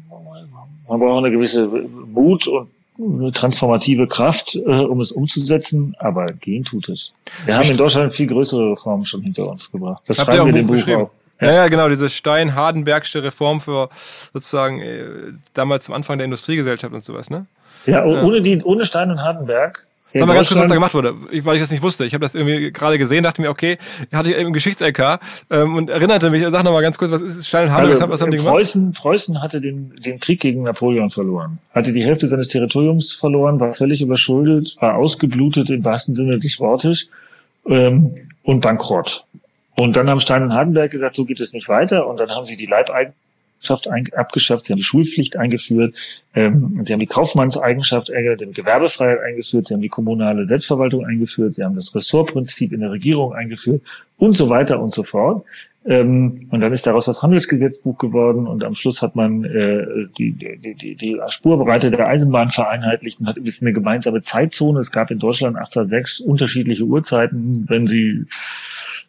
braucht 0.99 1.11
auch 1.11 1.23
eine 1.23 1.31
gewisse 1.31 1.65
Mut 1.65 2.47
und 2.47 2.69
eine 2.99 3.31
transformative 3.31 4.07
Kraft, 4.07 4.55
äh, 4.55 4.59
um 4.59 5.01
es 5.01 5.11
umzusetzen, 5.11 5.95
aber 5.97 6.27
gehen 6.41 6.63
tut 6.63 6.89
es. 6.89 7.13
Wir 7.45 7.57
haben 7.57 7.69
in 7.69 7.77
Deutschland 7.77 8.13
viel 8.13 8.27
größere 8.27 8.71
Reformen 8.71 9.05
schon 9.05 9.21
hinter 9.21 9.49
uns 9.49 9.71
gebracht. 9.71 10.03
Das 10.05 10.19
Habt 10.19 10.27
schreiben 10.27 10.53
wir 10.53 10.59
in 10.59 10.67
dem 10.67 10.67
Buch 10.67 10.87
auch. 10.95 11.11
Ja, 11.39 11.51
ja, 11.55 11.67
genau, 11.69 11.89
diese 11.89 12.11
Stein-Hardenbergsche 12.11 13.23
Reform 13.23 13.59
für 13.59 13.89
sozusagen 14.31 14.79
äh, 14.79 15.05
damals 15.55 15.85
zum 15.85 15.95
Anfang 15.95 16.19
der 16.19 16.25
Industriegesellschaft 16.25 16.93
und 16.93 17.03
sowas, 17.03 17.31
ne? 17.31 17.47
Ja, 17.85 18.05
ohne 18.05 18.41
die, 18.41 18.61
ohne 18.63 18.85
Stein 18.85 19.09
und 19.09 19.21
Hardenberg. 19.21 19.85
Sag 19.95 20.27
mal 20.27 20.33
ganz 20.33 20.49
kurz, 20.49 20.59
was 20.59 20.67
da 20.67 20.73
gemacht 20.73 20.93
wurde, 20.93 21.13
weil 21.43 21.55
ich 21.55 21.61
das 21.61 21.71
nicht 21.71 21.83
wusste. 21.83 22.05
Ich 22.05 22.13
habe 22.13 22.23
das 22.23 22.35
irgendwie 22.35 22.71
gerade 22.71 22.97
gesehen, 22.97 23.23
dachte 23.23 23.41
mir, 23.41 23.49
okay, 23.49 23.77
hatte 24.11 24.31
ich 24.31 24.37
im 24.37 24.51
Geschichts-LK 24.51 25.19
ähm, 25.51 25.75
und 25.75 25.89
erinnerte 25.89 26.29
mich, 26.29 26.43
sag 26.47 26.63
noch 26.63 26.71
mal 26.71 26.81
ganz 26.81 26.97
kurz, 26.97 27.11
was 27.11 27.21
ist 27.21 27.47
Stein 27.47 27.65
und 27.65 27.71
Hardenberg? 27.71 28.01
Also, 28.01 28.13
was 28.13 28.21
haben 28.21 28.31
die 28.31 28.37
gemacht? 28.37 28.53
Preußen, 28.53 28.93
Preußen 28.93 29.41
hatte 29.41 29.61
den, 29.61 29.95
den 29.95 30.19
Krieg 30.19 30.39
gegen 30.39 30.63
Napoleon 30.63 31.09
verloren, 31.09 31.59
hatte 31.73 31.93
die 31.93 32.03
Hälfte 32.03 32.27
seines 32.27 32.47
Territoriums 32.47 33.13
verloren, 33.13 33.59
war 33.59 33.73
völlig 33.73 34.01
überschuldet, 34.01 34.75
war 34.79 34.95
ausgeblutet 34.95 35.69
im 35.69 35.85
wahrsten 35.85 36.15
Sinne 36.15 36.39
des 36.39 36.59
Wortes 36.59 37.09
ähm, 37.67 38.15
und 38.43 38.61
bankrott. 38.61 39.25
Und 39.77 39.95
dann 39.95 40.09
haben 40.09 40.19
Stein 40.19 40.43
und 40.43 40.53
Hardenberg 40.53 40.91
gesagt, 40.91 41.15
so 41.15 41.25
geht 41.25 41.39
es 41.39 41.53
nicht 41.53 41.69
weiter. 41.69 42.07
Und 42.07 42.19
dann 42.19 42.29
haben 42.31 42.45
sie 42.45 42.55
die 42.55 42.65
Leibeigenschaft 43.61 44.13
abgeschafft, 44.13 44.65
sie 44.65 44.73
haben 44.73 44.77
die 44.77 44.83
Schulpflicht 44.83 45.37
eingeführt, 45.37 45.95
ähm, 46.33 46.77
sie 46.81 46.93
haben 46.93 46.99
die 46.99 47.07
Kaufmannseigenschaft, 47.07 48.09
äh, 48.09 48.35
die 48.35 48.51
Gewerbefreiheit 48.51 49.19
eingeführt, 49.19 49.65
sie 49.65 49.73
haben 49.73 49.81
die 49.81 49.89
kommunale 49.89 50.45
Selbstverwaltung 50.45 51.05
eingeführt, 51.05 51.53
sie 51.53 51.63
haben 51.63 51.75
das 51.75 51.93
Ressortprinzip 51.95 52.73
in 52.73 52.81
der 52.81 52.91
Regierung 52.91 53.33
eingeführt 53.33 53.81
und 54.17 54.33
so 54.33 54.49
weiter 54.49 54.79
und 54.81 54.93
so 54.93 55.03
fort. 55.03 55.45
Ähm, 55.83 56.41
und 56.51 56.61
dann 56.61 56.71
ist 56.71 56.85
daraus 56.85 57.05
das 57.05 57.23
Handelsgesetzbuch 57.23 57.97
geworden 57.97 58.45
und 58.45 58.63
am 58.63 58.75
Schluss 58.75 59.01
hat 59.01 59.15
man 59.15 59.43
äh, 59.45 60.07
die, 60.15 60.31
die, 60.33 60.75
die, 60.75 60.95
die 60.95 61.19
Spurbreite 61.29 61.89
der 61.89 62.07
Eisenbahn 62.07 62.49
vereinheitlicht 62.49 63.19
und 63.19 63.27
hat 63.27 63.37
ein 63.37 63.43
bisschen 63.43 63.65
eine 63.67 63.73
gemeinsame 63.73 64.21
Zeitzone. 64.21 64.79
Es 64.79 64.91
gab 64.91 65.09
in 65.09 65.17
Deutschland 65.17 65.57
1806 65.57 66.19
unterschiedliche 66.19 66.83
Uhrzeiten, 66.83 67.65
wenn 67.67 67.87
sie 67.87 68.25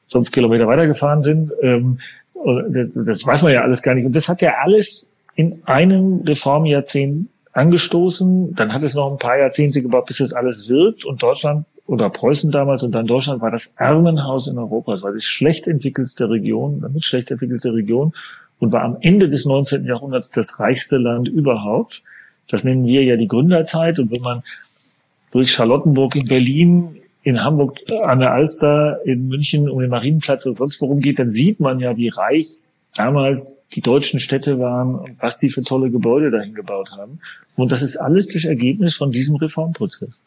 fünf 0.06 0.30
Kilometer 0.30 0.66
weitergefahren 0.66 1.20
sind. 1.20 1.52
Ähm, 1.60 1.98
das 2.94 3.26
weiß 3.26 3.42
man 3.42 3.52
ja 3.52 3.62
alles 3.62 3.82
gar 3.82 3.94
nicht. 3.94 4.06
Und 4.06 4.14
das 4.14 4.28
hat 4.28 4.42
ja 4.42 4.54
alles 4.62 5.06
in 5.34 5.62
einem 5.64 6.22
Reformjahrzehnt 6.26 7.28
angestoßen. 7.52 8.54
Dann 8.54 8.72
hat 8.72 8.82
es 8.82 8.94
noch 8.94 9.10
ein 9.10 9.18
paar 9.18 9.38
Jahrzehnte 9.38 9.82
gebraucht, 9.82 10.06
bis 10.06 10.18
das 10.18 10.32
alles 10.32 10.68
wirkt. 10.68 11.04
Und 11.04 11.22
Deutschland 11.22 11.66
oder 11.86 12.10
Preußen 12.10 12.50
damals 12.50 12.82
und 12.82 12.92
dann 12.92 13.06
Deutschland 13.06 13.40
war 13.40 13.50
das 13.50 13.72
Armenhaus 13.76 14.46
in 14.46 14.58
Europa. 14.58 14.94
Es 14.94 15.02
war 15.02 15.12
die 15.12 15.20
schlecht 15.20 15.66
entwickelste 15.66 16.30
Region, 16.30 16.80
damit 16.80 17.04
schlecht 17.04 17.30
entwickelte 17.30 17.74
Region 17.74 18.10
und 18.58 18.72
war 18.72 18.82
am 18.82 18.96
Ende 19.00 19.28
des 19.28 19.44
19. 19.44 19.84
Jahrhunderts 19.84 20.30
das 20.30 20.60
reichste 20.60 20.96
Land 20.96 21.28
überhaupt. 21.28 22.02
Das 22.48 22.64
nennen 22.64 22.86
wir 22.86 23.02
ja 23.02 23.16
die 23.16 23.26
Gründerzeit. 23.26 23.98
Und 23.98 24.12
wenn 24.12 24.22
man 24.22 24.42
durch 25.32 25.52
Charlottenburg 25.52 26.14
in 26.14 26.26
Berlin 26.26 27.01
in 27.22 27.44
Hamburg 27.44 27.78
an 28.04 28.20
der 28.20 28.32
Alster, 28.32 29.00
in 29.04 29.28
München 29.28 29.68
um 29.68 29.80
den 29.80 29.90
Marienplatz 29.90 30.44
oder 30.44 30.54
sonst 30.54 30.80
worum 30.80 31.00
geht, 31.00 31.18
dann 31.18 31.30
sieht 31.30 31.60
man 31.60 31.78
ja, 31.78 31.96
wie 31.96 32.08
reich 32.08 32.64
damals 32.94 33.54
die 33.74 33.80
deutschen 33.80 34.20
Städte 34.20 34.58
waren 34.58 34.96
und 34.96 35.22
was 35.22 35.38
die 35.38 35.48
für 35.48 35.62
tolle 35.62 35.90
Gebäude 35.90 36.30
dahin 36.30 36.54
gebaut 36.54 36.92
haben. 36.92 37.20
Und 37.56 37.72
das 37.72 37.82
ist 37.82 37.96
alles 37.96 38.28
das 38.28 38.44
Ergebnis 38.44 38.94
von 38.94 39.10
diesem 39.10 39.36
Reformprozess. 39.36 40.20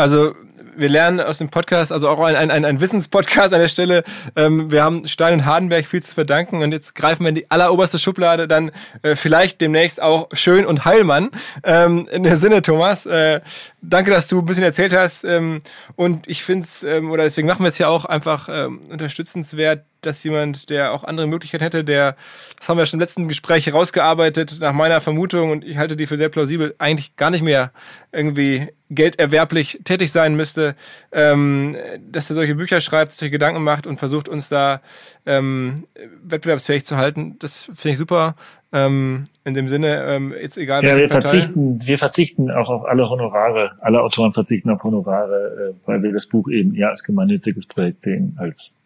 Also 0.00 0.34
wir 0.76 0.88
lernen 0.88 1.20
aus 1.20 1.36
dem 1.36 1.50
Podcast, 1.50 1.92
also 1.92 2.08
auch 2.08 2.20
ein, 2.20 2.34
ein, 2.34 2.64
ein 2.64 2.80
Wissenspodcast 2.80 3.52
an 3.52 3.60
der 3.60 3.68
Stelle. 3.68 4.02
Ähm, 4.34 4.70
wir 4.70 4.82
haben 4.82 5.06
Stein 5.06 5.34
und 5.34 5.44
Hardenberg 5.44 5.84
viel 5.84 6.02
zu 6.02 6.14
verdanken 6.14 6.62
und 6.62 6.72
jetzt 6.72 6.94
greifen 6.94 7.24
wir 7.24 7.28
in 7.28 7.34
die 7.34 7.50
alleroberste 7.50 7.98
Schublade, 7.98 8.48
dann 8.48 8.70
äh, 9.02 9.14
vielleicht 9.14 9.60
demnächst 9.60 10.00
auch 10.00 10.28
Schön 10.32 10.64
und 10.64 10.86
Heilmann. 10.86 11.30
Ähm, 11.64 12.08
in 12.10 12.22
der 12.22 12.36
Sinne, 12.36 12.62
Thomas, 12.62 13.04
äh, 13.04 13.40
danke, 13.82 14.10
dass 14.10 14.28
du 14.28 14.38
ein 14.38 14.46
bisschen 14.46 14.64
erzählt 14.64 14.94
hast 14.94 15.24
ähm, 15.24 15.60
und 15.96 16.26
ich 16.28 16.42
finde 16.44 16.64
es, 16.64 16.82
ähm, 16.82 17.10
oder 17.10 17.24
deswegen 17.24 17.46
machen 17.46 17.62
wir 17.62 17.68
es 17.68 17.78
ja 17.78 17.88
auch 17.88 18.06
einfach 18.06 18.48
ähm, 18.50 18.80
unterstützenswert, 18.90 19.84
dass 20.00 20.24
jemand, 20.24 20.70
der 20.70 20.92
auch 20.92 21.04
andere 21.04 21.26
Möglichkeiten 21.26 21.64
hätte, 21.64 21.84
der, 21.84 22.16
das 22.58 22.68
haben 22.68 22.78
wir 22.78 22.86
schon 22.86 22.98
im 22.98 23.02
letzten 23.02 23.28
Gespräch 23.28 23.66
herausgearbeitet, 23.66 24.58
nach 24.60 24.72
meiner 24.72 25.00
Vermutung, 25.00 25.50
und 25.50 25.64
ich 25.64 25.76
halte 25.76 25.96
die 25.96 26.06
für 26.06 26.16
sehr 26.16 26.28
plausibel, 26.28 26.74
eigentlich 26.78 27.16
gar 27.16 27.30
nicht 27.30 27.42
mehr 27.42 27.72
irgendwie 28.12 28.68
gelderwerblich 28.90 29.80
tätig 29.90 30.12
sein 30.12 30.36
müsste, 30.36 30.76
ähm, 31.10 31.76
dass 32.10 32.30
er 32.30 32.34
solche 32.34 32.54
Bücher 32.54 32.80
schreibt, 32.80 33.10
solche 33.10 33.32
Gedanken 33.32 33.64
macht 33.64 33.86
und 33.86 33.98
versucht, 33.98 34.28
uns 34.28 34.48
da 34.48 34.80
ähm, 35.26 35.86
wettbewerbsfähig 36.22 36.84
zu 36.84 36.96
halten. 36.96 37.36
Das 37.40 37.64
finde 37.64 37.90
ich 37.90 37.98
super. 37.98 38.36
Ähm, 38.72 39.24
in 39.44 39.54
dem 39.54 39.66
Sinne, 39.66 40.04
ähm, 40.06 40.32
jetzt 40.40 40.56
egal. 40.56 40.84
Ja, 40.84 40.96
wir 40.96 41.08
verzichten, 41.08 41.84
wir 41.84 41.98
verzichten 41.98 42.52
auch 42.52 42.70
auf 42.70 42.84
alle 42.84 43.10
Honorare. 43.10 43.68
Alle 43.80 44.00
Autoren 44.00 44.32
verzichten 44.32 44.70
auf 44.70 44.84
Honorare, 44.84 45.72
äh, 45.74 45.86
weil 45.86 46.02
wir 46.04 46.12
das 46.12 46.26
Buch 46.26 46.48
eben 46.48 46.74
eher 46.74 46.90
als 46.90 47.02
gemeinnütziges 47.02 47.66
Projekt 47.66 48.00
sehen, 48.00 48.36
als 48.38 48.76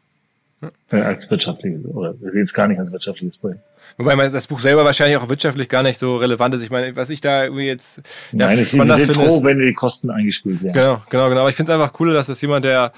äh, 0.90 0.96
als 0.96 1.30
wirtschaftliches, 1.30 1.84
oder 1.86 2.14
wir 2.20 2.30
sehen 2.30 2.42
es 2.42 2.52
gar 2.52 2.68
nicht 2.68 2.78
als 2.78 2.92
wirtschaftliches 2.92 3.38
Projekt. 3.38 3.60
Wobei 3.96 4.16
das 4.28 4.46
Buch 4.46 4.60
selber 4.60 4.84
wahrscheinlich 4.84 5.16
auch 5.16 5.28
wirtschaftlich 5.28 5.68
gar 5.68 5.82
nicht 5.82 5.98
so 5.98 6.16
relevant 6.16 6.54
ist. 6.54 6.62
Ich 6.62 6.70
meine, 6.70 6.94
was 6.96 7.10
ich 7.10 7.20
da 7.20 7.44
irgendwie 7.44 7.66
jetzt. 7.66 8.00
Nein, 8.32 8.58
es 8.58 8.72
sind 8.72 8.90
froh, 9.12 9.38
ist, 9.38 9.44
wenn 9.44 9.58
die 9.58 9.72
Kosten 9.72 10.10
eingespielt 10.10 10.62
werden. 10.62 10.74
Genau, 10.74 11.02
genau, 11.10 11.28
genau. 11.28 11.40
Aber 11.42 11.50
ich 11.50 11.56
finde 11.56 11.72
es 11.72 11.80
einfach 11.80 11.98
cool, 12.00 12.12
dass 12.12 12.26
das 12.26 12.40
jemand, 12.40 12.64
der 12.64 12.92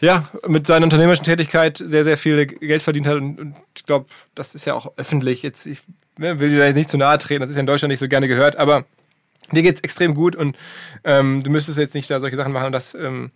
ja, 0.00 0.28
mit 0.48 0.66
seiner 0.66 0.84
unternehmerischen 0.84 1.24
Tätigkeit 1.24 1.78
sehr, 1.78 2.04
sehr 2.04 2.16
viel 2.16 2.46
Geld 2.46 2.82
verdient 2.82 3.06
hat. 3.06 3.16
Und, 3.16 3.38
und 3.38 3.54
ich 3.76 3.86
glaube, 3.86 4.06
das 4.34 4.54
ist 4.54 4.64
ja 4.64 4.74
auch 4.74 4.92
öffentlich. 4.96 5.42
Jetzt, 5.42 5.66
ich 5.66 5.78
ne, 6.18 6.40
will 6.40 6.50
dir 6.50 6.58
da 6.58 6.66
jetzt 6.66 6.76
nicht 6.76 6.90
zu 6.90 6.98
nahe 6.98 7.18
treten, 7.18 7.40
das 7.40 7.50
ist 7.50 7.56
ja 7.56 7.60
in 7.60 7.66
Deutschland 7.66 7.90
nicht 7.90 8.00
so 8.00 8.08
gerne 8.08 8.28
gehört, 8.28 8.56
aber 8.56 8.84
dir 9.56 9.62
geht's 9.62 9.80
extrem 9.80 10.14
gut 10.14 10.36
und 10.36 10.56
ähm, 11.04 11.42
du 11.42 11.50
müsstest 11.50 11.78
jetzt 11.78 11.94
nicht 11.94 12.10
da 12.10 12.20
solche 12.20 12.36
Sachen 12.36 12.52
machen. 12.52 12.66
Und 12.66 12.72
das 12.72 12.94
ähm, 12.94 13.30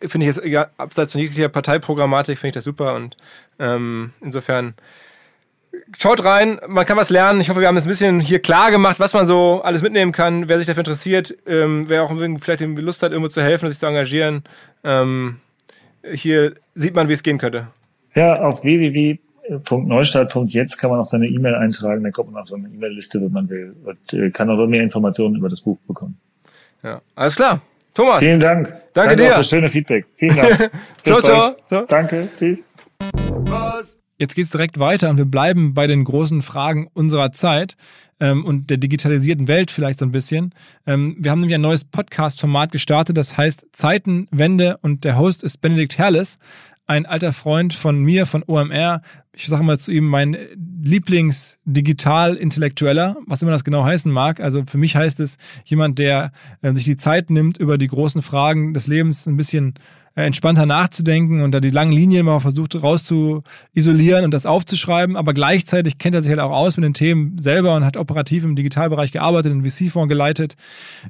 finde 0.00 0.26
ich 0.26 0.34
jetzt, 0.34 0.44
egal, 0.44 0.70
abseits 0.76 1.12
von 1.12 1.20
jeglicher 1.20 1.48
Parteiprogrammatik, 1.48 2.38
finde 2.38 2.48
ich 2.48 2.54
das 2.54 2.64
super. 2.64 2.94
Und 2.94 3.16
ähm, 3.58 4.12
insofern 4.20 4.74
schaut 5.98 6.24
rein, 6.24 6.58
man 6.68 6.86
kann 6.86 6.96
was 6.96 7.10
lernen. 7.10 7.40
Ich 7.40 7.48
hoffe, 7.48 7.60
wir 7.60 7.68
haben 7.68 7.76
es 7.76 7.84
ein 7.84 7.90
bisschen 7.90 8.20
hier 8.20 8.40
klar 8.40 8.70
gemacht, 8.70 9.00
was 9.00 9.14
man 9.14 9.26
so 9.26 9.60
alles 9.62 9.82
mitnehmen 9.82 10.12
kann. 10.12 10.48
Wer 10.48 10.58
sich 10.58 10.66
dafür 10.66 10.80
interessiert, 10.80 11.36
ähm, 11.46 11.84
wer 11.88 12.02
auch 12.02 12.12
vielleicht 12.40 12.60
Lust 12.60 13.02
hat, 13.02 13.12
irgendwo 13.12 13.28
zu 13.28 13.42
helfen 13.42 13.68
sich 13.68 13.78
zu 13.78 13.86
engagieren, 13.86 14.44
ähm, 14.84 15.38
hier 16.12 16.54
sieht 16.74 16.94
man, 16.94 17.08
wie 17.08 17.14
es 17.14 17.22
gehen 17.22 17.38
könnte. 17.38 17.68
Ja, 18.14 18.34
auf 18.34 18.62
www 18.62 19.18
Neustart.jetzt 19.70 20.78
kann 20.78 20.90
man 20.90 21.00
auch 21.00 21.04
seine 21.04 21.26
E-Mail 21.26 21.54
eintragen, 21.54 22.02
dann 22.02 22.12
kommt 22.12 22.32
man 22.32 22.42
auf 22.42 22.48
so 22.48 22.56
eine 22.56 22.68
E-Mail-Liste, 22.68 23.20
wenn 23.20 23.32
man 23.32 23.48
will 23.48 23.74
und 23.84 24.12
äh, 24.12 24.30
kann 24.30 24.50
auch 24.50 24.66
mehr 24.66 24.82
Informationen 24.82 25.36
über 25.36 25.48
das 25.48 25.60
Buch 25.60 25.78
bekommen. 25.86 26.18
Ja, 26.82 27.00
alles 27.14 27.36
klar. 27.36 27.60
Thomas. 27.94 28.18
Vielen 28.18 28.40
Dank. 28.40 28.68
Danke, 28.68 28.82
Danke 28.92 29.16
dir. 29.16 29.30
Für 29.30 29.36
das 29.38 29.48
schöne 29.48 29.68
Feedback. 29.70 30.06
Vielen 30.16 30.36
Dank. 30.36 30.70
ciao, 31.04 31.20
ciao, 31.22 31.56
ciao. 31.68 31.86
Danke. 31.86 32.28
Tschüss. 32.38 32.58
Jetzt 34.18 34.34
geht's 34.34 34.50
direkt 34.50 34.78
weiter 34.78 35.10
und 35.10 35.18
wir 35.18 35.26
bleiben 35.26 35.74
bei 35.74 35.86
den 35.86 36.04
großen 36.04 36.40
Fragen 36.40 36.88
unserer 36.94 37.32
Zeit 37.32 37.76
ähm, 38.18 38.44
und 38.44 38.70
der 38.70 38.78
digitalisierten 38.78 39.46
Welt 39.46 39.70
vielleicht 39.70 39.98
so 39.98 40.06
ein 40.06 40.12
bisschen. 40.12 40.54
Ähm, 40.86 41.16
wir 41.18 41.30
haben 41.30 41.40
nämlich 41.40 41.54
ein 41.54 41.60
neues 41.60 41.84
Podcast-Format 41.84 42.72
gestartet, 42.72 43.16
das 43.16 43.36
heißt 43.36 43.66
Zeitenwende 43.72 44.76
und 44.80 45.04
der 45.04 45.18
Host 45.18 45.42
ist 45.42 45.60
Benedikt 45.60 45.98
Herles 45.98 46.38
ein 46.86 47.04
alter 47.04 47.32
Freund 47.32 47.74
von 47.74 48.00
mir, 48.02 48.24
von 48.26 48.44
OMR. 48.46 49.02
Ich 49.32 49.48
sage 49.48 49.64
mal 49.64 49.76
zu 49.78 49.90
ihm, 49.90 50.08
mein 50.08 50.36
Lieblings-Digital-Intellektueller, 50.82 53.16
was 53.26 53.42
immer 53.42 53.50
das 53.50 53.64
genau 53.64 53.82
heißen 53.84 54.12
mag. 54.12 54.40
Also 54.40 54.64
für 54.64 54.78
mich 54.78 54.96
heißt 54.96 55.20
es 55.20 55.36
jemand, 55.64 55.98
der 55.98 56.32
äh, 56.62 56.72
sich 56.72 56.84
die 56.84 56.96
Zeit 56.96 57.28
nimmt, 57.30 57.58
über 57.58 57.76
die 57.76 57.88
großen 57.88 58.22
Fragen 58.22 58.72
des 58.72 58.86
Lebens 58.86 59.26
ein 59.26 59.36
bisschen 59.36 59.74
entspannter 60.24 60.64
nachzudenken 60.64 61.42
und 61.42 61.52
da 61.52 61.60
die 61.60 61.70
langen 61.70 61.92
Linien 61.92 62.24
mal 62.24 62.40
versucht 62.40 62.82
rauszuisolieren 62.82 64.24
und 64.24 64.32
das 64.32 64.46
aufzuschreiben, 64.46 65.14
aber 65.14 65.34
gleichzeitig 65.34 65.98
kennt 65.98 66.14
er 66.14 66.22
sich 66.22 66.30
halt 66.30 66.40
auch 66.40 66.50
aus 66.50 66.78
mit 66.78 66.84
den 66.84 66.94
Themen 66.94 67.36
selber 67.38 67.76
und 67.76 67.84
hat 67.84 67.98
operativ 67.98 68.42
im 68.42 68.56
Digitalbereich 68.56 69.12
gearbeitet, 69.12 69.52
einen 69.52 69.68
VC-Fonds 69.68 70.08
geleitet. 70.08 70.56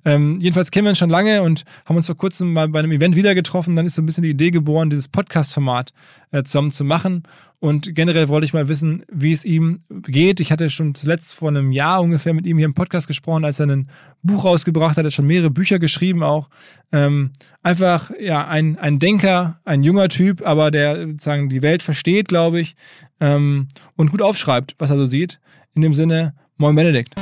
Ähm, 0.05 0.39
jedenfalls 0.41 0.73
kennen 0.73 0.87
wir 0.87 0.91
uns 0.91 0.99
schon 0.99 1.11
lange 1.11 1.43
und 1.43 1.63
haben 1.85 1.97
uns 1.97 2.07
vor 2.07 2.17
kurzem 2.17 2.53
mal 2.53 2.69
bei 2.69 2.81
einem 2.81 2.93
Event 2.93 3.15
wieder 3.15 3.35
getroffen. 3.37 3.77
Dann 3.77 3.87
ist 3.87 3.95
so 3.95 4.03
ein 4.03 4.07
bisschen 4.07 4.23
die 4.23 4.31
Idee 4.31 4.51
geboren, 4.51 4.91
dieses 4.91 5.07
Podcast-Format 5.07 5.93
äh, 6.33 6.43
zusammen 6.43 6.73
zu 6.73 6.85
machen. 6.85 7.23
Und 7.67 7.97
generell 7.97 8.29
wollte 8.29 8.45
ich 8.45 8.55
mal 8.55 8.69
wissen, 8.69 9.03
wie 9.11 9.33
es 9.33 9.45
ihm 9.45 9.81
geht. 9.89 10.39
Ich 10.39 10.53
hatte 10.53 10.71
schon 10.71 10.95
zuletzt 10.95 11.35
vor 11.35 11.49
einem 11.49 11.73
Jahr 11.73 12.01
ungefähr 12.01 12.33
mit 12.33 12.47
ihm 12.47 12.59
hier 12.59 12.65
im 12.65 12.75
Podcast 12.75 13.09
gesprochen, 13.09 13.45
als 13.45 13.59
er 13.59 13.67
ein 13.67 13.91
Buch 14.23 14.45
rausgebracht 14.45 14.97
hat. 14.97 14.99
Er 14.99 15.07
hat 15.07 15.13
schon 15.13 15.27
mehrere 15.27 15.51
Bücher 15.51 15.81
geschrieben 15.81 16.23
auch. 16.23 16.49
Ähm, 16.93 17.33
einfach 17.65 18.13
ja 18.21 18.47
ein, 18.47 18.79
ein 18.79 19.01
Denker, 19.01 19.59
ein 19.65 19.83
junger 19.83 20.09
Typ, 20.09 20.47
aber 20.47 20.71
der 20.71 21.09
sozusagen 21.09 21.49
die 21.49 21.61
Welt 21.61 21.83
versteht, 21.83 22.29
glaube 22.29 22.61
ich, 22.61 22.77
ähm, 23.19 23.67
und 23.97 24.13
gut 24.13 24.23
aufschreibt, 24.23 24.77
was 24.79 24.91
er 24.91 24.97
so 24.99 25.05
sieht. 25.05 25.41
In 25.75 25.83
dem 25.83 25.93
Sinne, 25.93 26.35
moin 26.59 26.77
Benedikt. 26.77 27.17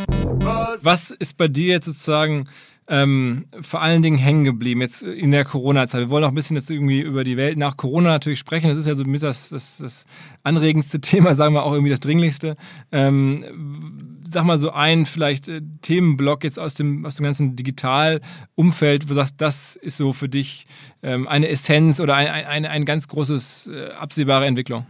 Was 0.82 1.10
ist 1.10 1.38
bei 1.38 1.48
dir 1.48 1.68
jetzt 1.68 1.86
sozusagen 1.86 2.48
ähm, 2.88 3.46
vor 3.60 3.82
allen 3.82 4.02
Dingen 4.02 4.18
hängen 4.18 4.44
geblieben 4.44 4.80
jetzt 4.80 5.02
in 5.02 5.30
der 5.30 5.44
Corona-Zeit? 5.44 6.00
Wir 6.00 6.10
wollen 6.10 6.24
auch 6.24 6.28
ein 6.28 6.34
bisschen 6.34 6.56
jetzt 6.56 6.70
irgendwie 6.70 7.00
über 7.00 7.24
die 7.24 7.36
Welt 7.36 7.56
nach 7.56 7.76
Corona 7.76 8.10
natürlich 8.10 8.38
sprechen. 8.38 8.68
Das 8.68 8.78
ist 8.78 8.86
ja 8.86 8.94
so 8.94 9.04
mit 9.04 9.22
das, 9.22 9.48
das, 9.48 9.78
das 9.78 10.06
anregendste 10.42 11.00
Thema, 11.02 11.34
sagen 11.34 11.54
wir 11.54 11.62
auch 11.62 11.72
irgendwie 11.72 11.90
das 11.90 12.00
dringlichste. 12.00 12.56
Ähm, 12.92 14.20
sag 14.30 14.44
mal 14.44 14.58
so 14.58 14.70
ein 14.70 15.06
vielleicht 15.06 15.48
äh, 15.48 15.62
Themenblock 15.82 16.44
jetzt 16.44 16.58
aus 16.58 16.74
dem, 16.74 17.06
aus 17.06 17.16
dem 17.16 17.24
ganzen 17.24 17.56
Digitalumfeld, 17.56 19.04
wo 19.04 19.08
du 19.08 19.14
sagst, 19.14 19.36
das 19.38 19.76
ist 19.76 19.96
so 19.96 20.12
für 20.12 20.28
dich 20.28 20.66
ähm, 21.02 21.26
eine 21.26 21.48
Essenz 21.48 22.00
oder 22.00 22.16
ein, 22.16 22.28
ein, 22.28 22.66
ein 22.66 22.84
ganz 22.84 23.08
großes 23.08 23.68
äh, 23.68 23.92
absehbare 23.92 24.46
Entwicklung. 24.46 24.86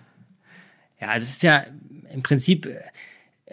Ja, 1.01 1.09
also 1.09 1.25
es 1.25 1.31
ist 1.31 1.43
ja 1.43 1.65
im 2.13 2.23
Prinzip 2.23 2.67
äh, 2.67 2.81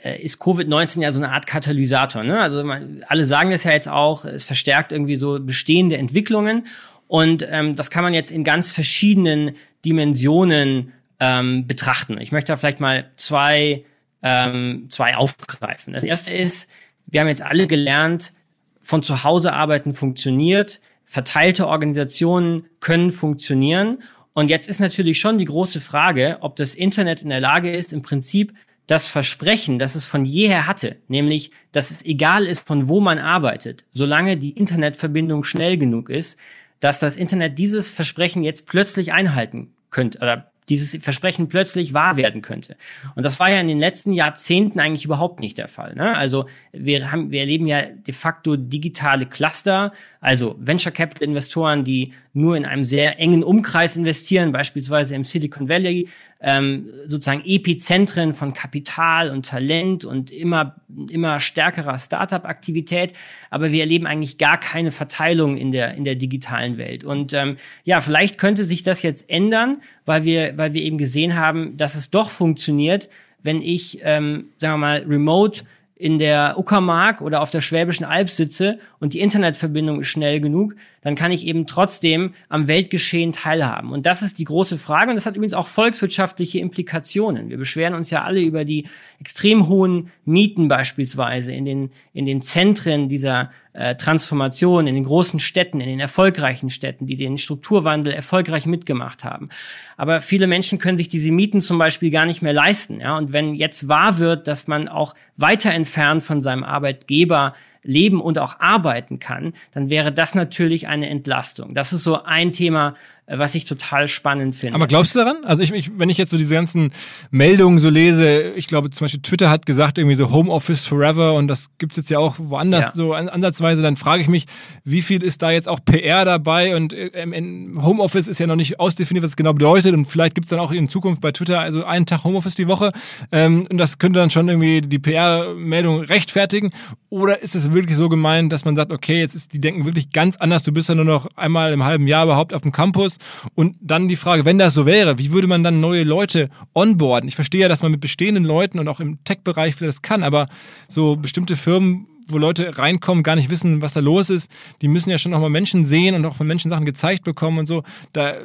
ist 0.03 0.41
Covid-19 0.41 1.01
ja 1.01 1.11
so 1.11 1.19
eine 1.19 1.31
Art 1.31 1.47
Katalysator. 1.47 2.23
Ne? 2.23 2.39
Also 2.39 2.63
man, 2.63 3.03
alle 3.07 3.25
sagen 3.25 3.51
das 3.51 3.63
ja 3.63 3.71
jetzt 3.71 3.87
auch, 3.87 4.25
es 4.25 4.43
verstärkt 4.43 4.91
irgendwie 4.91 5.15
so 5.15 5.39
bestehende 5.39 5.97
Entwicklungen. 5.97 6.65
Und 7.07 7.45
ähm, 7.49 7.75
das 7.75 7.89
kann 7.89 8.03
man 8.03 8.13
jetzt 8.13 8.31
in 8.31 8.43
ganz 8.43 8.71
verschiedenen 8.71 9.55
Dimensionen 9.85 10.93
ähm, 11.19 11.67
betrachten. 11.67 12.19
Ich 12.19 12.31
möchte 12.31 12.51
da 12.51 12.57
vielleicht 12.57 12.79
mal 12.79 13.11
zwei, 13.15 13.85
ähm, 14.23 14.87
zwei 14.89 15.15
aufgreifen. 15.15 15.93
Das 15.93 16.03
erste 16.03 16.33
ist, 16.33 16.69
wir 17.05 17.21
haben 17.21 17.27
jetzt 17.27 17.43
alle 17.43 17.67
gelernt, 17.67 18.33
von 18.81 19.03
zu 19.03 19.23
Hause 19.23 19.53
arbeiten 19.53 19.93
funktioniert, 19.93 20.81
verteilte 21.05 21.67
Organisationen 21.67 22.65
können 22.79 23.11
funktionieren. 23.11 24.01
Und 24.33 24.49
jetzt 24.49 24.67
ist 24.67 24.79
natürlich 24.79 25.19
schon 25.19 25.37
die 25.37 25.45
große 25.45 25.81
Frage, 25.81 26.37
ob 26.41 26.55
das 26.55 26.73
Internet 26.73 27.21
in 27.21 27.29
der 27.29 27.41
Lage 27.41 27.71
ist, 27.71 27.93
im 27.93 28.01
Prinzip 28.01 28.53
das 28.91 29.07
Versprechen, 29.07 29.79
das 29.79 29.95
es 29.95 30.05
von 30.05 30.25
jeher 30.25 30.67
hatte, 30.67 30.97
nämlich, 31.07 31.51
dass 31.71 31.91
es 31.91 32.03
egal 32.03 32.45
ist, 32.45 32.67
von 32.67 32.89
wo 32.89 32.99
man 32.99 33.19
arbeitet, 33.19 33.85
solange 33.93 34.35
die 34.35 34.49
Internetverbindung 34.51 35.45
schnell 35.45 35.77
genug 35.77 36.09
ist, 36.09 36.37
dass 36.81 36.99
das 36.99 37.15
Internet 37.15 37.57
dieses 37.57 37.87
Versprechen 37.87 38.43
jetzt 38.43 38.65
plötzlich 38.65 39.13
einhalten 39.13 39.73
könnte 39.91 40.17
oder 40.17 40.51
dieses 40.67 41.01
Versprechen 41.03 41.47
plötzlich 41.47 41.93
wahr 41.93 42.17
werden 42.17 42.41
könnte. 42.41 42.75
Und 43.15 43.23
das 43.23 43.39
war 43.39 43.49
ja 43.49 43.59
in 43.59 43.67
den 43.67 43.79
letzten 43.79 44.13
Jahrzehnten 44.13 44.79
eigentlich 44.79 45.05
überhaupt 45.05 45.39
nicht 45.39 45.57
der 45.57 45.67
Fall. 45.67 45.95
Ne? 45.95 46.15
Also 46.15 46.45
wir 46.71 47.11
haben, 47.11 47.31
wir 47.31 47.41
erleben 47.41 47.67
ja 47.67 47.81
de 47.83 48.13
facto 48.13 48.55
digitale 48.55 49.25
Cluster, 49.25 49.91
also 50.19 50.55
Venture 50.59 50.91
Capital 50.91 51.27
Investoren, 51.27 51.83
die 51.83 52.13
nur 52.33 52.55
in 52.55 52.65
einem 52.65 52.85
sehr 52.85 53.19
engen 53.19 53.43
Umkreis 53.43 53.97
investieren, 53.97 54.51
beispielsweise 54.51 55.15
im 55.15 55.23
Silicon 55.23 55.67
Valley, 55.67 56.07
ähm, 56.41 56.89
sozusagen 57.07 57.43
Epizentren 57.45 58.33
von 58.33 58.53
Kapital 58.53 59.29
und 59.29 59.45
Talent 59.45 60.05
und 60.05 60.31
immer, 60.31 60.75
immer 61.09 61.39
stärkerer 61.39 61.97
Startup-Aktivität. 61.99 63.13
Aber 63.49 63.71
wir 63.71 63.81
erleben 63.81 64.07
eigentlich 64.07 64.37
gar 64.37 64.59
keine 64.59 64.91
Verteilung 64.91 65.55
in 65.55 65.71
der, 65.71 65.93
in 65.93 66.03
der 66.03 66.15
digitalen 66.15 66.77
Welt. 66.77 67.03
Und 67.03 67.33
ähm, 67.33 67.57
ja, 67.83 68.01
vielleicht 68.01 68.37
könnte 68.37 68.65
sich 68.65 68.83
das 68.83 69.03
jetzt 69.03 69.29
ändern, 69.29 69.81
weil 70.05 70.25
wir, 70.25 70.57
weil 70.57 70.73
wir 70.73 70.81
eben 70.81 70.97
gesehen 70.97 71.35
haben, 71.35 71.77
dass 71.77 71.95
es 71.95 72.09
doch 72.09 72.29
funktioniert, 72.29 73.09
wenn 73.43 73.61
ich, 73.61 73.99
ähm, 74.03 74.45
sagen 74.57 74.73
wir 74.73 74.77
mal, 74.77 75.05
remote 75.07 75.63
in 75.95 76.17
der 76.17 76.55
Uckermark 76.57 77.21
oder 77.21 77.41
auf 77.41 77.51
der 77.51 77.61
Schwäbischen 77.61 78.05
Alb 78.05 78.31
sitze 78.31 78.79
und 78.99 79.13
die 79.13 79.19
Internetverbindung 79.19 80.01
ist 80.01 80.07
schnell 80.07 80.41
genug, 80.41 80.75
dann 81.01 81.15
kann 81.15 81.31
ich 81.31 81.45
eben 81.45 81.65
trotzdem 81.65 82.33
am 82.47 82.67
Weltgeschehen 82.67 83.31
teilhaben. 83.31 83.91
Und 83.91 84.05
das 84.05 84.21
ist 84.21 84.37
die 84.37 84.43
große 84.43 84.77
Frage 84.77 85.09
und 85.09 85.15
das 85.15 85.25
hat 85.25 85.35
übrigens 85.35 85.53
auch 85.53 85.67
volkswirtschaftliche 85.67 86.59
Implikationen. 86.59 87.49
Wir 87.49 87.57
beschweren 87.57 87.95
uns 87.95 88.09
ja 88.09 88.23
alle 88.23 88.41
über 88.41 88.65
die 88.65 88.87
extrem 89.19 89.67
hohen 89.67 90.11
Mieten 90.25 90.67
beispielsweise 90.67 91.51
in 91.51 91.65
den, 91.65 91.91
in 92.13 92.25
den 92.25 92.41
Zentren 92.41 93.09
dieser 93.09 93.51
äh, 93.73 93.95
Transformation, 93.95 94.85
in 94.85 94.95
den 94.95 95.05
großen 95.05 95.39
Städten, 95.39 95.79
in 95.79 95.87
den 95.87 95.99
erfolgreichen 95.99 96.69
Städten, 96.69 97.07
die 97.07 97.15
den 97.15 97.37
Strukturwandel 97.37 98.13
erfolgreich 98.13 98.65
mitgemacht 98.65 99.23
haben. 99.23 99.49
Aber 99.97 100.21
viele 100.21 100.45
Menschen 100.45 100.77
können 100.77 100.97
sich 100.97 101.09
diese 101.09 101.31
Mieten 101.31 101.61
zum 101.61 101.77
Beispiel 101.77 102.11
gar 102.11 102.25
nicht 102.25 102.41
mehr 102.41 102.53
leisten. 102.53 102.99
Ja? 102.99 103.17
Und 103.17 103.31
wenn 103.31 103.55
jetzt 103.55 103.87
wahr 103.87 104.19
wird, 104.19 104.47
dass 104.47 104.67
man 104.67 104.87
auch 104.87 105.15
weiter 105.37 105.71
entfernt 105.71 106.21
von 106.21 106.41
seinem 106.41 106.63
Arbeitgeber 106.63 107.53
leben 107.84 108.21
und 108.21 108.38
auch 108.38 108.59
arbeiten 108.59 109.19
kann, 109.19 109.53
dann 109.71 109.89
wäre 109.89 110.11
das 110.11 110.36
natürlich 110.36 110.88
eine 110.88 111.09
Entlastung. 111.09 111.73
Das 111.73 111.93
ist 111.93 112.03
so 112.03 112.23
ein 112.23 112.51
Thema, 112.51 112.95
was 113.38 113.55
ich 113.55 113.65
total 113.65 114.07
spannend 114.07 114.55
finde. 114.55 114.75
Aber 114.75 114.88
glaubst 114.88 115.15
du 115.15 115.19
daran? 115.19 115.38
Also 115.45 115.63
ich, 115.63 115.71
ich, 115.71 115.91
wenn 115.97 116.09
ich 116.09 116.17
jetzt 116.17 116.32
so 116.32 116.38
diese 116.38 116.53
ganzen 116.53 116.91
Meldungen 117.29 117.79
so 117.79 117.89
lese, 117.89 118.51
ich 118.55 118.67
glaube 118.67 118.89
zum 118.91 119.05
Beispiel 119.05 119.21
Twitter 119.21 119.49
hat 119.49 119.65
gesagt 119.65 119.97
irgendwie 119.97 120.15
so 120.15 120.32
Homeoffice 120.32 120.86
Forever 120.86 121.34
und 121.34 121.47
das 121.47 121.69
gibt's 121.77 121.97
jetzt 121.97 122.09
ja 122.09 122.19
auch 122.19 122.36
woanders 122.38 122.86
ja. 122.88 122.91
so 122.93 123.13
ansatzweise, 123.13 123.82
dann 123.82 123.95
frage 123.95 124.21
ich 124.21 124.27
mich, 124.27 124.45
wie 124.84 125.01
viel 125.01 125.23
ist 125.23 125.41
da 125.41 125.51
jetzt 125.51 125.67
auch 125.67 125.79
PR 125.84 126.25
dabei 126.25 126.75
und 126.75 126.93
ähm, 126.95 127.73
Homeoffice 127.82 128.27
ist 128.27 128.39
ja 128.39 128.47
noch 128.47 128.55
nicht 128.55 128.79
ausdefiniert, 128.79 129.23
was 129.23 129.32
es 129.32 129.38
genau 129.38 129.53
bedeutet 129.53 129.93
und 129.93 130.05
vielleicht 130.05 130.36
gibt's 130.36 130.49
dann 130.49 130.59
auch 130.59 130.71
in 130.71 130.89
Zukunft 130.89 131.21
bei 131.21 131.32
Twitter 131.32 131.59
also 131.59 131.86
einen 131.86 132.05
Tag 132.05 132.23
Homeoffice 132.23 132.55
die 132.55 132.67
Woche 132.67 132.91
ähm, 133.32 133.67
und 133.69 133.77
das 133.77 133.97
könnte 133.97 134.19
dann 134.19 134.29
schon 134.29 134.49
irgendwie 134.49 134.82
die 134.82 134.99
PR-Meldung 134.99 136.01
rechtfertigen 136.01 136.71
oder 137.09 137.41
ist 137.41 137.55
es 137.55 137.73
wirklich 137.73 137.97
so 137.97 138.09
gemeint, 138.09 138.53
dass 138.53 138.65
man 138.65 138.75
sagt, 138.75 138.91
okay, 138.91 139.19
jetzt 139.19 139.36
ist, 139.36 139.53
die 139.53 139.59
denken 139.59 139.86
wirklich 139.86 140.11
ganz 140.11 140.38
anders, 140.38 140.63
du 140.63 140.71
bist 140.71 140.89
ja 140.89 140.95
nur 140.95 141.05
noch 141.05 141.27
einmal 141.36 141.73
im 141.73 141.84
halben 141.84 142.07
Jahr 142.07 142.23
überhaupt 142.23 142.53
auf 142.53 142.61
dem 142.61 142.71
Campus 142.71 143.17
und 143.55 143.76
dann 143.82 144.07
die 144.07 144.15
Frage, 144.15 144.45
wenn 144.45 144.57
das 144.57 144.74
so 144.74 144.86
wäre, 144.86 145.17
wie 145.17 145.32
würde 145.32 145.47
man 145.47 145.63
dann 145.63 145.80
neue 145.80 146.03
Leute 146.03 146.49
onboarden? 146.74 147.28
Ich 147.28 147.36
verstehe 147.36 147.61
ja, 147.61 147.67
dass 147.67 147.82
man 147.82 147.91
mit 147.91 148.01
bestehenden 148.01 148.45
Leuten 148.45 148.80
und 148.80 148.88
auch 148.88 148.99
im 148.99 149.24
Tech-Bereich 149.24 149.76
vielleicht 149.76 149.97
das 149.97 150.01
kann, 150.01 150.24
aber 150.24 150.47
so 150.88 151.15
bestimmte 151.15 151.55
Firmen, 151.55 152.05
wo 152.28 152.38
Leute 152.38 152.78
reinkommen, 152.78 153.24
gar 153.24 153.36
nicht 153.36 153.49
wissen, 153.49 153.82
was 153.82 153.93
da 153.93 153.99
los 153.99 154.30
ist, 154.30 154.51
die 154.82 154.88
müssen 154.88 155.09
ja 155.09 155.17
schon 155.17 155.34
auch 155.34 155.41
mal 155.41 155.49
Menschen 155.49 155.86
sehen 155.86 156.15
und 156.15 156.26
auch 156.26 156.36
von 156.36 156.47
Menschen 156.47 156.69
Sachen 156.69 156.86
gezeigt 156.86 157.24
bekommen 157.24 157.59
und 157.59 157.67
so. 157.67 157.84
Da 158.13 158.32
äh, 158.32 158.38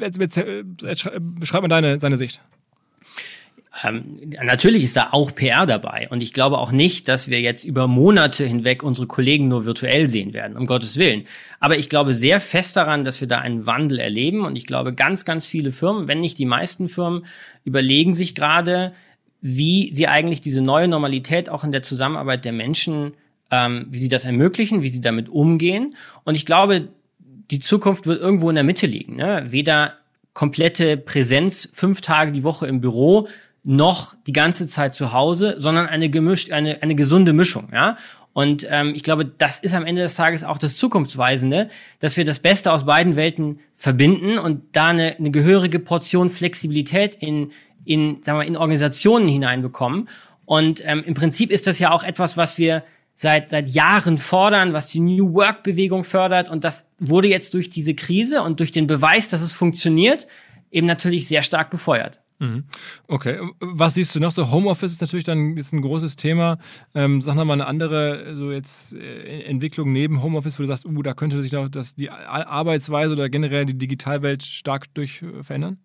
jetzt, 0.00 0.20
jetzt, 0.20 0.36
jetzt, 0.82 1.10
beschreib 1.20 1.62
mal 1.62 1.68
deine, 1.68 1.98
deine 1.98 2.16
Sicht. 2.16 2.40
Ähm, 3.84 4.32
natürlich 4.42 4.82
ist 4.82 4.96
da 4.96 5.10
auch 5.12 5.32
PR 5.34 5.64
dabei. 5.64 6.08
Und 6.10 6.22
ich 6.22 6.32
glaube 6.32 6.58
auch 6.58 6.72
nicht, 6.72 7.06
dass 7.06 7.28
wir 7.28 7.40
jetzt 7.40 7.64
über 7.64 7.86
Monate 7.86 8.44
hinweg 8.44 8.82
unsere 8.82 9.06
Kollegen 9.06 9.46
nur 9.48 9.64
virtuell 9.64 10.08
sehen 10.08 10.32
werden, 10.32 10.56
um 10.56 10.66
Gottes 10.66 10.96
Willen. 10.96 11.24
Aber 11.60 11.78
ich 11.78 11.88
glaube 11.88 12.14
sehr 12.14 12.40
fest 12.40 12.76
daran, 12.76 13.04
dass 13.04 13.20
wir 13.20 13.28
da 13.28 13.38
einen 13.38 13.66
Wandel 13.66 14.00
erleben. 14.00 14.44
Und 14.44 14.56
ich 14.56 14.66
glaube, 14.66 14.92
ganz, 14.92 15.24
ganz 15.24 15.46
viele 15.46 15.70
Firmen, 15.70 16.08
wenn 16.08 16.20
nicht 16.20 16.38
die 16.38 16.46
meisten 16.46 16.88
Firmen, 16.88 17.26
überlegen 17.64 18.12
sich 18.12 18.34
gerade, 18.34 18.92
wie 19.40 19.94
sie 19.94 20.08
eigentlich 20.08 20.40
diese 20.40 20.62
neue 20.62 20.88
Normalität 20.88 21.48
auch 21.48 21.62
in 21.62 21.72
der 21.72 21.82
Zusammenarbeit 21.82 22.44
der 22.44 22.52
Menschen, 22.52 23.14
ähm, 23.52 23.86
wie 23.90 23.98
sie 23.98 24.08
das 24.08 24.24
ermöglichen, 24.24 24.82
wie 24.82 24.88
sie 24.88 25.00
damit 25.00 25.28
umgehen. 25.28 25.94
Und 26.24 26.34
ich 26.34 26.44
glaube, 26.44 26.88
die 27.18 27.60
Zukunft 27.60 28.06
wird 28.06 28.20
irgendwo 28.20 28.48
in 28.48 28.56
der 28.56 28.64
Mitte 28.64 28.86
liegen. 28.86 29.16
Ne? 29.16 29.44
Weder 29.48 29.94
komplette 30.34 30.96
Präsenz 30.96 31.68
fünf 31.72 32.00
Tage 32.00 32.32
die 32.32 32.44
Woche 32.44 32.66
im 32.66 32.80
Büro 32.80 33.28
noch 33.62 34.14
die 34.26 34.32
ganze 34.32 34.66
Zeit 34.66 34.94
zu 34.94 35.12
Hause, 35.12 35.56
sondern 35.58 35.86
eine 35.86 36.08
gemischt, 36.08 36.52
eine, 36.52 36.82
eine 36.82 36.94
gesunde 36.94 37.32
Mischung, 37.32 37.68
ja. 37.72 37.96
Und 38.32 38.64
ähm, 38.70 38.94
ich 38.94 39.02
glaube, 39.02 39.24
das 39.24 39.58
ist 39.58 39.74
am 39.74 39.84
Ende 39.84 40.02
des 40.02 40.14
Tages 40.14 40.44
auch 40.44 40.58
das 40.58 40.76
Zukunftsweisende, 40.76 41.68
dass 41.98 42.16
wir 42.16 42.24
das 42.24 42.38
Beste 42.38 42.72
aus 42.72 42.86
beiden 42.86 43.16
Welten 43.16 43.58
verbinden 43.74 44.38
und 44.38 44.62
da 44.72 44.88
eine, 44.88 45.16
eine 45.18 45.32
gehörige 45.32 45.80
Portion 45.80 46.30
Flexibilität 46.30 47.16
in, 47.16 47.50
in, 47.84 48.22
sagen 48.22 48.38
wir, 48.38 48.46
in 48.46 48.56
Organisationen 48.56 49.28
hineinbekommen. 49.28 50.08
Und 50.44 50.80
ähm, 50.86 51.02
im 51.04 51.14
Prinzip 51.14 51.50
ist 51.50 51.66
das 51.66 51.80
ja 51.80 51.90
auch 51.90 52.04
etwas, 52.04 52.36
was 52.36 52.56
wir 52.56 52.84
seit, 53.14 53.50
seit 53.50 53.68
Jahren 53.68 54.16
fordern, 54.16 54.72
was 54.72 54.88
die 54.88 55.00
New 55.00 55.34
Work 55.34 55.64
Bewegung 55.64 56.04
fördert. 56.04 56.48
Und 56.48 56.64
das 56.64 56.88
wurde 56.98 57.28
jetzt 57.28 57.52
durch 57.54 57.68
diese 57.68 57.94
Krise 57.94 58.42
und 58.42 58.60
durch 58.60 58.72
den 58.72 58.86
Beweis, 58.86 59.28
dass 59.28 59.42
es 59.42 59.52
funktioniert, 59.52 60.28
eben 60.70 60.86
natürlich 60.86 61.26
sehr 61.26 61.42
stark 61.42 61.70
befeuert. 61.70 62.20
Mhm. 62.40 62.64
Okay, 63.06 63.38
was 63.60 63.94
siehst 63.94 64.14
du 64.14 64.20
noch 64.20 64.30
so? 64.30 64.50
Homeoffice 64.50 64.92
ist 64.92 65.02
natürlich 65.02 65.24
dann 65.24 65.58
jetzt 65.58 65.74
ein 65.74 65.82
großes 65.82 66.16
Thema. 66.16 66.56
Ähm, 66.94 67.20
sag 67.20 67.34
nochmal 67.36 67.60
eine 67.60 67.66
andere 67.66 68.34
so 68.34 68.50
jetzt 68.50 68.94
äh, 68.94 69.42
Entwicklung 69.42 69.92
neben 69.92 70.22
Homeoffice, 70.22 70.58
wo 70.58 70.62
du 70.62 70.66
sagst, 70.66 70.86
uh, 70.86 71.02
da 71.02 71.12
könnte 71.12 71.40
sich 71.42 71.52
noch 71.52 71.68
das, 71.68 71.94
die 71.94 72.08
Arbeitsweise 72.08 73.12
oder 73.12 73.28
generell 73.28 73.66
die 73.66 73.76
Digitalwelt 73.76 74.42
stark 74.42 74.92
durch 74.94 75.22
äh, 75.22 75.42
verändern? 75.42 75.78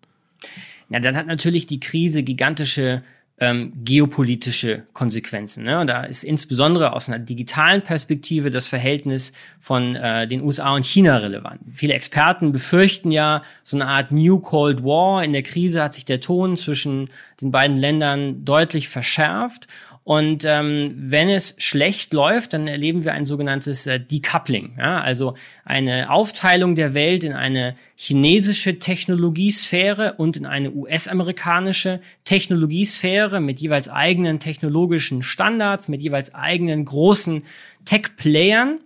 Ja, 0.88 0.98
dann 0.98 1.14
hat 1.14 1.26
natürlich 1.26 1.66
die 1.66 1.80
Krise 1.80 2.22
gigantische 2.22 3.02
ähm, 3.38 3.72
geopolitische 3.84 4.84
Konsequenzen. 4.94 5.64
Ne? 5.64 5.80
Und 5.80 5.88
da 5.88 6.04
ist 6.04 6.24
insbesondere 6.24 6.94
aus 6.94 7.08
einer 7.08 7.18
digitalen 7.18 7.82
Perspektive 7.82 8.50
das 8.50 8.66
Verhältnis 8.66 9.32
von 9.60 9.94
äh, 9.94 10.26
den 10.26 10.42
USA 10.42 10.74
und 10.74 10.86
China 10.86 11.18
relevant. 11.18 11.60
Viele 11.70 11.92
Experten 11.92 12.52
befürchten 12.52 13.10
ja 13.10 13.42
so 13.62 13.76
eine 13.76 13.88
Art 13.88 14.10
New 14.10 14.38
Cold 14.38 14.82
War. 14.82 15.22
In 15.22 15.34
der 15.34 15.42
Krise 15.42 15.82
hat 15.82 15.92
sich 15.92 16.06
der 16.06 16.20
Ton 16.20 16.56
zwischen 16.56 17.10
den 17.42 17.50
beiden 17.50 17.76
Ländern 17.76 18.44
deutlich 18.44 18.88
verschärft. 18.88 19.66
Und 20.06 20.44
ähm, 20.44 20.94
wenn 20.96 21.28
es 21.28 21.56
schlecht 21.58 22.12
läuft, 22.12 22.52
dann 22.52 22.68
erleben 22.68 23.02
wir 23.02 23.12
ein 23.12 23.24
sogenanntes 23.24 23.88
äh, 23.88 23.98
Decoupling, 23.98 24.76
ja? 24.78 25.00
also 25.00 25.34
eine 25.64 26.10
Aufteilung 26.10 26.76
der 26.76 26.94
Welt 26.94 27.24
in 27.24 27.32
eine 27.32 27.74
chinesische 27.96 28.78
Technologiesphäre 28.78 30.14
und 30.16 30.36
in 30.36 30.46
eine 30.46 30.70
US-amerikanische 30.70 31.98
Technologiesphäre 32.22 33.40
mit 33.40 33.58
jeweils 33.58 33.88
eigenen 33.88 34.38
technologischen 34.38 35.24
Standards, 35.24 35.88
mit 35.88 36.02
jeweils 36.02 36.32
eigenen 36.36 36.84
großen 36.84 37.42
Tech-Playern. 37.84 38.78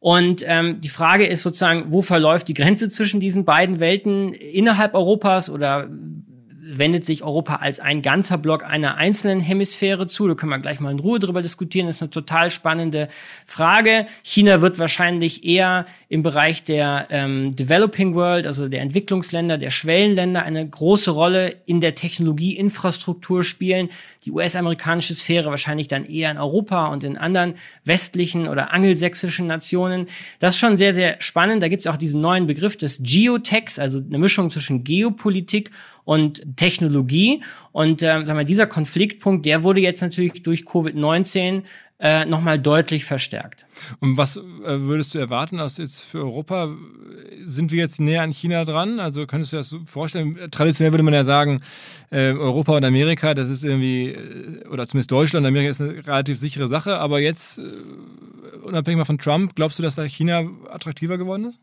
Und 0.00 0.44
ähm, 0.48 0.80
die 0.80 0.88
Frage 0.88 1.26
ist 1.26 1.44
sozusagen, 1.44 1.92
wo 1.92 2.02
verläuft 2.02 2.48
die 2.48 2.54
Grenze 2.54 2.88
zwischen 2.88 3.20
diesen 3.20 3.44
beiden 3.44 3.78
Welten 3.78 4.32
innerhalb 4.32 4.94
Europas 4.94 5.48
oder 5.48 5.88
wendet 6.66 7.04
sich 7.04 7.22
Europa 7.22 7.56
als 7.56 7.80
ein 7.80 8.02
ganzer 8.02 8.38
Block 8.38 8.64
einer 8.64 8.96
einzelnen 8.96 9.40
Hemisphäre 9.40 10.06
zu. 10.06 10.26
Da 10.26 10.34
können 10.34 10.50
wir 10.50 10.58
gleich 10.58 10.80
mal 10.80 10.90
in 10.90 10.98
Ruhe 10.98 11.18
drüber 11.18 11.42
diskutieren. 11.42 11.86
Das 11.86 11.96
ist 11.96 12.02
eine 12.02 12.10
total 12.10 12.50
spannende 12.50 13.08
Frage. 13.46 14.06
China 14.22 14.60
wird 14.60 14.78
wahrscheinlich 14.78 15.44
eher 15.44 15.86
im 16.08 16.22
Bereich 16.22 16.62
der 16.62 17.08
ähm, 17.10 17.56
Developing 17.56 18.14
World, 18.14 18.46
also 18.46 18.68
der 18.68 18.80
Entwicklungsländer, 18.80 19.58
der 19.58 19.70
Schwellenländer, 19.70 20.44
eine 20.44 20.68
große 20.68 21.10
Rolle 21.10 21.56
in 21.66 21.80
der 21.80 21.96
Technologieinfrastruktur 21.96 23.42
spielen. 23.42 23.88
Die 24.24 24.30
US-amerikanische 24.30 25.14
Sphäre 25.14 25.50
wahrscheinlich 25.50 25.88
dann 25.88 26.04
eher 26.04 26.30
in 26.30 26.38
Europa 26.38 26.86
und 26.86 27.02
in 27.02 27.18
anderen 27.18 27.54
westlichen 27.84 28.46
oder 28.46 28.72
angelsächsischen 28.72 29.48
Nationen. 29.48 30.06
Das 30.38 30.54
ist 30.54 30.60
schon 30.60 30.76
sehr, 30.76 30.94
sehr 30.94 31.16
spannend. 31.20 31.60
Da 31.60 31.68
gibt 31.68 31.80
es 31.80 31.88
auch 31.88 31.96
diesen 31.96 32.20
neuen 32.20 32.46
Begriff 32.46 32.76
des 32.76 33.00
Geotechs, 33.02 33.80
also 33.80 33.98
eine 33.98 34.18
Mischung 34.18 34.50
zwischen 34.50 34.84
Geopolitik 34.84 35.72
und 36.04 36.56
Technologie. 36.56 37.42
Und 37.72 38.00
äh, 38.00 38.24
sagen 38.24 38.38
wir, 38.38 38.44
dieser 38.44 38.66
Konfliktpunkt, 38.66 39.44
der 39.44 39.64
wurde 39.64 39.80
jetzt 39.80 40.02
natürlich 40.02 40.44
durch 40.44 40.62
Covid-19 40.62 41.64
äh, 41.98 42.26
nochmal 42.26 42.58
deutlich 42.58 43.04
verstärkt. 43.04 43.64
Und 44.00 44.16
was 44.16 44.36
äh, 44.36 44.42
würdest 44.64 45.14
du 45.14 45.18
erwarten 45.18 45.60
aus 45.60 45.78
jetzt 45.78 46.02
für 46.02 46.18
Europa? 46.18 46.74
Sind 47.42 47.72
wir 47.72 47.78
jetzt 47.78 48.00
näher 48.00 48.22
an 48.22 48.32
China 48.32 48.64
dran? 48.64 49.00
Also 49.00 49.26
könntest 49.26 49.52
du 49.52 49.56
das 49.56 49.70
so 49.70 49.80
vorstellen? 49.86 50.50
Traditionell 50.50 50.92
würde 50.92 51.04
man 51.04 51.14
ja 51.14 51.24
sagen, 51.24 51.62
äh, 52.10 52.32
Europa 52.32 52.76
und 52.76 52.84
Amerika, 52.84 53.32
das 53.34 53.48
ist 53.48 53.64
irgendwie, 53.64 54.10
äh, 54.10 54.66
oder 54.68 54.86
zumindest 54.86 55.10
Deutschland 55.10 55.44
und 55.44 55.48
Amerika 55.48 55.70
ist 55.70 55.80
eine 55.80 56.06
relativ 56.06 56.38
sichere 56.38 56.68
Sache. 56.68 56.98
Aber 56.98 57.20
jetzt, 57.20 57.58
äh, 57.58 57.62
unabhängig 58.62 58.98
mal 58.98 59.04
von 59.04 59.18
Trump, 59.18 59.54
glaubst 59.54 59.78
du, 59.78 59.82
dass 59.82 59.94
da 59.94 60.02
China 60.02 60.44
attraktiver 60.70 61.16
geworden 61.16 61.46
ist? 61.46 61.60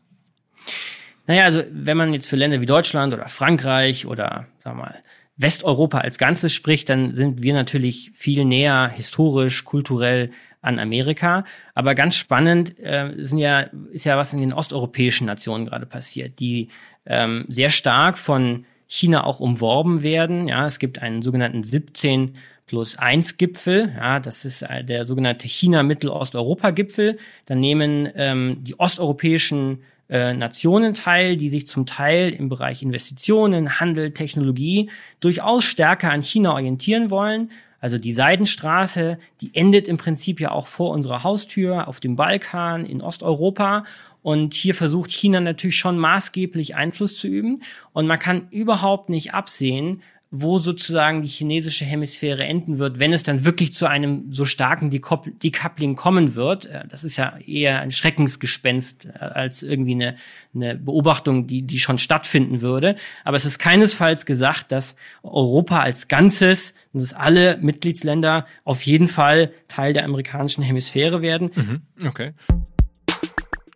Naja, 1.26 1.44
also 1.44 1.62
wenn 1.70 1.96
man 1.96 2.12
jetzt 2.12 2.28
für 2.28 2.36
Länder 2.36 2.60
wie 2.60 2.66
Deutschland 2.66 3.14
oder 3.14 3.28
Frankreich 3.28 4.06
oder, 4.06 4.46
sagen 4.58 4.78
wir 4.78 4.84
mal, 4.84 5.02
Westeuropa 5.36 5.98
als 5.98 6.18
Ganzes 6.18 6.52
spricht, 6.52 6.88
dann 6.88 7.12
sind 7.12 7.42
wir 7.42 7.54
natürlich 7.54 8.12
viel 8.14 8.44
näher 8.44 8.88
historisch, 8.94 9.64
kulturell 9.64 10.30
an 10.60 10.78
Amerika. 10.78 11.44
Aber 11.74 11.94
ganz 11.94 12.16
spannend 12.16 12.78
äh, 12.78 13.12
sind 13.18 13.38
ja, 13.38 13.66
ist 13.90 14.04
ja, 14.04 14.16
was 14.16 14.32
in 14.32 14.40
den 14.40 14.52
osteuropäischen 14.52 15.26
Nationen 15.26 15.66
gerade 15.66 15.86
passiert, 15.86 16.38
die 16.38 16.68
ähm, 17.06 17.44
sehr 17.48 17.70
stark 17.70 18.16
von 18.16 18.64
China 18.86 19.24
auch 19.24 19.40
umworben 19.40 20.02
werden. 20.02 20.48
Ja, 20.48 20.66
es 20.66 20.78
gibt 20.78 21.00
einen 21.00 21.22
sogenannten 21.22 21.62
17 21.62 22.34
plus 22.66 22.96
1 22.96 23.36
Gipfel. 23.36 23.92
Ja, 23.96 24.20
das 24.20 24.44
ist 24.44 24.62
äh, 24.62 24.84
der 24.84 25.04
sogenannte 25.04 25.48
China-Mittelosteuropa-Gipfel. 25.48 27.18
Dann 27.46 27.60
nehmen 27.60 28.08
ähm, 28.14 28.58
die 28.62 28.78
osteuropäischen 28.78 29.82
äh, 30.08 30.34
Nationen 30.34 30.94
teil, 30.94 31.36
die 31.36 31.48
sich 31.48 31.66
zum 31.66 31.86
Teil 31.86 32.30
im 32.30 32.48
Bereich 32.48 32.82
Investitionen, 32.82 33.80
Handel, 33.80 34.12
Technologie 34.12 34.90
durchaus 35.20 35.64
stärker 35.64 36.10
an 36.10 36.22
China 36.22 36.52
orientieren 36.52 37.10
wollen. 37.10 37.50
Also 37.80 37.98
die 37.98 38.12
Seidenstraße, 38.12 39.18
die 39.42 39.54
endet 39.54 39.88
im 39.88 39.98
Prinzip 39.98 40.40
ja 40.40 40.52
auch 40.52 40.66
vor 40.66 40.90
unserer 40.90 41.22
Haustür 41.22 41.86
auf 41.86 42.00
dem 42.00 42.16
Balkan, 42.16 42.86
in 42.86 43.02
Osteuropa. 43.02 43.84
Und 44.22 44.54
hier 44.54 44.74
versucht 44.74 45.12
China 45.12 45.40
natürlich 45.40 45.78
schon 45.78 45.98
maßgeblich 45.98 46.76
Einfluss 46.76 47.18
zu 47.18 47.28
üben. 47.28 47.62
Und 47.92 48.06
man 48.06 48.18
kann 48.18 48.48
überhaupt 48.50 49.10
nicht 49.10 49.34
absehen, 49.34 50.02
wo 50.36 50.58
sozusagen 50.58 51.22
die 51.22 51.28
chinesische 51.28 51.84
Hemisphäre 51.84 52.42
enden 52.44 52.80
wird, 52.80 52.98
wenn 52.98 53.12
es 53.12 53.22
dann 53.22 53.44
wirklich 53.44 53.72
zu 53.72 53.86
einem 53.86 54.32
so 54.32 54.44
starken 54.44 54.90
Decoupling 54.90 55.94
kommen 55.94 56.34
wird. 56.34 56.66
Äh, 56.66 56.88
das 56.88 57.04
ist 57.04 57.16
ja 57.16 57.38
eher 57.38 57.80
ein 57.80 57.92
Schreckensgespenst 57.92 59.06
äh, 59.06 59.18
als 59.18 59.62
irgendwie 59.62 59.92
eine, 59.92 60.16
eine 60.52 60.74
Beobachtung, 60.74 61.46
die, 61.46 61.62
die 61.62 61.78
schon 61.78 61.98
stattfinden 61.98 62.62
würde. 62.62 62.96
Aber 63.22 63.36
es 63.36 63.44
ist 63.44 63.60
keinesfalls 63.60 64.26
gesagt, 64.26 64.72
dass 64.72 64.96
Europa 65.22 65.78
als 65.78 66.08
Ganzes 66.08 66.74
dass 66.92 67.12
alle 67.12 67.58
Mitgliedsländer 67.60 68.46
auf 68.64 68.82
jeden 68.82 69.08
Fall 69.08 69.52
Teil 69.68 69.92
der 69.92 70.04
amerikanischen 70.04 70.62
Hemisphäre 70.62 71.22
werden. 71.22 71.50
Mhm, 71.54 72.06
okay 72.06 72.32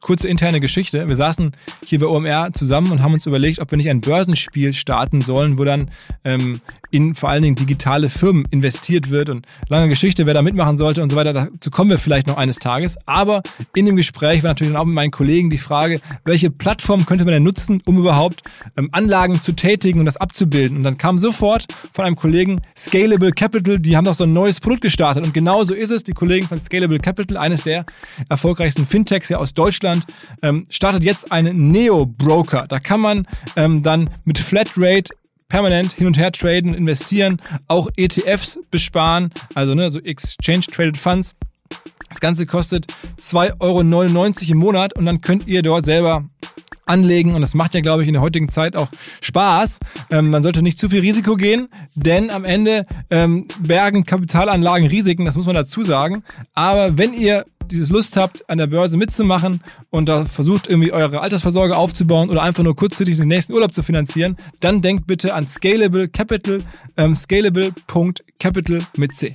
kurze 0.00 0.28
interne 0.28 0.60
Geschichte. 0.60 1.08
Wir 1.08 1.16
saßen 1.16 1.52
hier 1.84 2.00
bei 2.00 2.06
OMR 2.06 2.52
zusammen 2.52 2.92
und 2.92 3.02
haben 3.02 3.14
uns 3.14 3.26
überlegt, 3.26 3.60
ob 3.60 3.70
wir 3.70 3.76
nicht 3.76 3.90
ein 3.90 4.00
Börsenspiel 4.00 4.72
starten 4.72 5.20
sollen, 5.20 5.58
wo 5.58 5.64
dann 5.64 5.90
ähm, 6.24 6.60
in 6.90 7.14
vor 7.14 7.28
allen 7.28 7.42
Dingen 7.42 7.56
digitale 7.56 8.08
Firmen 8.08 8.46
investiert 8.50 9.10
wird 9.10 9.30
und 9.30 9.46
lange 9.68 9.88
Geschichte, 9.88 10.26
wer 10.26 10.34
da 10.34 10.42
mitmachen 10.42 10.76
sollte 10.76 11.02
und 11.02 11.10
so 11.10 11.16
weiter. 11.16 11.32
Dazu 11.32 11.70
kommen 11.70 11.90
wir 11.90 11.98
vielleicht 11.98 12.26
noch 12.26 12.36
eines 12.36 12.58
Tages. 12.58 12.96
Aber 13.06 13.42
in 13.74 13.86
dem 13.86 13.96
Gespräch 13.96 14.42
war 14.42 14.50
natürlich 14.50 14.72
dann 14.72 14.80
auch 14.80 14.86
mit 14.86 14.94
meinen 14.94 15.10
Kollegen 15.10 15.50
die 15.50 15.58
Frage, 15.58 16.00
welche 16.24 16.50
Plattform 16.50 17.06
könnte 17.06 17.24
man 17.24 17.34
denn 17.34 17.42
nutzen, 17.42 17.82
um 17.84 17.98
überhaupt 17.98 18.42
ähm, 18.76 18.88
Anlagen 18.92 19.40
zu 19.40 19.52
tätigen 19.52 20.00
und 20.00 20.06
das 20.06 20.16
abzubilden. 20.16 20.78
Und 20.78 20.84
dann 20.84 20.98
kam 20.98 21.18
sofort 21.18 21.66
von 21.92 22.04
einem 22.04 22.16
Kollegen 22.16 22.60
Scalable 22.76 23.32
Capital, 23.32 23.78
die 23.78 23.96
haben 23.96 24.04
doch 24.04 24.14
so 24.14 24.24
ein 24.24 24.32
neues 24.32 24.60
Produkt 24.60 24.82
gestartet. 24.82 25.24
Und 25.24 25.34
genau 25.34 25.64
so 25.64 25.74
ist 25.74 25.90
es. 25.90 26.04
Die 26.04 26.12
Kollegen 26.12 26.48
von 26.48 26.58
Scalable 26.58 26.98
Capital, 26.98 27.36
eines 27.36 27.62
der 27.62 27.84
erfolgreichsten 28.28 28.86
Fintechs 28.86 29.28
ja 29.28 29.38
aus 29.38 29.54
Deutschland, 29.54 30.04
ähm, 30.42 30.66
startet 30.70 31.04
jetzt 31.04 31.32
ein 31.32 31.44
Neo-Broker. 31.70 32.66
Da 32.68 32.78
kann 32.80 33.00
man 33.00 33.26
ähm, 33.56 33.82
dann 33.82 34.10
mit 34.24 34.38
Flatrate 34.38 35.12
permanent 35.48 35.92
hin 35.92 36.06
und 36.06 36.18
her 36.18 36.30
traden, 36.30 36.74
investieren, 36.74 37.40
auch 37.68 37.88
ETFs 37.96 38.58
besparen, 38.70 39.32
also 39.54 39.74
ne, 39.74 39.88
so 39.90 39.98
Exchange 40.00 40.66
Traded 40.70 40.98
Funds. 40.98 41.34
Das 42.08 42.20
Ganze 42.20 42.46
kostet 42.46 42.86
2,99 43.18 43.60
Euro 43.60 43.80
im 44.52 44.58
Monat 44.58 44.94
und 44.94 45.06
dann 45.06 45.20
könnt 45.20 45.46
ihr 45.46 45.62
dort 45.62 45.84
selber 45.84 46.24
anlegen 46.88 47.34
und 47.34 47.40
das 47.40 47.54
macht 47.54 47.74
ja, 47.74 47.80
glaube 47.80 48.02
ich, 48.02 48.08
in 48.08 48.14
der 48.14 48.22
heutigen 48.22 48.48
Zeit 48.48 48.76
auch 48.76 48.88
Spaß. 49.20 49.78
Ähm, 50.10 50.30
man 50.30 50.42
sollte 50.42 50.62
nicht 50.62 50.78
zu 50.78 50.88
viel 50.88 51.00
Risiko 51.00 51.36
gehen, 51.36 51.68
denn 51.94 52.30
am 52.30 52.44
Ende 52.44 52.86
ähm, 53.10 53.46
bergen 53.60 54.04
Kapitalanlagen 54.04 54.88
Risiken, 54.88 55.24
das 55.24 55.36
muss 55.36 55.46
man 55.46 55.54
dazu 55.54 55.82
sagen. 55.82 56.22
Aber 56.54 56.98
wenn 56.98 57.14
ihr 57.14 57.44
dieses 57.70 57.90
Lust 57.90 58.16
habt, 58.16 58.48
an 58.48 58.58
der 58.58 58.66
Börse 58.66 58.96
mitzumachen 58.96 59.60
und 59.90 60.08
da 60.08 60.24
versucht 60.24 60.68
irgendwie 60.68 60.92
eure 60.92 61.20
Altersvorsorge 61.20 61.76
aufzubauen 61.76 62.30
oder 62.30 62.42
einfach 62.42 62.64
nur 62.64 62.74
kurzzeitig 62.74 63.16
den 63.16 63.28
nächsten 63.28 63.52
Urlaub 63.52 63.72
zu 63.72 63.82
finanzieren, 63.82 64.36
dann 64.60 64.82
denkt 64.82 65.06
bitte 65.06 65.34
an 65.34 65.46
Scalable 65.46 66.08
Capital, 66.08 66.60
ähm, 66.96 67.14
scalable.capital 67.14 68.80
mit 68.96 69.14
C. 69.14 69.34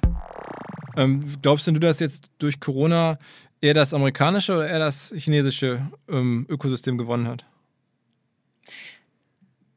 Ähm, 0.95 1.23
glaubst 1.41 1.67
du, 1.67 1.71
dass 1.73 1.99
jetzt 1.99 2.29
durch 2.39 2.59
Corona 2.59 3.17
eher 3.63 3.73
das 3.73 3.93
amerikanische 3.93 4.53
oder 4.53 4.67
eher 4.67 4.79
das 4.79 5.13
chinesische 5.15 5.81
ähm, 6.09 6.45
Ökosystem 6.49 6.97
gewonnen 6.97 7.27
hat? 7.27 7.45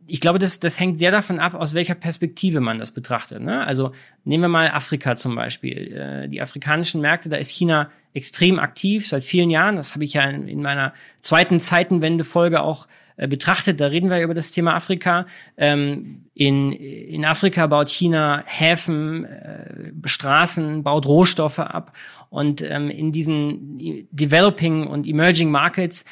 ich 0.09 0.21
glaube, 0.21 0.39
das, 0.39 0.61
das 0.61 0.79
hängt 0.79 0.99
sehr 0.99 1.11
davon 1.11 1.41
ab, 1.41 1.55
aus 1.55 1.75
welcher 1.75 1.95
Perspektive 1.95 2.61
man 2.61 2.79
das 2.79 2.93
betrachtet. 2.93 3.43
Ne? 3.43 3.67
Also 3.67 3.91
nehmen 4.25 4.45
wir 4.45 4.49
mal 4.49 4.71
Afrika 4.71 5.17
zum 5.17 5.35
Beispiel. 5.35 5.93
Äh, 5.93 6.29
die 6.29 6.41
afrikanischen 6.41 7.01
Märkte, 7.01 7.29
da 7.29 7.37
ist 7.37 7.51
China 7.51 7.91
extrem 8.15 8.59
aktiv 8.59 9.07
seit 9.07 9.25
vielen 9.25 9.51
Jahren. 9.51 9.77
Das 9.77 9.95
habe 9.95 10.05
ich 10.05 10.15
ja 10.15 10.23
in, 10.25 10.49
in 10.49 10.63
meiner 10.63 10.93
zweiten 11.21 11.61
Zeitenwende-Folge 11.61 12.63
auch 12.63 12.87
betrachtet. 13.17 13.81
Da 13.81 13.87
reden 13.87 14.11
wir 14.11 14.21
über 14.23 14.35
das 14.35 14.51
Thema 14.51 14.75
Afrika. 14.75 15.27
Ähm, 15.57 16.27
in, 16.35 16.73
in 16.73 17.25
Afrika 17.25 17.67
baut 17.67 17.89
China 17.89 18.43
Häfen, 18.45 19.25
äh, 19.25 19.93
Straßen, 20.05 20.83
baut 20.83 21.07
Rohstoffe 21.07 21.59
ab. 21.59 21.93
Und 22.29 22.61
ähm, 22.63 22.91
in 22.91 23.13
diesen 23.13 23.79
Developing 24.11 24.87
und 24.87 25.07
Emerging 25.07 25.51
Markets 25.51 26.03
äh, 26.03 26.07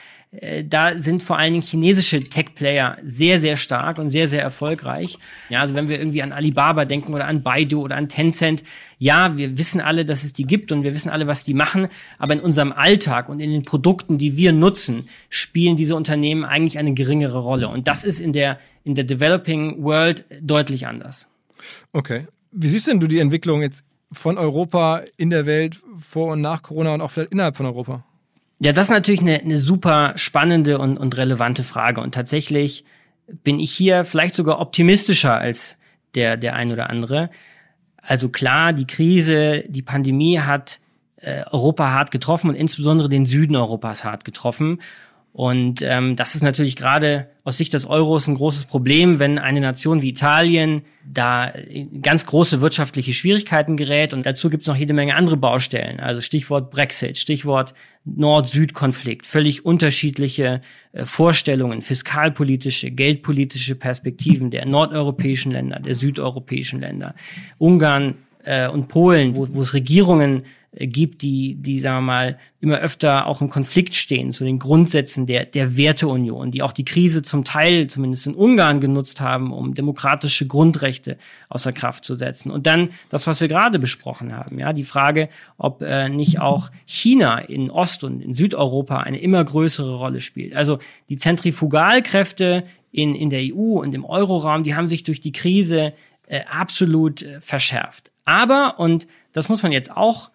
da 0.64 0.98
sind 0.98 1.22
vor 1.22 1.38
allen 1.38 1.52
Dingen 1.52 1.62
chinesische 1.62 2.22
Tech-Player 2.22 2.98
sehr, 3.04 3.38
sehr 3.38 3.56
stark 3.56 3.98
und 3.98 4.08
sehr, 4.08 4.26
sehr 4.26 4.42
erfolgreich. 4.42 5.18
Ja, 5.48 5.60
also 5.60 5.74
wenn 5.74 5.88
wir 5.88 5.98
irgendwie 5.98 6.22
an 6.22 6.32
Alibaba 6.32 6.84
denken 6.84 7.14
oder 7.14 7.26
an 7.26 7.42
Baidu 7.42 7.82
oder 7.82 7.96
an 7.96 8.08
Tencent, 8.08 8.64
ja, 8.98 9.36
wir 9.36 9.58
wissen 9.58 9.80
alle, 9.80 10.04
dass 10.04 10.24
es 10.24 10.32
die 10.32 10.44
gibt 10.44 10.72
und 10.72 10.82
wir 10.82 10.94
wissen 10.94 11.10
alle, 11.10 11.26
was 11.26 11.44
die 11.44 11.54
machen, 11.54 11.88
aber 12.18 12.32
in 12.32 12.40
unserem 12.40 12.72
Alltag 12.72 13.28
und 13.28 13.40
in 13.40 13.50
den 13.50 13.64
Produkten, 13.64 14.18
die 14.18 14.36
wir 14.36 14.52
nutzen, 14.52 15.08
spielen 15.28 15.76
diese 15.76 15.94
Unternehmen 15.94 16.44
eigentlich 16.44 16.78
eine 16.78 16.94
geringere 16.94 17.38
Rolle. 17.38 17.68
Und 17.68 17.86
das 17.86 18.02
ist 18.02 18.20
in 18.20 18.32
der, 18.32 18.58
in 18.82 18.94
der 18.94 19.04
Developing 19.04 19.84
World 19.84 20.24
deutlich 20.40 20.86
anders. 20.86 21.28
Okay. 21.92 22.26
Wie 22.50 22.68
siehst 22.68 22.86
denn 22.86 23.00
du 23.00 23.06
die 23.06 23.18
Entwicklung 23.18 23.62
jetzt 23.62 23.84
von 24.12 24.38
Europa 24.38 25.02
in 25.16 25.30
der 25.30 25.46
Welt 25.46 25.80
vor 25.98 26.32
und 26.32 26.40
nach 26.40 26.62
Corona 26.62 26.94
und 26.94 27.00
auch 27.00 27.10
vielleicht 27.10 27.32
innerhalb 27.32 27.56
von 27.56 27.66
Europa? 27.66 28.04
Ja, 28.60 28.72
das 28.72 28.86
ist 28.86 28.92
natürlich 28.92 29.20
eine, 29.20 29.40
eine 29.40 29.58
super 29.58 30.12
spannende 30.16 30.78
und, 30.78 30.96
und 30.96 31.16
relevante 31.16 31.64
Frage. 31.64 32.00
Und 32.00 32.14
tatsächlich 32.14 32.84
bin 33.26 33.58
ich 33.58 33.72
hier 33.72 34.04
vielleicht 34.04 34.34
sogar 34.34 34.60
optimistischer 34.60 35.36
als 35.36 35.76
der, 36.14 36.36
der 36.36 36.54
ein 36.54 36.70
oder 36.72 36.90
andere. 36.90 37.30
Also 37.96 38.28
klar, 38.28 38.72
die 38.72 38.86
Krise, 38.86 39.64
die 39.68 39.82
Pandemie 39.82 40.38
hat 40.38 40.80
äh, 41.16 41.44
Europa 41.50 41.90
hart 41.90 42.10
getroffen 42.10 42.50
und 42.50 42.56
insbesondere 42.56 43.08
den 43.08 43.26
Süden 43.26 43.56
Europas 43.56 44.04
hart 44.04 44.24
getroffen. 44.24 44.80
Und 45.34 45.82
ähm, 45.82 46.14
das 46.14 46.36
ist 46.36 46.42
natürlich 46.42 46.76
gerade 46.76 47.26
aus 47.42 47.58
Sicht 47.58 47.74
des 47.74 47.86
Euros 47.86 48.28
ein 48.28 48.36
großes 48.36 48.66
Problem, 48.66 49.18
wenn 49.18 49.40
eine 49.40 49.60
Nation 49.60 50.00
wie 50.00 50.10
Italien 50.10 50.82
da 51.04 51.48
in 51.48 52.02
ganz 52.02 52.24
große 52.26 52.60
wirtschaftliche 52.60 53.12
Schwierigkeiten 53.12 53.76
gerät. 53.76 54.14
Und 54.14 54.26
dazu 54.26 54.48
gibt 54.48 54.62
es 54.62 54.68
noch 54.68 54.76
jede 54.76 54.94
Menge 54.94 55.16
andere 55.16 55.36
Baustellen. 55.36 55.98
Also 55.98 56.20
Stichwort 56.20 56.70
Brexit, 56.70 57.18
Stichwort 57.18 57.74
Nord-Süd-Konflikt, 58.04 59.26
völlig 59.26 59.66
unterschiedliche 59.66 60.60
äh, 60.92 61.04
Vorstellungen, 61.04 61.82
fiskalpolitische, 61.82 62.92
geldpolitische 62.92 63.74
Perspektiven 63.74 64.52
der 64.52 64.66
nordeuropäischen 64.66 65.50
Länder, 65.50 65.80
der 65.80 65.96
südeuropäischen 65.96 66.80
Länder. 66.80 67.16
Ungarn 67.58 68.14
äh, 68.44 68.68
und 68.68 68.86
Polen, 68.86 69.34
wo 69.34 69.60
es 69.60 69.74
Regierungen 69.74 70.44
gibt, 70.76 71.22
die, 71.22 71.54
die, 71.54 71.80
sagen 71.80 71.98
wir 71.98 72.12
mal, 72.12 72.38
immer 72.60 72.78
öfter 72.78 73.26
auch 73.26 73.40
im 73.40 73.48
Konflikt 73.48 73.94
stehen 73.94 74.32
zu 74.32 74.44
den 74.44 74.58
Grundsätzen 74.58 75.26
der, 75.26 75.44
der 75.44 75.76
Werteunion, 75.76 76.50
die 76.50 76.62
auch 76.62 76.72
die 76.72 76.84
Krise 76.84 77.22
zum 77.22 77.44
Teil, 77.44 77.86
zumindest 77.86 78.26
in 78.26 78.34
Ungarn, 78.34 78.80
genutzt 78.80 79.20
haben, 79.20 79.52
um 79.52 79.74
demokratische 79.74 80.46
Grundrechte 80.46 81.16
außer 81.48 81.72
Kraft 81.72 82.04
zu 82.04 82.14
setzen. 82.14 82.50
Und 82.50 82.66
dann 82.66 82.90
das, 83.10 83.26
was 83.26 83.40
wir 83.40 83.48
gerade 83.48 83.78
besprochen 83.78 84.34
haben, 84.34 84.58
ja, 84.58 84.72
die 84.72 84.84
Frage, 84.84 85.28
ob 85.58 85.82
äh, 85.82 86.08
nicht 86.08 86.40
auch 86.40 86.70
China 86.86 87.38
in 87.38 87.70
Ost- 87.70 88.02
und 88.02 88.24
in 88.24 88.34
Südeuropa 88.34 88.98
eine 88.98 89.18
immer 89.18 89.44
größere 89.44 89.96
Rolle 89.96 90.20
spielt. 90.20 90.54
Also 90.54 90.78
die 91.08 91.16
Zentrifugalkräfte 91.16 92.64
in, 92.90 93.14
in 93.14 93.30
der 93.30 93.42
EU 93.42 93.80
und 93.80 93.94
im 93.94 94.04
Euroraum, 94.04 94.64
die 94.64 94.74
haben 94.74 94.88
sich 94.88 95.04
durch 95.04 95.20
die 95.20 95.32
Krise 95.32 95.92
äh, 96.26 96.40
absolut 96.50 97.22
äh, 97.22 97.40
verschärft. 97.40 98.10
Aber, 98.24 98.76
und 98.78 99.06
das 99.32 99.48
muss 99.48 99.62
man 99.62 99.72
jetzt 99.72 99.94
auch 99.94 100.30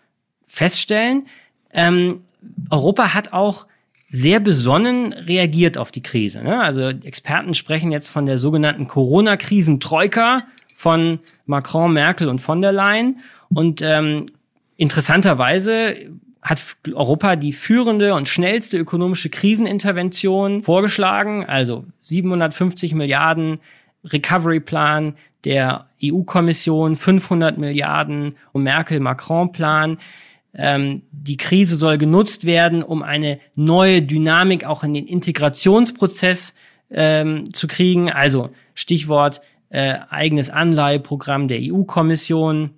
feststellen, 0.50 1.28
ähm, 1.72 2.24
Europa 2.70 3.14
hat 3.14 3.32
auch 3.32 3.68
sehr 4.10 4.39
besonnen 4.39 5.14
reagiert 5.14 5.78
auf 5.78 5.91
die 5.91 6.02
Krise. 6.02 6.41
Ne? 6.41 6.60
Also 6.62 6.89
Experten 6.89 7.54
sprechen 7.54 7.91
jetzt 7.91 8.10
von 8.10 8.26
der 8.26 8.39
sogenannten 8.39 8.88
Corona-Krisen-Troika 8.88 10.39
von 10.76 11.20
Macron, 11.45 11.93
Merkel 11.93 12.28
und 12.28 12.39
von 12.39 12.62
der 12.62 12.72
Leyen. 12.72 13.20
Und 13.50 13.82
ähm, 13.84 14.32
interessanterweise 14.78 15.95
hat 16.41 16.64
Europa 16.91 17.36
die 17.36 17.54
führende 17.54 18.16
und 18.16 18.28
schnellste 18.28 18.78
ökonomische 18.78 19.30
Krisenintervention 19.30 20.64
vorgeschlagen, 20.64 21.45
also 21.45 21.86
750 22.02 22.95
Milliarden 22.95 23.60
Recovery-Plan 24.06 25.16
der 25.43 25.88
EU-Kommission, 26.04 26.95
500 26.95 27.58
Milliarden 27.58 28.36
und 28.54 28.64
Merkel-Macron-Plan. 28.64 29.97
Ähm, 30.54 31.04
die 31.12 31.38
Krise 31.38 31.76
soll 31.78 31.97
genutzt 31.97 32.45
werden, 32.45 32.84
um 32.84 33.04
eine 33.04 33.39
neue 33.56 34.02
Dynamik 34.02 34.66
auch 34.66 34.84
in 34.84 34.93
den 34.93 35.06
Integrationsprozess 35.06 36.56
ähm, 36.91 37.54
zu 37.54 37.68
kriegen. 37.68 38.12
Also 38.12 38.50
Stichwort 38.74 39.41
äh, 39.70 39.95
eigenes 40.10 40.50
Anleiheprogramm 40.50 41.47
der 41.47 41.60
EU-Kommission, 41.62 42.72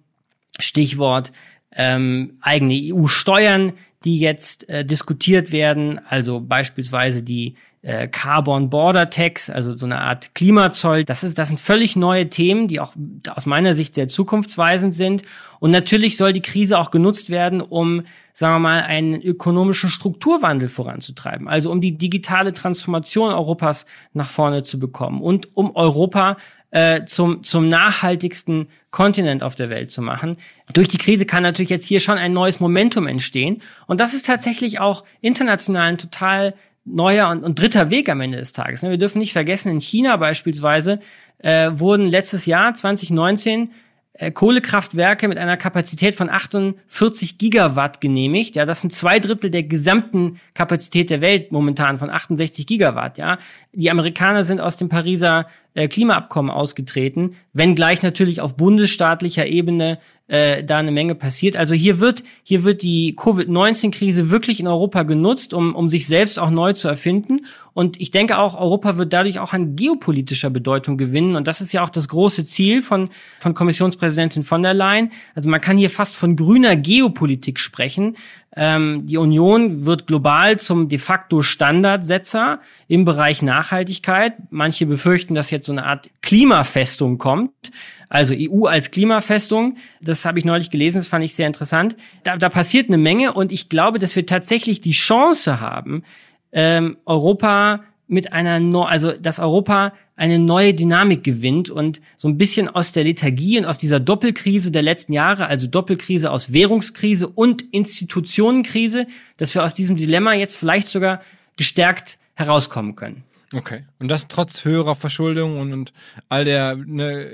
Stichwort 0.60 1.32
ähm, 1.74 2.38
eigene 2.42 2.74
EU-Steuern, 2.74 3.74
die 4.04 4.20
jetzt 4.20 4.68
äh, 4.68 4.84
diskutiert 4.84 5.52
werden, 5.52 6.00
also 6.10 6.42
beispielsweise 6.42 7.24
die 7.24 7.56
äh, 7.84 8.08
Carbon 8.08 8.70
Border 8.70 9.10
Tax, 9.10 9.50
also 9.50 9.76
so 9.76 9.86
eine 9.86 10.00
Art 10.00 10.36
Klimazoll. 10.36 11.04
Das, 11.04 11.24
ist, 11.24 11.38
das 11.38 11.48
sind 11.48 11.60
völlig 11.60 11.96
neue 11.96 12.30
Themen, 12.30 12.68
die 12.68 12.80
auch 12.80 12.94
aus 13.34 13.46
meiner 13.46 13.74
Sicht 13.74 13.96
sehr 13.96 14.08
zukunftsweisend 14.08 14.94
sind. 14.94 15.24
Und 15.60 15.72
natürlich 15.72 16.18
soll 16.18 16.34
die 16.34 16.42
Krise 16.42 16.78
auch 16.78 16.92
genutzt 16.92 17.30
werden, 17.30 17.62
um, 17.62 18.04
sagen 18.34 18.56
wir 18.56 18.60
mal, 18.60 18.82
einen 18.84 19.22
ökonomischen 19.22 19.90
Strukturwandel 19.90 20.70
voranzutreiben. 20.70 21.48
Also 21.48 21.72
um 21.72 21.82
die 21.82 21.98
digitale 21.98 22.54
Transformation 22.54 23.32
Europas 23.32 23.86
nach 24.14 24.30
vorne 24.30 24.64
zu 24.64 24.80
bekommen 24.80 25.22
und 25.22 25.56
um 25.56 25.76
Europa 25.76 26.38
äh, 26.72 27.04
zum, 27.06 27.44
zum 27.44 27.68
nachhaltigsten 27.68 28.70
Kontinent 28.92 29.44
auf 29.44 29.56
der 29.56 29.70
Welt 29.70 29.92
zu 29.92 30.02
machen. 30.02 30.38
Durch 30.74 30.88
die 30.88 30.98
Krise 30.98 31.26
kann 31.26 31.44
natürlich 31.44 31.70
jetzt 31.70 31.86
hier 31.86 32.00
schon 32.00 32.18
ein 32.18 32.34
neues 32.34 32.60
Momentum 32.60 33.08
entstehen. 33.08 33.62
Und 33.88 34.00
das 34.00 34.14
ist 34.14 34.26
tatsächlich 34.26 34.80
auch 34.80 35.04
international 35.20 35.88
ein 35.88 35.98
total 35.98 36.54
neuer 36.86 37.30
und, 37.30 37.44
und 37.44 37.60
dritter 37.60 37.90
Weg 37.90 38.10
am 38.10 38.22
Ende 38.22 38.38
des 38.38 38.54
Tages. 38.54 38.82
Ne? 38.82 38.90
Wir 38.90 38.98
dürfen 38.98 39.20
nicht 39.20 39.34
vergessen, 39.34 39.70
in 39.70 39.82
China 39.82 40.18
beispielsweise 40.18 41.00
äh, 41.40 41.72
wurden 41.74 42.06
letztes 42.06 42.46
Jahr, 42.46 42.74
2019, 42.74 43.72
äh, 44.14 44.32
Kohlekraftwerke 44.32 45.28
mit 45.28 45.38
einer 45.38 45.58
Kapazität 45.58 46.16
von 46.16 46.30
48 46.30 47.38
Gigawatt 47.38 48.02
genehmigt. 48.02 48.56
Ja, 48.56 48.66
das 48.66 48.82
sind 48.82 48.92
zwei 48.92 49.20
Drittel 49.20 49.50
der 49.50 49.64
gesamten 49.64 50.40
Kapazität 50.54 51.10
der 51.10 51.22
Welt 51.22 51.52
momentan 51.52 51.98
von 51.98 52.10
68 52.10 52.68
Gigawatt. 52.68 53.18
Ja, 53.18 53.38
die 53.72 53.90
Amerikaner 53.90 54.44
sind 54.44 54.60
aus 54.60 54.76
dem 54.78 54.90
Pariser 54.90 55.48
äh, 55.74 55.88
Klimaabkommen 55.88 56.52
ausgetreten, 56.52 57.36
wenngleich 57.54 58.02
natürlich 58.04 58.42
auf 58.42 58.58
bundesstaatlicher 58.58 59.48
Ebene 59.48 60.00
äh, 60.28 60.64
da 60.64 60.78
eine 60.78 60.92
Menge 60.92 61.16
passiert. 61.16 61.58
Also 61.58 61.76
hier 61.76 62.00
wird 62.00 62.24
hier 62.44 62.64
wird 62.64 62.82
die 62.82 63.16
Covid-19-Krise 63.16 64.30
wirklich 64.30 64.60
in 64.60 64.68
Europa 64.68 65.04
genutzt, 65.04 65.54
um 65.54 65.76
um 65.76 65.90
sich 65.90 66.08
selbst 66.08 66.40
auch 66.40 66.50
neu 66.50 66.74
zu 66.74 66.88
erfinden. 66.88 67.46
Und 67.74 68.00
ich 68.02 68.12
denke 68.12 68.38
auch, 68.38 68.60
Europa 68.60 68.98
wird 68.98 69.14
dadurch 69.14 69.40
auch 69.40 69.54
an 69.54 69.76
geopolitischer 69.76 70.50
Bedeutung 70.50 70.98
gewinnen. 70.98 71.36
Und 71.36 71.48
das 71.48 71.62
ist 71.62 71.72
ja 71.72 71.84
auch 71.84 71.90
das 71.90 72.08
große 72.08 72.46
Ziel 72.46 72.82
von 72.82 73.10
von 73.40 73.54
Kommissionspräsidentin 73.54 74.44
von 74.44 74.64
der 74.64 74.74
Leyen. 74.74 75.12
Also 75.36 75.50
man 75.50 75.62
kann 75.62 75.78
hier 75.78 75.90
fast 75.90 76.16
von 76.16 76.36
grüner 76.36 76.76
Geopolitik 76.76 77.60
sprechen. 77.60 78.18
Ähm, 78.56 79.06
die 79.06 79.18
Union 79.18 79.86
wird 79.86 80.08
global 80.08 80.60
zum 80.60 80.90
de 80.90 81.00
facto 81.00 81.42
Standardsetzer 81.42 82.60
im 82.88 83.06
Bereich 83.06 83.42
Nachhaltigkeit. 83.42 84.34
Manche 84.50 84.86
befürchten, 84.86 85.36
dass 85.36 85.52
jetzt 85.52 85.66
so 85.66 85.72
eine 85.72 85.86
Art 85.86 86.10
Klimafestung 86.22 87.18
kommt. 87.18 87.72
Also 88.10 88.34
EU 88.38 88.66
als 88.66 88.92
Klimafestung, 88.92 89.78
das 90.02 90.26
habe 90.26 90.38
ich 90.38 90.44
neulich 90.44 90.70
gelesen, 90.70 90.98
das 90.98 91.08
fand 91.08 91.24
ich 91.24 91.34
sehr 91.34 91.48
interessant. 91.48 91.96
Da, 92.24 92.36
da 92.36 92.50
passiert 92.50 92.90
eine 92.90 92.98
Menge 92.98 93.32
und 93.32 93.54
ich 93.54 93.70
glaube, 93.70 94.00
dass 94.00 94.18
wir 94.18 94.26
tatsächlich 94.26 94.82
die 94.82 94.92
Chance 94.92 95.62
haben, 95.62 96.04
ähm, 96.52 96.98
Europa 97.06 97.86
mit 98.12 98.34
einer, 98.34 98.60
no 98.60 98.84
also 98.84 99.14
dass 99.14 99.40
Europa 99.40 99.94
eine 100.16 100.38
neue 100.38 100.74
Dynamik 100.74 101.24
gewinnt 101.24 101.70
und 101.70 102.02
so 102.18 102.28
ein 102.28 102.38
bisschen 102.38 102.68
aus 102.68 102.92
der 102.92 103.06
Lethargie 103.06 103.58
und 103.58 103.66
aus 103.66 103.78
dieser 103.78 104.00
Doppelkrise 104.00 104.70
der 104.72 104.82
letzten 104.82 105.14
Jahre, 105.14 105.48
also 105.48 105.66
Doppelkrise 105.66 106.30
aus 106.30 106.52
Währungskrise 106.54 107.28
und 107.28 107.64
Institutionenkrise, 107.72 109.08
dass 109.38 109.56
wir 109.56 109.64
aus 109.64 109.74
diesem 109.74 109.96
Dilemma 109.96 110.34
jetzt 110.34 110.58
vielleicht 110.58 110.90
sogar 110.90 111.22
gestärkt 111.58 112.20
herauskommen 112.36 112.96
können. 112.96 113.24
Okay. 113.54 113.84
Und 114.00 114.10
das 114.10 114.28
trotz 114.28 114.64
höherer 114.64 114.96
Verschuldung 114.96 115.60
und, 115.60 115.74
und 115.74 115.94
all 116.30 116.46
der 116.46 116.76
ne, 116.76 117.28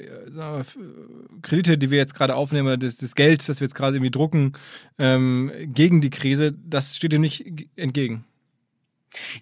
Kredite, 1.42 1.78
die 1.78 1.92
wir 1.92 1.98
jetzt 1.98 2.16
gerade 2.16 2.36
aufnehmen, 2.36 2.80
des, 2.80 2.98
des 2.98 3.16
Gelds, 3.16 3.48
das 3.48 3.60
wir 3.60 3.66
jetzt 3.66 3.76
gerade 3.76 3.98
irgendwie 3.98 4.12
drucken, 4.12 4.54
ähm, 4.98 5.52
gegen 5.66 6.02
die 6.02 6.10
Krise, 6.10 6.54
das 6.54 6.96
steht 6.96 7.12
dem 7.12 7.22
nicht 7.22 7.46
entgegen. 7.76 8.26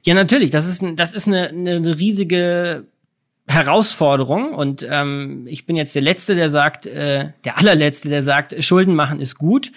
Ja, 0.04 0.14
natürlich. 0.14 0.52
Das 0.52 0.68
ist, 0.68 0.84
das 0.96 1.14
ist 1.14 1.28
eine, 1.28 1.50
eine 1.50 1.98
riesige 1.98 2.86
Herausforderung 3.48 4.54
und 4.54 4.86
ähm, 4.90 5.46
ich 5.48 5.66
bin 5.66 5.76
jetzt 5.76 5.94
der 5.94 6.02
Letzte, 6.02 6.36
der 6.36 6.50
sagt, 6.50 6.88
äh, 6.88 7.30
der 7.44 7.58
allerletzte, 7.60 8.10
der 8.10 8.24
sagt, 8.24 8.64
Schulden 8.64 8.96
machen 8.96 9.20
ist 9.20 9.36
gut. 9.36 9.72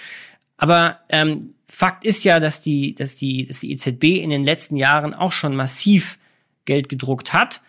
Aber 0.57 1.01
ähm, 1.11 1.55
Fakt 1.67 2.05
ist 2.05 2.25
ja, 2.25 2.41
dass 2.41 2.63
die, 2.63 2.95
dass 2.95 3.17
die, 3.17 3.47
dass 3.47 3.61
die 3.61 3.73
EZB 3.73 4.05
in 4.23 4.31
den 4.31 4.43
letzten 4.43 4.77
Jahren 4.77 5.15
auch 5.15 5.33
schon 5.33 5.55
massiv 5.55 6.19
Geld 6.65 6.89
gedruckt 6.89 7.35
hat, 7.35 7.61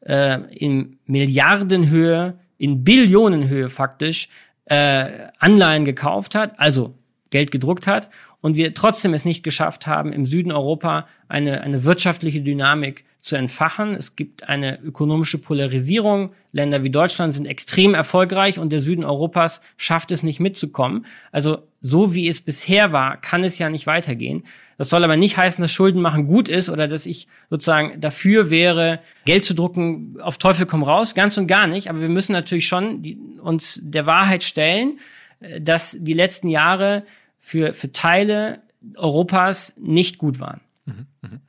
äh, 0.00 0.40
in 0.54 0.98
Milliardenhöhe, 1.06 2.38
in 2.56 2.84
Billionenhöhe 2.84 3.68
faktisch, 3.68 4.28
äh, 4.66 5.28
Anleihen 5.38 5.84
gekauft 5.84 6.36
hat. 6.36 6.58
Also 6.60 6.94
Geld 7.30 7.50
gedruckt 7.50 7.86
hat 7.86 8.08
und 8.40 8.56
wir 8.56 8.74
trotzdem 8.74 9.14
es 9.14 9.24
nicht 9.24 9.42
geschafft 9.42 9.86
haben, 9.86 10.12
im 10.12 10.26
Süden 10.26 10.52
Europa 10.52 11.06
eine, 11.28 11.62
eine 11.62 11.84
wirtschaftliche 11.84 12.40
Dynamik 12.40 13.04
zu 13.20 13.36
entfachen. 13.36 13.94
Es 13.94 14.16
gibt 14.16 14.48
eine 14.48 14.80
ökonomische 14.80 15.38
Polarisierung. 15.38 16.32
Länder 16.52 16.84
wie 16.84 16.90
Deutschland 16.90 17.34
sind 17.34 17.46
extrem 17.46 17.94
erfolgreich 17.94 18.58
und 18.58 18.70
der 18.70 18.80
Süden 18.80 19.04
Europas 19.04 19.60
schafft 19.76 20.12
es 20.12 20.22
nicht 20.22 20.38
mitzukommen. 20.38 21.04
Also 21.32 21.58
so 21.80 22.14
wie 22.14 22.28
es 22.28 22.40
bisher 22.40 22.92
war, 22.92 23.16
kann 23.20 23.44
es 23.44 23.58
ja 23.58 23.70
nicht 23.70 23.86
weitergehen. 23.86 24.44
Das 24.78 24.88
soll 24.88 25.02
aber 25.02 25.16
nicht 25.16 25.36
heißen, 25.36 25.60
dass 25.60 25.72
Schulden 25.72 26.00
machen 26.00 26.26
gut 26.26 26.48
ist 26.48 26.70
oder 26.70 26.86
dass 26.86 27.06
ich 27.06 27.26
sozusagen 27.50 28.00
dafür 28.00 28.50
wäre, 28.50 29.00
Geld 29.24 29.44
zu 29.44 29.54
drucken 29.54 30.16
auf 30.20 30.38
Teufel 30.38 30.66
komm 30.66 30.84
raus. 30.84 31.16
Ganz 31.16 31.36
und 31.36 31.48
gar 31.48 31.66
nicht. 31.66 31.90
Aber 31.90 32.00
wir 32.00 32.08
müssen 32.08 32.32
natürlich 32.32 32.68
schon 32.68 33.38
uns 33.42 33.80
der 33.82 34.06
Wahrheit 34.06 34.44
stellen, 34.44 35.00
äh, 35.40 35.60
dass 35.60 35.96
die 35.98 36.12
letzten 36.12 36.48
Jahre 36.48 37.02
für, 37.38 37.72
für 37.72 37.92
Teile 37.92 38.62
Europas 38.96 39.74
nicht 39.76 40.18
gut 40.18 40.40
waren. 40.40 40.60
Mhm, 40.84 41.06
mhm. 41.22 41.40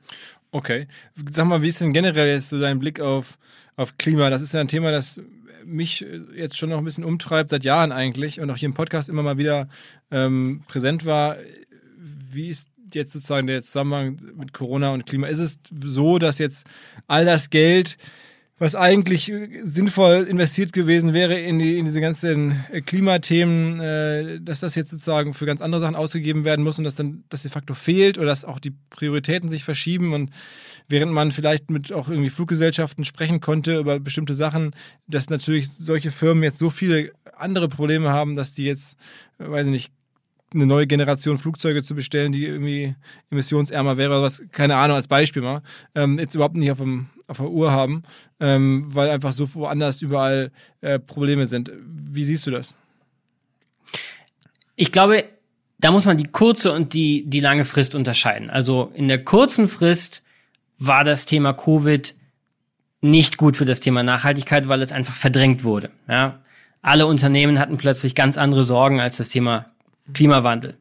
Okay. 0.52 0.86
Sag 1.30 1.46
mal, 1.46 1.62
wie 1.62 1.68
ist 1.68 1.80
denn 1.80 1.92
generell 1.92 2.28
jetzt 2.28 2.50
so 2.50 2.60
dein 2.60 2.78
Blick 2.78 3.00
auf, 3.00 3.38
auf 3.76 3.96
Klima? 3.98 4.30
Das 4.30 4.42
ist 4.42 4.54
ja 4.54 4.60
ein 4.60 4.68
Thema, 4.68 4.90
das 4.90 5.20
mich 5.64 6.04
jetzt 6.34 6.58
schon 6.58 6.70
noch 6.70 6.78
ein 6.78 6.84
bisschen 6.84 7.04
umtreibt, 7.04 7.50
seit 7.50 7.64
Jahren 7.64 7.92
eigentlich 7.92 8.40
und 8.40 8.50
auch 8.50 8.56
hier 8.56 8.68
im 8.68 8.74
Podcast 8.74 9.08
immer 9.08 9.22
mal 9.22 9.38
wieder 9.38 9.68
ähm, 10.10 10.62
präsent 10.66 11.06
war. 11.06 11.36
Wie 11.98 12.48
ist 12.48 12.70
jetzt 12.92 13.12
sozusagen 13.12 13.46
der 13.46 13.62
Zusammenhang 13.62 14.16
mit 14.36 14.52
Corona 14.52 14.92
und 14.92 15.06
Klima? 15.06 15.28
Ist 15.28 15.38
es 15.38 15.58
so, 15.80 16.18
dass 16.18 16.38
jetzt 16.38 16.66
all 17.06 17.24
das 17.24 17.50
Geld 17.50 17.98
was 18.60 18.74
eigentlich 18.74 19.32
sinnvoll 19.62 20.26
investiert 20.28 20.74
gewesen 20.74 21.14
wäre 21.14 21.40
in, 21.40 21.58
die, 21.58 21.78
in 21.78 21.86
diese 21.86 22.02
ganzen 22.02 22.62
äh, 22.70 22.82
Klimathemen, 22.82 23.80
äh, 23.80 24.38
dass 24.38 24.60
das 24.60 24.74
jetzt 24.74 24.90
sozusagen 24.90 25.32
für 25.32 25.46
ganz 25.46 25.62
andere 25.62 25.80
Sachen 25.80 25.96
ausgegeben 25.96 26.44
werden 26.44 26.62
muss 26.62 26.76
und 26.76 26.84
dass 26.84 26.94
dann 26.94 27.24
das 27.30 27.40
de 27.40 27.50
facto 27.50 27.72
fehlt 27.72 28.18
oder 28.18 28.26
dass 28.26 28.44
auch 28.44 28.58
die 28.58 28.74
Prioritäten 28.90 29.48
sich 29.48 29.64
verschieben 29.64 30.12
und 30.12 30.30
während 30.88 31.10
man 31.10 31.32
vielleicht 31.32 31.70
mit 31.70 31.90
auch 31.90 32.10
irgendwie 32.10 32.28
Fluggesellschaften 32.28 33.04
sprechen 33.04 33.40
konnte 33.40 33.78
über 33.78 33.98
bestimmte 33.98 34.34
Sachen, 34.34 34.72
dass 35.06 35.30
natürlich 35.30 35.70
solche 35.70 36.10
Firmen 36.10 36.44
jetzt 36.44 36.58
so 36.58 36.68
viele 36.68 37.12
andere 37.34 37.68
Probleme 37.68 38.10
haben, 38.10 38.34
dass 38.34 38.52
die 38.52 38.64
jetzt, 38.66 38.98
äh, 39.38 39.50
weiß 39.50 39.68
ich 39.68 39.72
nicht, 39.72 39.92
eine 40.52 40.66
neue 40.66 40.86
Generation 40.86 41.38
Flugzeuge 41.38 41.82
zu 41.82 41.94
bestellen, 41.94 42.32
die 42.32 42.44
irgendwie 42.44 42.94
emissionsärmer 43.30 43.96
wäre 43.96 44.10
oder 44.10 44.22
was, 44.22 44.42
keine 44.50 44.76
Ahnung, 44.76 44.96
als 44.96 45.08
Beispiel 45.08 45.42
mal, 45.42 45.62
ähm, 45.94 46.18
jetzt 46.18 46.34
überhaupt 46.34 46.56
nicht 46.56 46.70
auf, 46.72 46.78
dem, 46.78 47.08
auf 47.30 47.38
der 47.38 47.48
Uhr 47.48 47.70
haben, 47.70 48.02
ähm, 48.40 48.84
weil 48.88 49.08
einfach 49.08 49.32
so 49.32 49.54
woanders 49.54 50.02
überall 50.02 50.50
äh, 50.80 50.98
Probleme 50.98 51.46
sind. 51.46 51.70
Wie 51.76 52.24
siehst 52.24 52.46
du 52.46 52.50
das? 52.50 52.74
Ich 54.74 54.90
glaube, 54.90 55.24
da 55.78 55.92
muss 55.92 56.04
man 56.04 56.18
die 56.18 56.24
kurze 56.24 56.72
und 56.72 56.92
die, 56.92 57.24
die 57.26 57.40
lange 57.40 57.64
Frist 57.64 57.94
unterscheiden. 57.94 58.50
Also 58.50 58.90
in 58.94 59.08
der 59.08 59.24
kurzen 59.24 59.68
Frist 59.68 60.22
war 60.78 61.04
das 61.04 61.26
Thema 61.26 61.52
Covid 61.52 62.14
nicht 63.00 63.36
gut 63.36 63.56
für 63.56 63.64
das 63.64 63.80
Thema 63.80 64.02
Nachhaltigkeit, 64.02 64.68
weil 64.68 64.82
es 64.82 64.92
einfach 64.92 65.14
verdrängt 65.14 65.62
wurde. 65.64 65.90
Ja? 66.08 66.40
Alle 66.82 67.06
Unternehmen 67.06 67.58
hatten 67.58 67.76
plötzlich 67.76 68.14
ganz 68.14 68.36
andere 68.36 68.64
Sorgen 68.64 69.00
als 69.00 69.18
das 69.18 69.28
Thema 69.28 69.66
Klimawandel. 70.12 70.76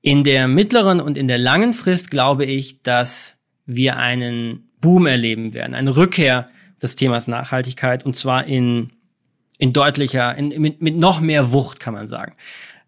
In 0.00 0.24
der 0.24 0.48
mittleren 0.48 1.00
und 1.00 1.16
in 1.16 1.28
der 1.28 1.38
langen 1.38 1.74
Frist 1.74 2.10
glaube 2.10 2.44
ich, 2.44 2.82
dass 2.82 3.38
wir 3.66 3.96
einen 3.96 4.68
Boom 4.82 5.06
erleben 5.06 5.54
werden, 5.54 5.74
eine 5.74 5.96
Rückkehr 5.96 6.50
des 6.82 6.96
Themas 6.96 7.28
Nachhaltigkeit 7.28 8.04
und 8.04 8.14
zwar 8.14 8.44
in, 8.44 8.90
in 9.56 9.72
deutlicher, 9.72 10.36
in, 10.36 10.48
mit, 10.60 10.82
mit 10.82 10.98
noch 10.98 11.20
mehr 11.20 11.52
Wucht, 11.52 11.80
kann 11.80 11.94
man 11.94 12.08
sagen. 12.08 12.34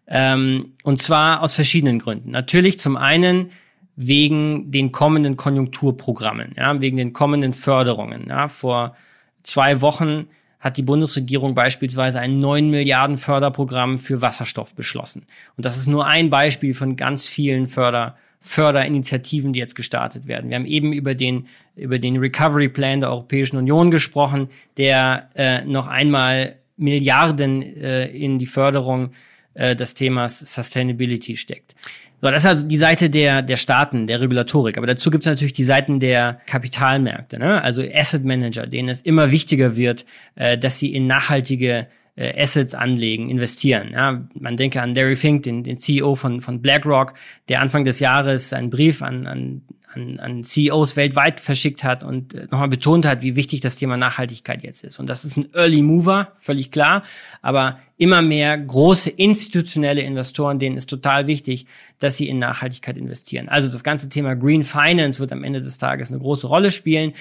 Ähm, 0.07 0.73
und 0.83 0.97
zwar 0.97 1.41
aus 1.41 1.55
verschiedenen 1.55 1.97
Gründen. 1.97 2.29
Natürlich 2.29 2.79
zum 2.79 2.97
einen 2.97 3.49
wegen 3.95 4.71
den 4.71 4.91
kommenden 4.91 5.37
Konjunkturprogrammen, 5.37 6.53
ja, 6.57 6.79
wegen 6.81 6.97
den 6.97 7.13
kommenden 7.13 7.53
Förderungen. 7.53 8.27
Ja. 8.29 8.47
Vor 8.47 8.95
zwei 9.43 9.81
Wochen 9.81 10.27
hat 10.59 10.77
die 10.77 10.83
Bundesregierung 10.83 11.55
beispielsweise 11.55 12.19
ein 12.19 12.39
9 12.39 12.69
Milliarden 12.69 13.17
Förderprogramm 13.17 13.97
für 13.97 14.21
Wasserstoff 14.21 14.73
beschlossen. 14.75 15.25
Und 15.55 15.65
das 15.65 15.77
ist 15.77 15.87
nur 15.87 16.05
ein 16.05 16.29
Beispiel 16.29 16.73
von 16.73 16.95
ganz 16.95 17.27
vielen 17.27 17.67
Förder, 17.67 18.17
Förderinitiativen, 18.45 19.53
die 19.53 19.59
jetzt 19.59 19.75
gestartet 19.75 20.27
werden. 20.27 20.51
Wir 20.51 20.55
haben 20.55 20.67
eben 20.67 20.93
über 20.93 21.15
den, 21.15 21.47
über 21.75 21.97
den 21.97 22.17
Recovery 22.17 22.69
Plan 22.69 23.01
der 23.01 23.09
Europäischen 23.09 23.57
Union 23.57 23.89
gesprochen, 23.89 24.49
der 24.77 25.29
äh, 25.33 25.65
noch 25.65 25.87
einmal 25.87 26.55
Milliarden 26.77 27.63
äh, 27.63 28.05
in 28.05 28.37
die 28.37 28.45
Förderung 28.45 29.11
äh, 29.55 29.75
des 29.75 29.95
Themas 29.95 30.39
Sustainability 30.39 31.35
steckt. 31.35 31.75
So, 32.21 32.29
das 32.29 32.43
ist 32.43 32.47
also 32.47 32.67
die 32.67 32.77
Seite 32.77 33.09
der, 33.09 33.41
der 33.41 33.55
Staaten, 33.55 34.05
der 34.05 34.21
Regulatorik. 34.21 34.77
Aber 34.77 34.87
dazu 34.87 35.09
gibt 35.09 35.23
es 35.23 35.27
natürlich 35.27 35.53
die 35.53 35.63
Seiten 35.63 35.99
der 35.99 36.39
Kapitalmärkte, 36.45 37.39
ne? 37.39 37.63
also 37.63 37.81
Asset 37.81 38.25
Manager, 38.25 38.67
denen 38.67 38.89
es 38.89 39.01
immer 39.01 39.31
wichtiger 39.31 39.75
wird, 39.75 40.05
äh, 40.35 40.55
dass 40.55 40.77
sie 40.77 40.93
in 40.93 41.07
nachhaltige 41.07 41.87
äh, 42.15 42.41
Assets 42.41 42.73
anlegen, 42.73 43.29
investieren. 43.29 43.91
Ja, 43.91 44.27
man 44.33 44.57
denke 44.57 44.81
an 44.81 44.95
Larry 44.95 45.15
Fink, 45.15 45.43
den, 45.43 45.63
den 45.63 45.77
CEO 45.77 46.15
von, 46.15 46.41
von 46.41 46.61
BlackRock, 46.61 47.13
der 47.49 47.61
Anfang 47.61 47.83
des 47.83 47.99
Jahres 47.99 48.53
einen 48.53 48.69
Brief 48.69 49.01
an, 49.01 49.27
an 49.27 49.61
an, 49.95 50.19
an 50.19 50.43
CEOs 50.43 50.95
weltweit 50.95 51.39
verschickt 51.39 51.83
hat 51.83 52.03
und 52.03 52.33
äh, 52.33 52.47
nochmal 52.51 52.67
betont 52.67 53.05
hat, 53.05 53.21
wie 53.21 53.35
wichtig 53.35 53.61
das 53.61 53.75
Thema 53.75 53.97
Nachhaltigkeit 53.97 54.63
jetzt 54.63 54.83
ist. 54.83 54.99
Und 54.99 55.07
das 55.07 55.25
ist 55.25 55.37
ein 55.37 55.47
Early 55.53 55.81
Mover, 55.81 56.33
völlig 56.35 56.71
klar. 56.71 57.03
Aber 57.41 57.79
immer 57.97 58.21
mehr 58.21 58.57
große 58.57 59.09
institutionelle 59.09 60.01
Investoren, 60.01 60.59
denen 60.59 60.77
ist 60.77 60.89
total 60.89 61.27
wichtig, 61.27 61.65
dass 61.99 62.17
sie 62.17 62.27
in 62.27 62.39
Nachhaltigkeit 62.39 62.97
investieren. 62.97 63.47
Also 63.47 63.71
das 63.71 63.83
ganze 63.83 64.09
Thema 64.09 64.35
Green 64.35 64.63
Finance 64.63 65.19
wird 65.19 65.31
am 65.31 65.43
Ende 65.43 65.61
des 65.61 65.77
Tages 65.77 66.09
eine 66.11 66.19
große 66.19 66.47
Rolle 66.47 66.71
spielen. 66.71 67.13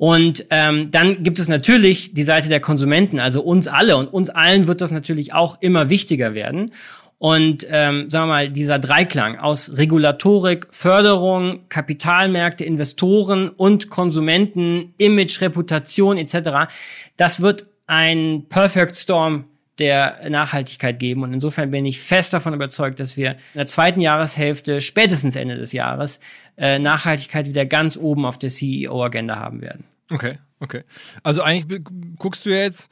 Und 0.00 0.46
ähm, 0.48 0.90
dann 0.90 1.22
gibt 1.22 1.38
es 1.38 1.46
natürlich 1.46 2.14
die 2.14 2.22
Seite 2.22 2.48
der 2.48 2.60
Konsumenten, 2.60 3.20
also 3.20 3.42
uns 3.42 3.68
alle. 3.68 3.98
Und 3.98 4.06
uns 4.06 4.30
allen 4.30 4.66
wird 4.66 4.80
das 4.80 4.90
natürlich 4.92 5.34
auch 5.34 5.60
immer 5.60 5.90
wichtiger 5.90 6.32
werden. 6.32 6.70
Und 7.18 7.66
ähm, 7.68 8.08
sagen 8.08 8.28
wir 8.28 8.32
mal, 8.32 8.48
dieser 8.48 8.78
Dreiklang 8.78 9.38
aus 9.38 9.76
Regulatorik, 9.76 10.68
Förderung, 10.70 11.68
Kapitalmärkte, 11.68 12.64
Investoren 12.64 13.50
und 13.50 13.90
Konsumenten, 13.90 14.94
Image, 14.96 15.42
Reputation 15.42 16.16
etc., 16.16 16.72
das 17.18 17.42
wird 17.42 17.66
ein 17.86 18.46
Perfect 18.48 18.96
Storm 18.96 19.44
der 19.80 20.28
Nachhaltigkeit 20.28 20.98
geben. 20.98 21.22
Und 21.22 21.32
insofern 21.32 21.70
bin 21.70 21.86
ich 21.86 22.00
fest 22.00 22.32
davon 22.32 22.54
überzeugt, 22.54 23.00
dass 23.00 23.16
wir 23.16 23.32
in 23.32 23.36
der 23.56 23.66
zweiten 23.66 24.00
Jahreshälfte, 24.00 24.80
spätestens 24.80 25.34
Ende 25.34 25.56
des 25.56 25.72
Jahres, 25.72 26.20
äh, 26.56 26.78
Nachhaltigkeit 26.78 27.46
wieder 27.48 27.66
ganz 27.66 27.96
oben 27.96 28.26
auf 28.26 28.38
der 28.38 28.50
CEO-Agenda 28.50 29.36
haben 29.36 29.60
werden. 29.62 29.84
Okay, 30.10 30.38
okay. 30.60 30.84
Also 31.22 31.42
eigentlich 31.42 31.82
guckst 32.18 32.46
du 32.46 32.50
ja 32.50 32.58
jetzt 32.58 32.90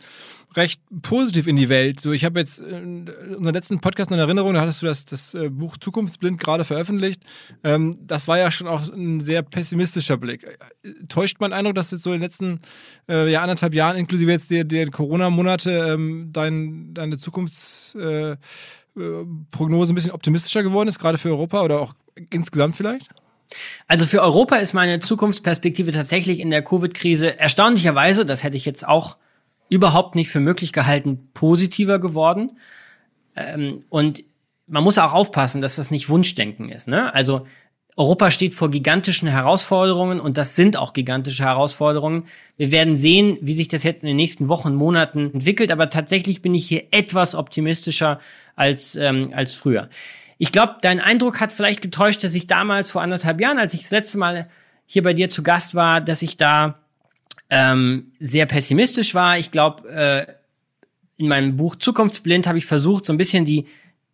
recht 0.57 0.81
positiv 1.03 1.47
in 1.47 1.57
die 1.57 1.69
Welt. 1.69 2.01
So, 2.01 2.13
ich 2.13 2.25
habe 2.25 2.41
jetzt 2.41 2.61
in 2.61 3.09
unserem 3.37 3.55
letzten 3.55 3.81
Podcast 3.81 4.11
in 4.11 4.19
Erinnerung, 4.19 4.55
da 4.55 4.61
hattest 4.61 4.83
du 4.83 4.87
das, 4.87 5.05
das 5.05 5.35
äh, 5.35 5.51
Buch 5.51 5.77
Zukunftsblind 5.77 6.41
gerade 6.41 6.65
veröffentlicht. 6.65 7.23
Ähm, 7.63 7.99
das 8.01 8.29
war 8.29 8.39
ja 8.39 8.51
schon 8.51 8.67
auch 8.67 8.89
ein 8.89 9.21
sehr 9.21 9.43
pessimistischer 9.43 10.17
Blick. 10.17 10.59
Täuscht 11.09 11.37
mein 11.41 11.53
Eindruck, 11.53 11.75
dass 11.75 11.91
jetzt 11.91 12.03
so 12.03 12.11
in 12.11 12.19
den 12.19 12.23
letzten 12.23 12.61
äh, 13.09 13.31
ja, 13.31 13.43
anderthalb 13.43 13.75
Jahren, 13.75 13.97
inklusive 13.97 14.31
jetzt 14.31 14.51
der, 14.51 14.65
der 14.65 14.91
Corona-Monate, 14.91 15.71
ähm, 15.71 16.31
dein, 16.33 16.95
deine 16.95 17.19
Zukunftsprognose 17.19 18.39
äh, 18.97 19.93
ein 19.93 19.95
bisschen 19.95 20.13
optimistischer 20.13 20.63
geworden 20.63 20.89
ist, 20.89 20.99
gerade 20.99 21.19
für 21.19 21.29
Europa 21.29 21.63
oder 21.63 21.81
auch 21.81 21.95
insgesamt 22.31 22.75
vielleicht? 22.77 23.09
Also 23.87 24.07
für 24.07 24.23
Europa 24.23 24.57
ist 24.57 24.75
meine 24.75 25.01
Zukunftsperspektive 25.01 25.93
tatsächlich 25.93 26.41
in 26.41 26.51
der 26.51 26.63
Covid-Krise 26.63 27.39
erstaunlicherweise, 27.39 28.27
das 28.27 28.43
hätte 28.45 28.57
ich 28.57 28.65
jetzt 28.65 28.87
auch 28.87 29.17
überhaupt 29.69 30.15
nicht 30.15 30.31
für 30.31 30.41
möglich 30.41 30.73
gehalten, 30.73 31.31
positiver 31.35 31.99
geworden. 31.99 32.59
Ähm, 33.37 33.85
und 33.89 34.25
man 34.67 34.85
muss 34.85 34.99
auch 34.99 35.13
aufpassen, 35.13 35.63
dass 35.63 35.77
das 35.77 35.91
nicht 35.91 36.09
Wunschdenken 36.09 36.69
ist. 36.69 36.89
Ne? 36.89 37.15
Also 37.15 37.47
Europa 37.99 38.31
steht 38.31 38.55
vor 38.55 38.71
gigantischen 38.71 39.29
Herausforderungen 39.29 40.21
und 40.21 40.39
das 40.39 40.55
sind 40.55 40.77
auch 40.77 40.93
gigantische 40.93 41.45
Herausforderungen. 41.45 42.27
Wir 42.57 42.71
werden 42.71 42.97
sehen, 42.97 43.39
wie 43.41 43.55
sich 43.55 43.67
das 43.67 43.83
jetzt 43.83 44.05
in 44.05 44.07
den 44.07 44.17
nächsten 44.17 44.49
Wochen, 44.49 44.75
Monaten 44.75 45.33
entwickelt, 45.35 45.73
aber 45.73 45.91
tatsächlich 45.91 46.41
bin 46.41 46.55
ich 46.55 46.69
hier 46.69 46.85
etwas 46.93 47.35
optimistischer 47.35 48.21
als, 48.55 48.95
ähm, 48.95 49.33
als 49.35 49.55
früher. 49.55 49.89
Ich 50.39 50.53
glaube, 50.53 50.77
dein 50.81 51.01
Eindruck 51.01 51.41
hat 51.41 51.53
vielleicht 51.53 51.83
getäuscht, 51.83 52.23
dass 52.25 52.35
ich 52.35 52.47
damals 52.47 52.91
vor 52.91 53.03
anderthalb 53.03 53.41
Jahren, 53.41 53.59
als 53.59 53.75
ich 53.75 53.81
das 53.81 53.91
letzte 53.91 54.19
Mal 54.19 54.49
hier 54.87 55.03
bei 55.03 55.13
dir 55.13 55.29
zu 55.29 55.43
Gast 55.43 55.75
war, 55.75 56.01
dass 56.01 56.23
ich 56.23 56.37
da 56.37 56.79
ähm, 57.51 58.13
sehr 58.21 58.47
pessimistisch 58.47 59.15
war. 59.15 59.39
Ich 59.39 59.51
glaube, 59.51 59.89
äh, 59.89 60.33
in 61.17 61.29
meinem 61.29 61.57
Buch 61.57 61.77
Zukunftsblind 61.77 62.47
habe 62.47 62.59
ich 62.59 62.67
versucht, 62.67 63.05
so 63.05 63.13
ein 63.13 63.19
bisschen 63.19 63.45
die, 63.45 63.67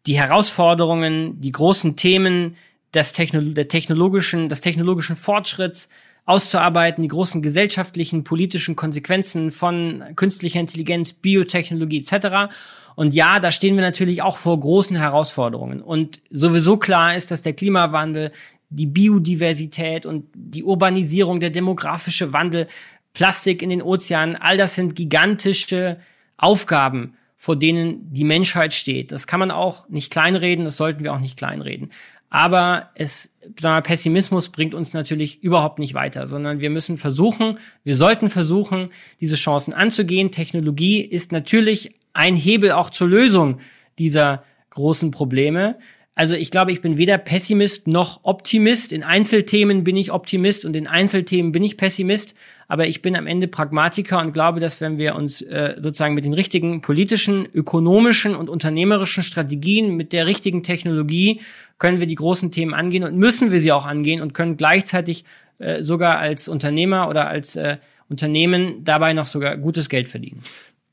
die 0.07 0.18
Herausforderungen, 0.18 1.41
die 1.41 1.53
großen 1.53 1.97
Themen 1.97 2.57
des, 2.95 3.12
Techno 3.12 3.41
der 3.41 3.68
technologischen, 3.68 4.49
des 4.49 4.62
technologischen 4.62 5.16
Fortschritts 5.16 5.89
auszuarbeiten, 6.27 7.03
die 7.03 7.09
großen 7.09 7.43
gesellschaftlichen, 7.43 8.25
politischen 8.25 8.77
Konsequenzen 8.77 9.51
von 9.51 10.03
künstlicher 10.16 10.61
Intelligenz, 10.61 11.12
Biotechnologie 11.12 11.99
etc. 11.99 12.53
Und 12.97 13.14
ja, 13.14 13.40
da 13.40 13.51
stehen 13.51 13.74
wir 13.74 13.82
natürlich 13.82 14.22
auch 14.22 14.36
vor 14.36 14.59
großen 14.59 14.97
Herausforderungen. 14.97 15.82
Und 15.82 16.20
sowieso 16.30 16.76
klar 16.76 17.14
ist, 17.14 17.30
dass 17.30 17.42
der 17.42 17.53
Klimawandel, 17.53 18.30
die 18.70 18.86
Biodiversität 18.86 20.07
und 20.07 20.26
die 20.34 20.64
Urbanisierung, 20.64 21.40
der 21.40 21.51
demografische 21.51 22.32
Wandel, 22.32 22.66
Plastik 23.12 23.62
in 23.62 23.70
den 23.70 23.82
Ozeanen, 23.82 24.36
all 24.36 24.57
das 24.57 24.74
sind 24.74 24.97
gigantische 24.97 25.99
Aufgaben, 26.36 27.14
vor 27.36 27.57
denen 27.57 28.12
die 28.12 28.24
Menschheit 28.24 28.74
steht. 28.74 29.12
Das 29.12 29.26
kann 29.26 29.38
man 29.38 29.51
auch 29.51 29.88
nicht 29.88 30.11
kleinreden, 30.11 30.64
das 30.64 30.76
sollten 30.76 31.05
wir 31.05 31.12
auch 31.12 31.20
nicht 31.20 31.36
kleinreden. 31.36 31.90
Aber 32.30 32.90
es, 32.97 33.30
sagen 33.61 33.76
wir, 33.76 33.82
Pessimismus 33.82 34.49
bringt 34.49 34.74
uns 34.74 34.92
natürlich 34.92 35.45
überhaupt 35.45 35.78
nicht 35.78 35.95
weiter, 35.95 36.26
sondern 36.26 36.59
wir 36.59 36.70
müssen 36.70 36.99
versuchen, 36.99 37.59
wir 37.84 37.95
sollten 37.95 38.28
versuchen, 38.28 38.90
diese 39.20 39.36
Chancen 39.36 39.72
anzugehen. 39.72 40.32
Technologie 40.32 41.01
ist 41.01 41.30
natürlich 41.30 41.92
ein 42.15 42.37
Hebel 42.37 42.73
auch 42.73 42.91
zur 42.91 43.09
Lösung 43.09 43.61
dieser 43.99 44.45
großen 44.71 45.11
Probleme. 45.11 45.77
Also 46.17 46.35
ich 46.37 46.53
glaube, 46.53 46.71
ich 46.71 46.81
bin 46.81 46.97
weder 46.97 47.19
Pessimist 47.19 47.89
noch 47.89 48.21
Optimist. 48.23 48.93
In 48.93 49.03
Einzelthemen 49.03 49.83
bin 49.83 49.97
ich 49.97 50.12
Optimist 50.12 50.65
und 50.65 50.77
in 50.77 50.87
Einzelthemen 50.87 51.51
bin 51.51 51.65
ich 51.65 51.77
Pessimist. 51.77 52.37
Aber 52.69 52.87
ich 52.87 53.03
bin 53.03 53.17
am 53.17 53.27
Ende 53.27 53.49
Pragmatiker 53.49 54.21
und 54.21 54.33
glaube, 54.33 54.61
dass 54.61 54.81
wenn 54.81 54.97
wir 54.97 55.17
uns 55.17 55.43
äh, 55.43 55.75
sozusagen 55.79 56.15
mit 56.15 56.25
den 56.25 56.33
richtigen 56.33 56.81
politischen, 56.83 57.49
ökonomischen 57.53 58.37
und 58.37 58.49
unternehmerischen 58.49 59.25
Strategien, 59.25 59.97
mit 59.97 60.12
der 60.12 60.27
richtigen 60.27 60.62
Technologie, 60.62 61.41
können 61.79 61.99
wir 61.99 62.07
die 62.07 62.15
großen 62.15 62.53
Themen 62.53 62.75
angehen 62.75 63.03
und 63.03 63.17
müssen 63.17 63.51
wir 63.51 63.59
sie 63.59 63.73
auch 63.73 63.85
angehen 63.85 64.23
und 64.23 64.35
können 64.35 64.57
gleichzeitig 64.57 65.25
äh, 65.59 65.83
sogar 65.83 66.19
als 66.19 66.49
Unternehmer 66.49 67.09
oder 67.09 67.27
als 67.27 67.57
äh, 67.57 67.79
Unternehmen 68.09 68.85
dabei 68.85 69.15
noch 69.15 69.27
sogar 69.27 69.57
gutes 69.57 69.89
Geld 69.89 70.09
verdienen. 70.09 70.43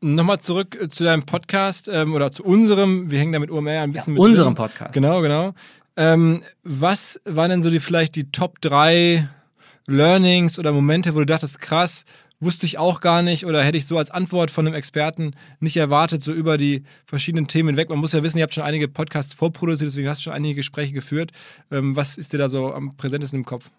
Nochmal 0.01 0.39
zurück 0.39 0.77
äh, 0.81 0.89
zu 0.89 1.03
deinem 1.03 1.25
Podcast 1.25 1.87
ähm, 1.91 2.13
oder 2.13 2.31
zu 2.31 2.43
unserem, 2.43 3.11
wir 3.11 3.19
hängen 3.19 3.33
da 3.33 3.39
mit 3.39 3.51
OMR 3.51 3.81
ein 3.81 3.91
bisschen 3.91 4.15
ja, 4.15 4.19
mit 4.19 4.29
unserem 4.29 4.55
drin. 4.55 4.65
Podcast. 4.65 4.93
Genau, 4.93 5.21
genau. 5.21 5.53
Ähm, 5.95 6.41
was 6.63 7.21
waren 7.25 7.51
denn 7.51 7.61
so 7.61 7.69
die 7.69 7.79
vielleicht 7.79 8.15
die 8.15 8.31
Top 8.31 8.61
drei 8.61 9.29
Learnings 9.87 10.57
oder 10.57 10.71
Momente, 10.71 11.13
wo 11.13 11.19
du 11.19 11.25
dachtest, 11.25 11.61
krass, 11.61 12.05
wusste 12.39 12.65
ich 12.65 12.77
auch 12.79 13.01
gar 13.01 13.21
nicht 13.21 13.45
oder 13.45 13.63
hätte 13.63 13.77
ich 13.77 13.85
so 13.85 13.97
als 13.97 14.09
Antwort 14.09 14.49
von 14.49 14.65
einem 14.65 14.75
Experten 14.75 15.35
nicht 15.59 15.77
erwartet, 15.77 16.23
so 16.23 16.33
über 16.33 16.57
die 16.57 16.83
verschiedenen 17.05 17.47
Themen 17.47 17.77
weg. 17.77 17.89
Man 17.89 17.99
muss 17.99 18.13
ja 18.13 18.23
wissen, 18.23 18.39
ihr 18.39 18.43
habt 18.43 18.53
schon 18.55 18.63
einige 18.63 18.87
Podcasts 18.87 19.35
vorproduziert, 19.35 19.87
deswegen 19.87 20.09
hast 20.09 20.21
du 20.21 20.23
schon 20.23 20.33
einige 20.33 20.55
Gespräche 20.55 20.93
geführt. 20.93 21.31
Ähm, 21.69 21.95
was 21.95 22.17
ist 22.17 22.33
dir 22.33 22.39
da 22.39 22.49
so 22.49 22.73
am 22.73 22.97
präsentesten 22.97 23.39
im 23.39 23.45
Kopf? 23.45 23.69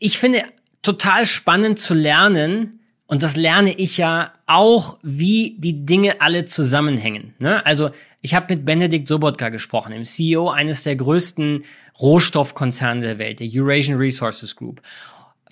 Ich 0.00 0.18
finde 0.18 0.42
total 0.82 1.26
spannend 1.26 1.78
zu 1.78 1.94
lernen, 1.94 2.79
und 3.10 3.24
das 3.24 3.34
lerne 3.34 3.72
ich 3.72 3.96
ja 3.96 4.32
auch, 4.46 4.96
wie 5.02 5.56
die 5.58 5.84
Dinge 5.84 6.20
alle 6.20 6.44
zusammenhängen. 6.44 7.34
Ne? 7.40 7.66
Also 7.66 7.90
ich 8.20 8.36
habe 8.36 8.54
mit 8.54 8.64
Benedikt 8.64 9.08
Sobotka 9.08 9.48
gesprochen, 9.48 9.90
dem 9.90 10.04
CEO 10.04 10.48
eines 10.48 10.84
der 10.84 10.94
größten 10.94 11.64
Rohstoffkonzerne 12.00 13.00
der 13.00 13.18
Welt, 13.18 13.40
der 13.40 13.48
Eurasian 13.52 13.98
Resources 13.98 14.54
Group. 14.54 14.80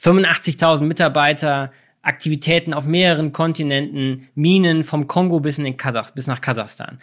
85.000 0.00 0.82
Mitarbeiter, 0.84 1.72
Aktivitäten 2.00 2.72
auf 2.72 2.86
mehreren 2.86 3.32
Kontinenten, 3.32 4.28
Minen 4.36 4.84
vom 4.84 5.08
Kongo 5.08 5.40
bis, 5.40 5.58
in 5.58 5.76
Kasach, 5.76 6.12
bis 6.12 6.28
nach 6.28 6.40
Kasachstan. 6.40 7.00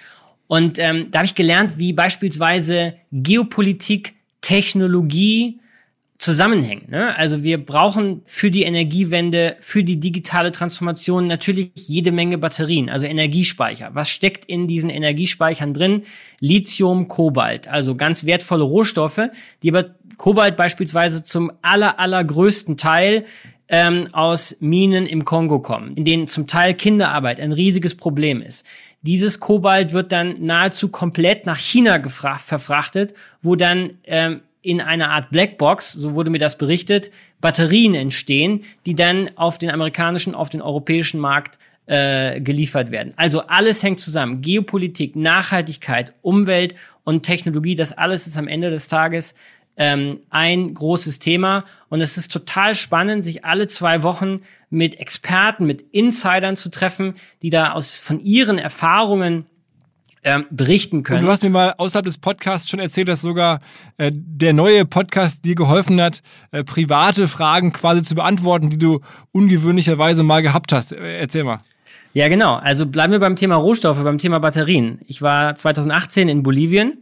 Und 0.48 0.80
ähm, 0.80 1.12
da 1.12 1.20
habe 1.20 1.26
ich 1.26 1.36
gelernt, 1.36 1.78
wie 1.80 1.92
beispielsweise 1.92 2.96
Geopolitik, 3.12 4.14
Technologie, 4.40 5.60
zusammenhängen. 6.18 6.86
Ne? 6.90 7.16
Also 7.18 7.44
wir 7.44 7.64
brauchen 7.64 8.22
für 8.26 8.50
die 8.50 8.64
Energiewende, 8.64 9.58
für 9.60 9.84
die 9.84 10.00
digitale 10.00 10.52
Transformation 10.52 11.28
natürlich 11.28 11.72
jede 11.76 12.12
Menge 12.12 12.38
Batterien, 12.38 12.90
also 12.90 13.06
Energiespeicher. 13.06 13.90
Was 13.94 14.10
steckt 14.10 14.46
in 14.46 14.68
diesen 14.68 14.90
Energiespeichern 14.90 15.74
drin? 15.74 16.04
Lithium, 16.40 17.08
Kobalt, 17.08 17.68
also 17.68 17.96
ganz 17.96 18.26
wertvolle 18.26 18.64
Rohstoffe, 18.64 19.30
die 19.62 19.70
aber 19.70 19.96
Kobalt 20.18 20.56
beispielsweise 20.56 21.24
zum 21.24 21.52
aller, 21.62 22.00
allergrößten 22.00 22.78
Teil 22.78 23.26
ähm, 23.68 24.08
aus 24.14 24.58
Minen 24.62 25.06
im 25.06 25.26
Kongo 25.26 25.60
kommen, 25.60 25.96
in 25.96 26.06
denen 26.06 26.28
zum 26.28 26.48
Teil 26.48 26.76
Kinderarbeit 26.76 27.40
ein 27.40 27.52
riesiges 27.52 27.96
Problem 27.96 28.42
ist. 28.42 28.66
Dieses 29.02 29.40
Kobalt 29.40 29.94
wird 29.94 30.12
dann 30.12 30.36
nahezu 30.40 30.90
komplett 30.90 31.46
nach 31.46 31.60
China 31.60 32.02
verfrachtet, 32.10 33.14
wo 33.42 33.56
dann 33.56 33.94
ähm, 34.06 34.42
in 34.66 34.82
einer 34.82 35.12
Art 35.12 35.30
Blackbox, 35.30 35.94
so 35.94 36.16
wurde 36.16 36.30
mir 36.30 36.40
das 36.40 36.58
berichtet, 36.58 37.12
Batterien 37.42 37.94
entstehen, 37.94 38.64
die 38.86 38.96
dann 38.96 39.30
auf 39.36 39.58
den 39.58 39.70
amerikanischen, 39.70 40.36
auf 40.36 40.50
den 40.50 40.62
europäischen 40.62 41.20
Markt 41.20 41.60
äh, 41.86 42.42
geliefert 42.42 42.92
werden. 42.92 43.14
Also 43.16 43.42
alles 43.42 43.84
hängt 43.84 44.00
zusammen. 44.00 44.42
Geopolitik, 44.42 45.16
Nachhaltigkeit, 45.16 46.14
Umwelt 46.22 46.76
und 47.04 47.24
Technologie, 47.24 47.76
das 47.76 47.92
alles 47.92 48.26
ist 48.26 48.38
am 48.38 48.48
Ende 48.48 48.72
des 48.72 48.88
Tages 48.88 49.36
ähm, 49.78 50.22
ein 50.30 50.74
großes 50.74 51.20
Thema. 51.20 51.66
Und 51.90 52.02
es 52.02 52.18
ist 52.18 52.32
total 52.32 52.76
spannend, 52.76 53.24
sich 53.24 53.46
alle 53.46 53.68
zwei 53.68 54.04
Wochen 54.04 54.42
mit 54.70 55.00
Experten, 55.00 55.66
mit 55.66 55.82
Insidern 55.92 56.56
zu 56.56 56.70
treffen, 56.70 57.16
die 57.42 57.50
da 57.50 57.74
aus 57.74 57.92
von 57.92 58.20
ihren 58.20 58.58
Erfahrungen 58.58 59.46
ähm, 60.26 60.46
berichten 60.50 61.04
können. 61.04 61.20
Und 61.20 61.26
du 61.26 61.32
hast 61.32 61.44
mir 61.44 61.50
mal 61.50 61.74
außerhalb 61.78 62.04
des 62.04 62.18
Podcasts 62.18 62.68
schon 62.70 62.80
erzählt, 62.80 63.08
dass 63.08 63.22
sogar 63.22 63.62
äh, 63.98 64.12
der 64.14 64.54
neue 64.54 64.84
Podcast 64.84 65.46
dir 65.46 65.56
geholfen 65.56 66.02
hat, 66.02 66.22
äh, 66.52 66.64
private 66.64 67.28
Fragen 67.28 67.72
quasi 67.72 68.04
zu 68.04 68.16
beantworten, 68.16 68.70
die 68.70 68.80
du 68.80 69.00
ungewöhnlicherweise 69.32 70.24
mal 70.24 70.42
gehabt 70.42 70.74
hast. 70.74 70.92
Äh, 70.94 71.20
erzähl 71.20 71.44
mal. 71.44 71.60
Ja, 72.14 72.28
genau. 72.28 72.56
Also 72.56 72.86
bleiben 72.86 73.12
wir 73.12 73.20
beim 73.20 73.36
Thema 73.36 73.56
Rohstoffe, 73.56 74.02
beim 74.04 74.18
Thema 74.18 74.40
Batterien. 74.40 75.00
Ich 75.06 75.22
war 75.22 75.56
2018 75.56 76.28
in 76.28 76.44
Bolivien 76.44 76.98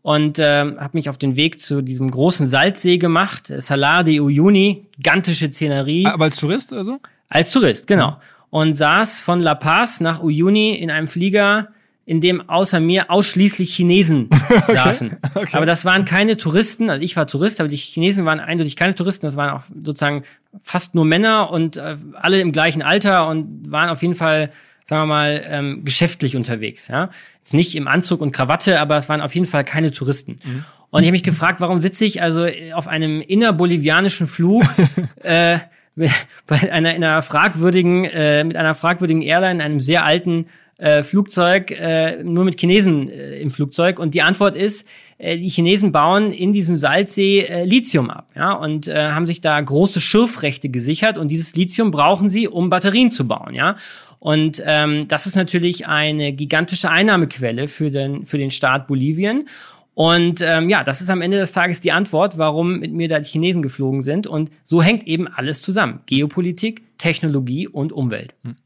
und 0.00 0.38
äh, 0.38 0.60
habe 0.60 0.90
mich 0.92 1.08
auf 1.10 1.18
den 1.18 1.36
Weg 1.36 1.60
zu 1.60 1.82
diesem 1.82 2.10
großen 2.10 2.46
Salzsee 2.46 2.96
gemacht, 2.96 3.52
Salar 3.58 4.02
de 4.02 4.20
Uyuni, 4.20 4.86
gigantische 4.96 5.50
Szenerie. 5.50 6.06
Aber 6.06 6.24
als 6.24 6.36
Tourist 6.36 6.72
also? 6.72 7.00
Als 7.28 7.50
Tourist, 7.50 7.86
genau. 7.86 8.18
Und 8.50 8.74
saß 8.74 9.20
von 9.20 9.40
La 9.40 9.54
Paz 9.54 10.00
nach 10.00 10.22
Uyuni 10.22 10.74
in 10.74 10.90
einem 10.90 11.08
Flieger 11.08 11.68
in 12.04 12.20
dem 12.20 12.48
außer 12.48 12.80
mir 12.80 13.10
ausschließlich 13.10 13.74
Chinesen 13.74 14.28
okay. 14.50 14.72
saßen. 14.72 15.16
Okay. 15.34 15.56
Aber 15.56 15.66
das 15.66 15.84
waren 15.84 16.04
keine 16.04 16.36
Touristen, 16.36 16.90
also 16.90 17.02
ich 17.02 17.16
war 17.16 17.26
Tourist, 17.26 17.60
aber 17.60 17.68
die 17.68 17.76
Chinesen 17.76 18.24
waren 18.24 18.40
eindeutig 18.40 18.76
keine 18.76 18.94
Touristen, 18.94 19.26
das 19.26 19.36
waren 19.36 19.50
auch 19.50 19.62
sozusagen 19.68 20.24
fast 20.62 20.94
nur 20.94 21.04
Männer 21.04 21.50
und 21.50 21.76
äh, 21.76 21.96
alle 22.14 22.40
im 22.40 22.52
gleichen 22.52 22.82
Alter 22.82 23.28
und 23.28 23.70
waren 23.70 23.88
auf 23.88 24.02
jeden 24.02 24.16
Fall, 24.16 24.50
sagen 24.84 25.02
wir 25.02 25.06
mal, 25.06 25.44
ähm, 25.46 25.84
geschäftlich 25.84 26.34
unterwegs. 26.34 26.88
Ja? 26.88 27.10
Jetzt 27.38 27.54
nicht 27.54 27.76
im 27.76 27.86
Anzug 27.86 28.20
und 28.20 28.32
Krawatte, 28.32 28.80
aber 28.80 28.96
es 28.96 29.08
waren 29.08 29.20
auf 29.20 29.34
jeden 29.34 29.46
Fall 29.46 29.64
keine 29.64 29.92
Touristen. 29.92 30.38
Mhm. 30.44 30.64
Und 30.90 31.02
ich 31.02 31.06
habe 31.06 31.12
mich 31.12 31.22
gefragt, 31.22 31.60
warum 31.60 31.80
sitze 31.80 32.04
ich 32.04 32.20
also 32.20 32.46
auf 32.74 32.86
einem 32.86 33.22
innerbolivianischen 33.22 34.26
Flug 34.26 34.62
äh, 35.22 35.58
bei 36.46 36.72
einer, 36.72 36.94
in 36.94 37.04
einer 37.04 37.22
fragwürdigen, 37.22 38.04
äh, 38.04 38.44
mit 38.44 38.56
einer 38.56 38.74
fragwürdigen 38.74 39.22
Airline, 39.22 39.62
einem 39.62 39.80
sehr 39.80 40.04
alten 40.04 40.46
äh, 40.78 41.02
Flugzeug, 41.02 41.70
äh, 41.70 42.22
nur 42.22 42.44
mit 42.44 42.58
Chinesen 42.58 43.08
äh, 43.08 43.36
im 43.36 43.50
Flugzeug? 43.50 43.98
Und 43.98 44.14
die 44.14 44.22
Antwort 44.22 44.56
ist, 44.56 44.86
äh, 45.18 45.38
die 45.38 45.48
Chinesen 45.48 45.92
bauen 45.92 46.32
in 46.32 46.52
diesem 46.52 46.76
Salzsee 46.76 47.40
äh, 47.40 47.64
Lithium 47.64 48.10
ab, 48.10 48.28
ja, 48.34 48.52
und 48.52 48.88
äh, 48.88 49.10
haben 49.10 49.26
sich 49.26 49.40
da 49.40 49.60
große 49.60 50.00
Schürfrechte 50.00 50.68
gesichert 50.68 51.18
und 51.18 51.28
dieses 51.28 51.54
Lithium 51.54 51.90
brauchen 51.90 52.28
sie, 52.28 52.48
um 52.48 52.70
Batterien 52.70 53.10
zu 53.10 53.26
bauen, 53.28 53.54
ja. 53.54 53.76
Und 54.18 54.62
ähm, 54.64 55.08
das 55.08 55.26
ist 55.26 55.34
natürlich 55.34 55.88
eine 55.88 56.32
gigantische 56.32 56.88
Einnahmequelle 56.88 57.66
für 57.66 57.90
den 57.90 58.24
für 58.24 58.38
den 58.38 58.52
Staat 58.52 58.86
Bolivien. 58.86 59.48
Und 59.94 60.40
ähm, 60.40 60.70
ja, 60.70 60.84
das 60.84 61.00
ist 61.00 61.10
am 61.10 61.20
Ende 61.20 61.38
des 61.38 61.52
Tages 61.52 61.80
die 61.80 61.92
Antwort, 61.92 62.38
warum 62.38 62.78
mit 62.78 62.92
mir 62.92 63.08
da 63.08 63.18
die 63.18 63.28
Chinesen 63.28 63.62
geflogen 63.62 64.00
sind. 64.00 64.26
Und 64.26 64.50
so 64.64 64.82
hängt 64.82 65.06
eben 65.06 65.28
alles 65.28 65.60
zusammen: 65.60 66.00
Geopolitik, 66.06 66.82
Technologie 66.98 67.68
und 67.68 67.92
Umwelt. 67.92 68.34
Hm. 68.44 68.56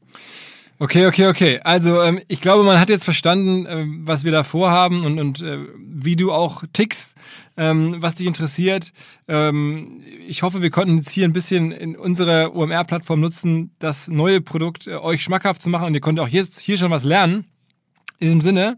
Okay, 0.79 1.07
okay, 1.07 1.25
okay. 1.25 1.59
Also 1.63 2.03
ähm, 2.03 2.21
ich 2.27 2.39
glaube, 2.39 2.63
man 2.63 2.79
hat 2.79 2.89
jetzt 2.89 3.03
verstanden, 3.03 3.65
äh, 3.65 3.83
was 4.05 4.23
wir 4.25 4.31
da 4.31 4.43
vorhaben 4.43 5.05
und, 5.05 5.19
und 5.19 5.41
äh, 5.41 5.57
wie 5.79 6.15
du 6.15 6.31
auch 6.31 6.63
tickst, 6.71 7.15
ähm, 7.57 7.95
was 7.97 8.13
dich 8.13 8.27
interessiert. 8.27 8.93
Ähm, 9.27 10.03
ich 10.27 10.43
hoffe, 10.43 10.61
wir 10.61 10.69
konnten 10.69 10.97
jetzt 10.97 11.09
hier 11.09 11.25
ein 11.25 11.33
bisschen 11.33 11.71
in 11.71 11.95
unserer 11.95 12.55
OMR-Plattform 12.55 13.19
nutzen, 13.19 13.71
das 13.79 14.07
neue 14.07 14.39
Produkt 14.39 14.85
äh, 14.85 14.97
euch 14.97 15.23
schmackhaft 15.23 15.63
zu 15.63 15.71
machen 15.71 15.87
und 15.87 15.95
ihr 15.95 16.01
könnt 16.01 16.19
auch 16.19 16.27
jetzt 16.27 16.59
hier 16.59 16.77
schon 16.77 16.91
was 16.91 17.05
lernen. 17.05 17.45
In 18.19 18.25
diesem 18.25 18.41
Sinne, 18.41 18.77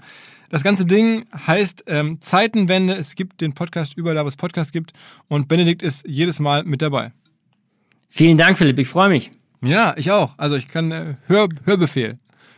das 0.49 0.63
ganze 0.63 0.85
Ding 0.85 1.25
heißt 1.35 1.83
ähm, 1.87 2.21
Zeitenwende. 2.21 2.93
Es 2.93 3.15
gibt 3.15 3.41
den 3.41 3.53
Podcast 3.53 3.97
überall 3.97 4.23
wo 4.23 4.27
es 4.27 4.37
Podcast 4.37 4.71
gibt 4.71 4.93
und 5.27 5.49
Benedikt 5.49 5.81
ist 5.81 6.07
jedes 6.07 6.39
Mal 6.39 6.63
mit 6.63 6.81
dabei. 6.81 7.11
Vielen 8.07 8.37
Dank, 8.37 8.57
Philipp. 8.57 8.79
Ich 8.79 8.87
freue 8.87 9.09
mich. 9.09 9.31
Ja, 9.61 9.93
ich 9.97 10.11
auch. 10.11 10.33
Also 10.37 10.55
ich 10.55 10.67
kann 10.67 10.91
äh, 10.91 11.15
Hör, 11.27 11.49
Hörbefehl. 11.65 12.17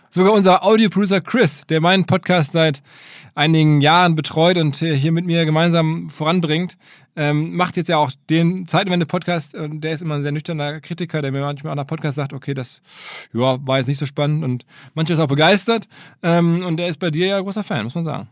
Sogar 0.09 0.33
unser 0.33 0.63
Audioproducer 0.63 1.21
Chris, 1.21 1.63
der 1.69 1.79
meinen 1.79 2.05
Podcast 2.05 2.51
seit 2.51 2.83
einigen 3.33 3.79
Jahren 3.79 4.13
betreut 4.13 4.57
und 4.57 4.75
hier 4.75 5.11
mit 5.13 5.25
mir 5.25 5.45
gemeinsam 5.45 6.09
voranbringt, 6.09 6.77
ähm, 7.15 7.55
macht 7.55 7.77
jetzt 7.77 7.87
ja 7.87 7.97
auch 7.97 8.11
den 8.29 8.67
Zeitenwende-Podcast 8.67 9.55
und 9.55 9.81
der 9.81 9.93
ist 9.93 10.01
immer 10.01 10.15
ein 10.15 10.21
sehr 10.21 10.33
nüchterner 10.33 10.81
Kritiker, 10.81 11.21
der 11.21 11.31
mir 11.31 11.39
manchmal 11.39 11.71
auch 11.71 11.77
nach 11.77 11.87
Podcast 11.87 12.17
sagt, 12.17 12.33
okay, 12.33 12.53
das 12.53 12.81
ja, 13.33 13.65
war 13.65 13.77
jetzt 13.77 13.87
nicht 13.87 13.99
so 13.99 14.05
spannend 14.05 14.43
und 14.43 14.65
manchmal 14.93 15.13
ist 15.13 15.19
auch 15.21 15.27
begeistert 15.27 15.87
ähm, 16.23 16.63
und 16.65 16.75
der 16.75 16.89
ist 16.89 16.99
bei 16.99 17.09
dir 17.09 17.27
ja 17.27 17.39
großer 17.39 17.63
Fan, 17.63 17.85
muss 17.85 17.95
man 17.95 18.03
sagen. 18.03 18.27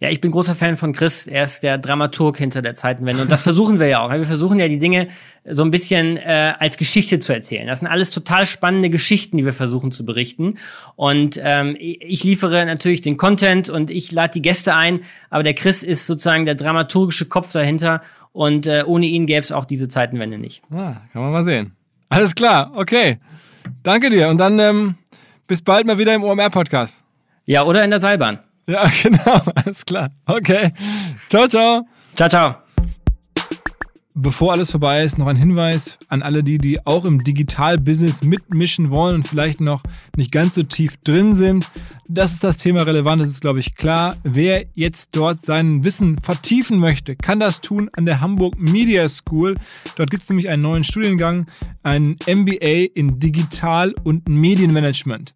Ja, 0.00 0.10
ich 0.10 0.20
bin 0.20 0.30
großer 0.30 0.54
Fan 0.54 0.76
von 0.76 0.92
Chris. 0.92 1.26
Er 1.26 1.44
ist 1.44 1.62
der 1.62 1.78
Dramaturg 1.78 2.36
hinter 2.36 2.62
der 2.62 2.74
Zeitenwende. 2.74 3.22
Und 3.22 3.30
das 3.30 3.42
versuchen 3.48 3.80
wir 3.80 3.86
ja 3.86 4.00
auch. 4.00 4.10
Wir 4.10 4.24
versuchen 4.24 4.58
ja 4.58 4.68
die 4.68 4.78
Dinge 4.78 5.08
so 5.44 5.62
ein 5.64 5.70
bisschen 5.70 6.16
äh, 6.16 6.54
als 6.58 6.76
Geschichte 6.76 7.18
zu 7.18 7.32
erzählen. 7.32 7.66
Das 7.66 7.80
sind 7.80 7.88
alles 7.88 8.10
total 8.10 8.46
spannende 8.46 8.90
Geschichten, 8.90 9.36
die 9.36 9.44
wir 9.44 9.52
versuchen 9.52 9.92
zu 9.92 10.04
berichten. 10.04 10.58
Und 10.96 11.38
ähm, 11.42 11.76
ich 11.78 12.24
liefere 12.24 12.64
natürlich 12.66 13.02
den 13.02 13.16
Content 13.16 13.68
und 13.68 13.90
ich 13.90 14.12
lade 14.12 14.32
die 14.34 14.42
Gäste 14.42 14.74
ein. 14.74 15.00
Aber 15.30 15.42
der 15.42 15.54
Chris 15.54 15.82
ist 15.82 16.06
sozusagen 16.06 16.44
der 16.44 16.54
dramaturgische 16.54 17.26
Kopf 17.26 17.52
dahinter. 17.52 18.02
Und 18.32 18.66
äh, 18.66 18.82
ohne 18.84 19.06
ihn 19.06 19.26
gäbe 19.26 19.40
es 19.40 19.52
auch 19.52 19.64
diese 19.64 19.88
Zeitenwende 19.88 20.38
nicht. 20.38 20.62
Ah, 20.70 20.96
kann 21.12 21.22
man 21.22 21.32
mal 21.32 21.44
sehen. 21.44 21.72
Alles 22.08 22.34
klar, 22.34 22.72
okay. 22.74 23.18
Danke 23.82 24.10
dir. 24.10 24.28
Und 24.28 24.38
dann 24.38 24.58
ähm, 24.58 24.94
bis 25.46 25.62
bald 25.62 25.86
mal 25.86 25.98
wieder 25.98 26.14
im 26.14 26.24
OMR-Podcast. 26.24 27.02
Ja, 27.46 27.64
oder 27.64 27.84
in 27.84 27.90
der 27.90 28.00
Seilbahn. 28.00 28.38
Ja, 28.66 28.84
genau, 29.02 29.40
alles 29.54 29.84
klar. 29.84 30.10
Okay. 30.26 30.72
Ciao, 31.28 31.46
ciao. 31.48 31.86
Ciao, 32.14 32.28
ciao. 32.28 32.63
Bevor 34.16 34.52
alles 34.52 34.70
vorbei 34.70 35.02
ist, 35.02 35.18
noch 35.18 35.26
ein 35.26 35.34
Hinweis 35.34 35.98
an 36.06 36.22
alle 36.22 36.44
die, 36.44 36.58
die 36.58 36.86
auch 36.86 37.04
im 37.04 37.24
Digital-Business 37.24 38.22
mitmischen 38.22 38.90
wollen 38.90 39.16
und 39.16 39.26
vielleicht 39.26 39.60
noch 39.60 39.82
nicht 40.16 40.30
ganz 40.30 40.54
so 40.54 40.62
tief 40.62 40.96
drin 40.98 41.34
sind. 41.34 41.68
Das 42.06 42.30
ist 42.30 42.44
das 42.44 42.58
Thema 42.58 42.82
relevant, 42.82 43.20
das 43.20 43.28
ist, 43.28 43.40
glaube 43.40 43.58
ich, 43.58 43.74
klar. 43.74 44.16
Wer 44.22 44.66
jetzt 44.74 45.10
dort 45.16 45.44
sein 45.44 45.82
Wissen 45.82 46.18
vertiefen 46.22 46.78
möchte, 46.78 47.16
kann 47.16 47.40
das 47.40 47.60
tun 47.60 47.90
an 47.94 48.06
der 48.06 48.20
Hamburg 48.20 48.56
Media 48.56 49.08
School. 49.08 49.56
Dort 49.96 50.12
gibt 50.12 50.22
es 50.22 50.28
nämlich 50.28 50.48
einen 50.48 50.62
neuen 50.62 50.84
Studiengang, 50.84 51.46
einen 51.82 52.16
MBA 52.24 52.94
in 52.94 53.18
Digital- 53.18 53.96
und 54.04 54.28
Medienmanagement. 54.28 55.34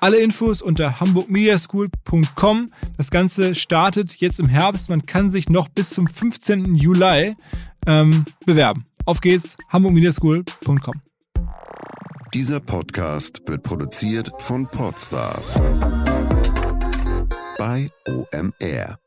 Alle 0.00 0.18
Infos 0.18 0.62
unter 0.62 1.00
hamburgmediaschool.com. 1.00 2.68
Das 2.96 3.10
Ganze 3.10 3.54
startet 3.54 4.16
jetzt 4.16 4.38
im 4.38 4.48
Herbst. 4.48 4.90
Man 4.90 5.02
kann 5.02 5.30
sich 5.30 5.48
noch 5.48 5.68
bis 5.68 5.90
zum 5.90 6.06
15. 6.06 6.76
Juli 6.76 7.34
ähm, 7.88 8.24
bewerben. 8.46 8.84
Auf 9.04 9.20
geht's, 9.20 9.56
hamburgmediaschool.com. 9.68 10.94
Dieser 12.34 12.60
Podcast 12.60 13.40
wird 13.46 13.62
produziert 13.62 14.30
von 14.38 14.66
Podstars 14.66 15.54
bei 17.56 17.90
OMR. 18.06 18.98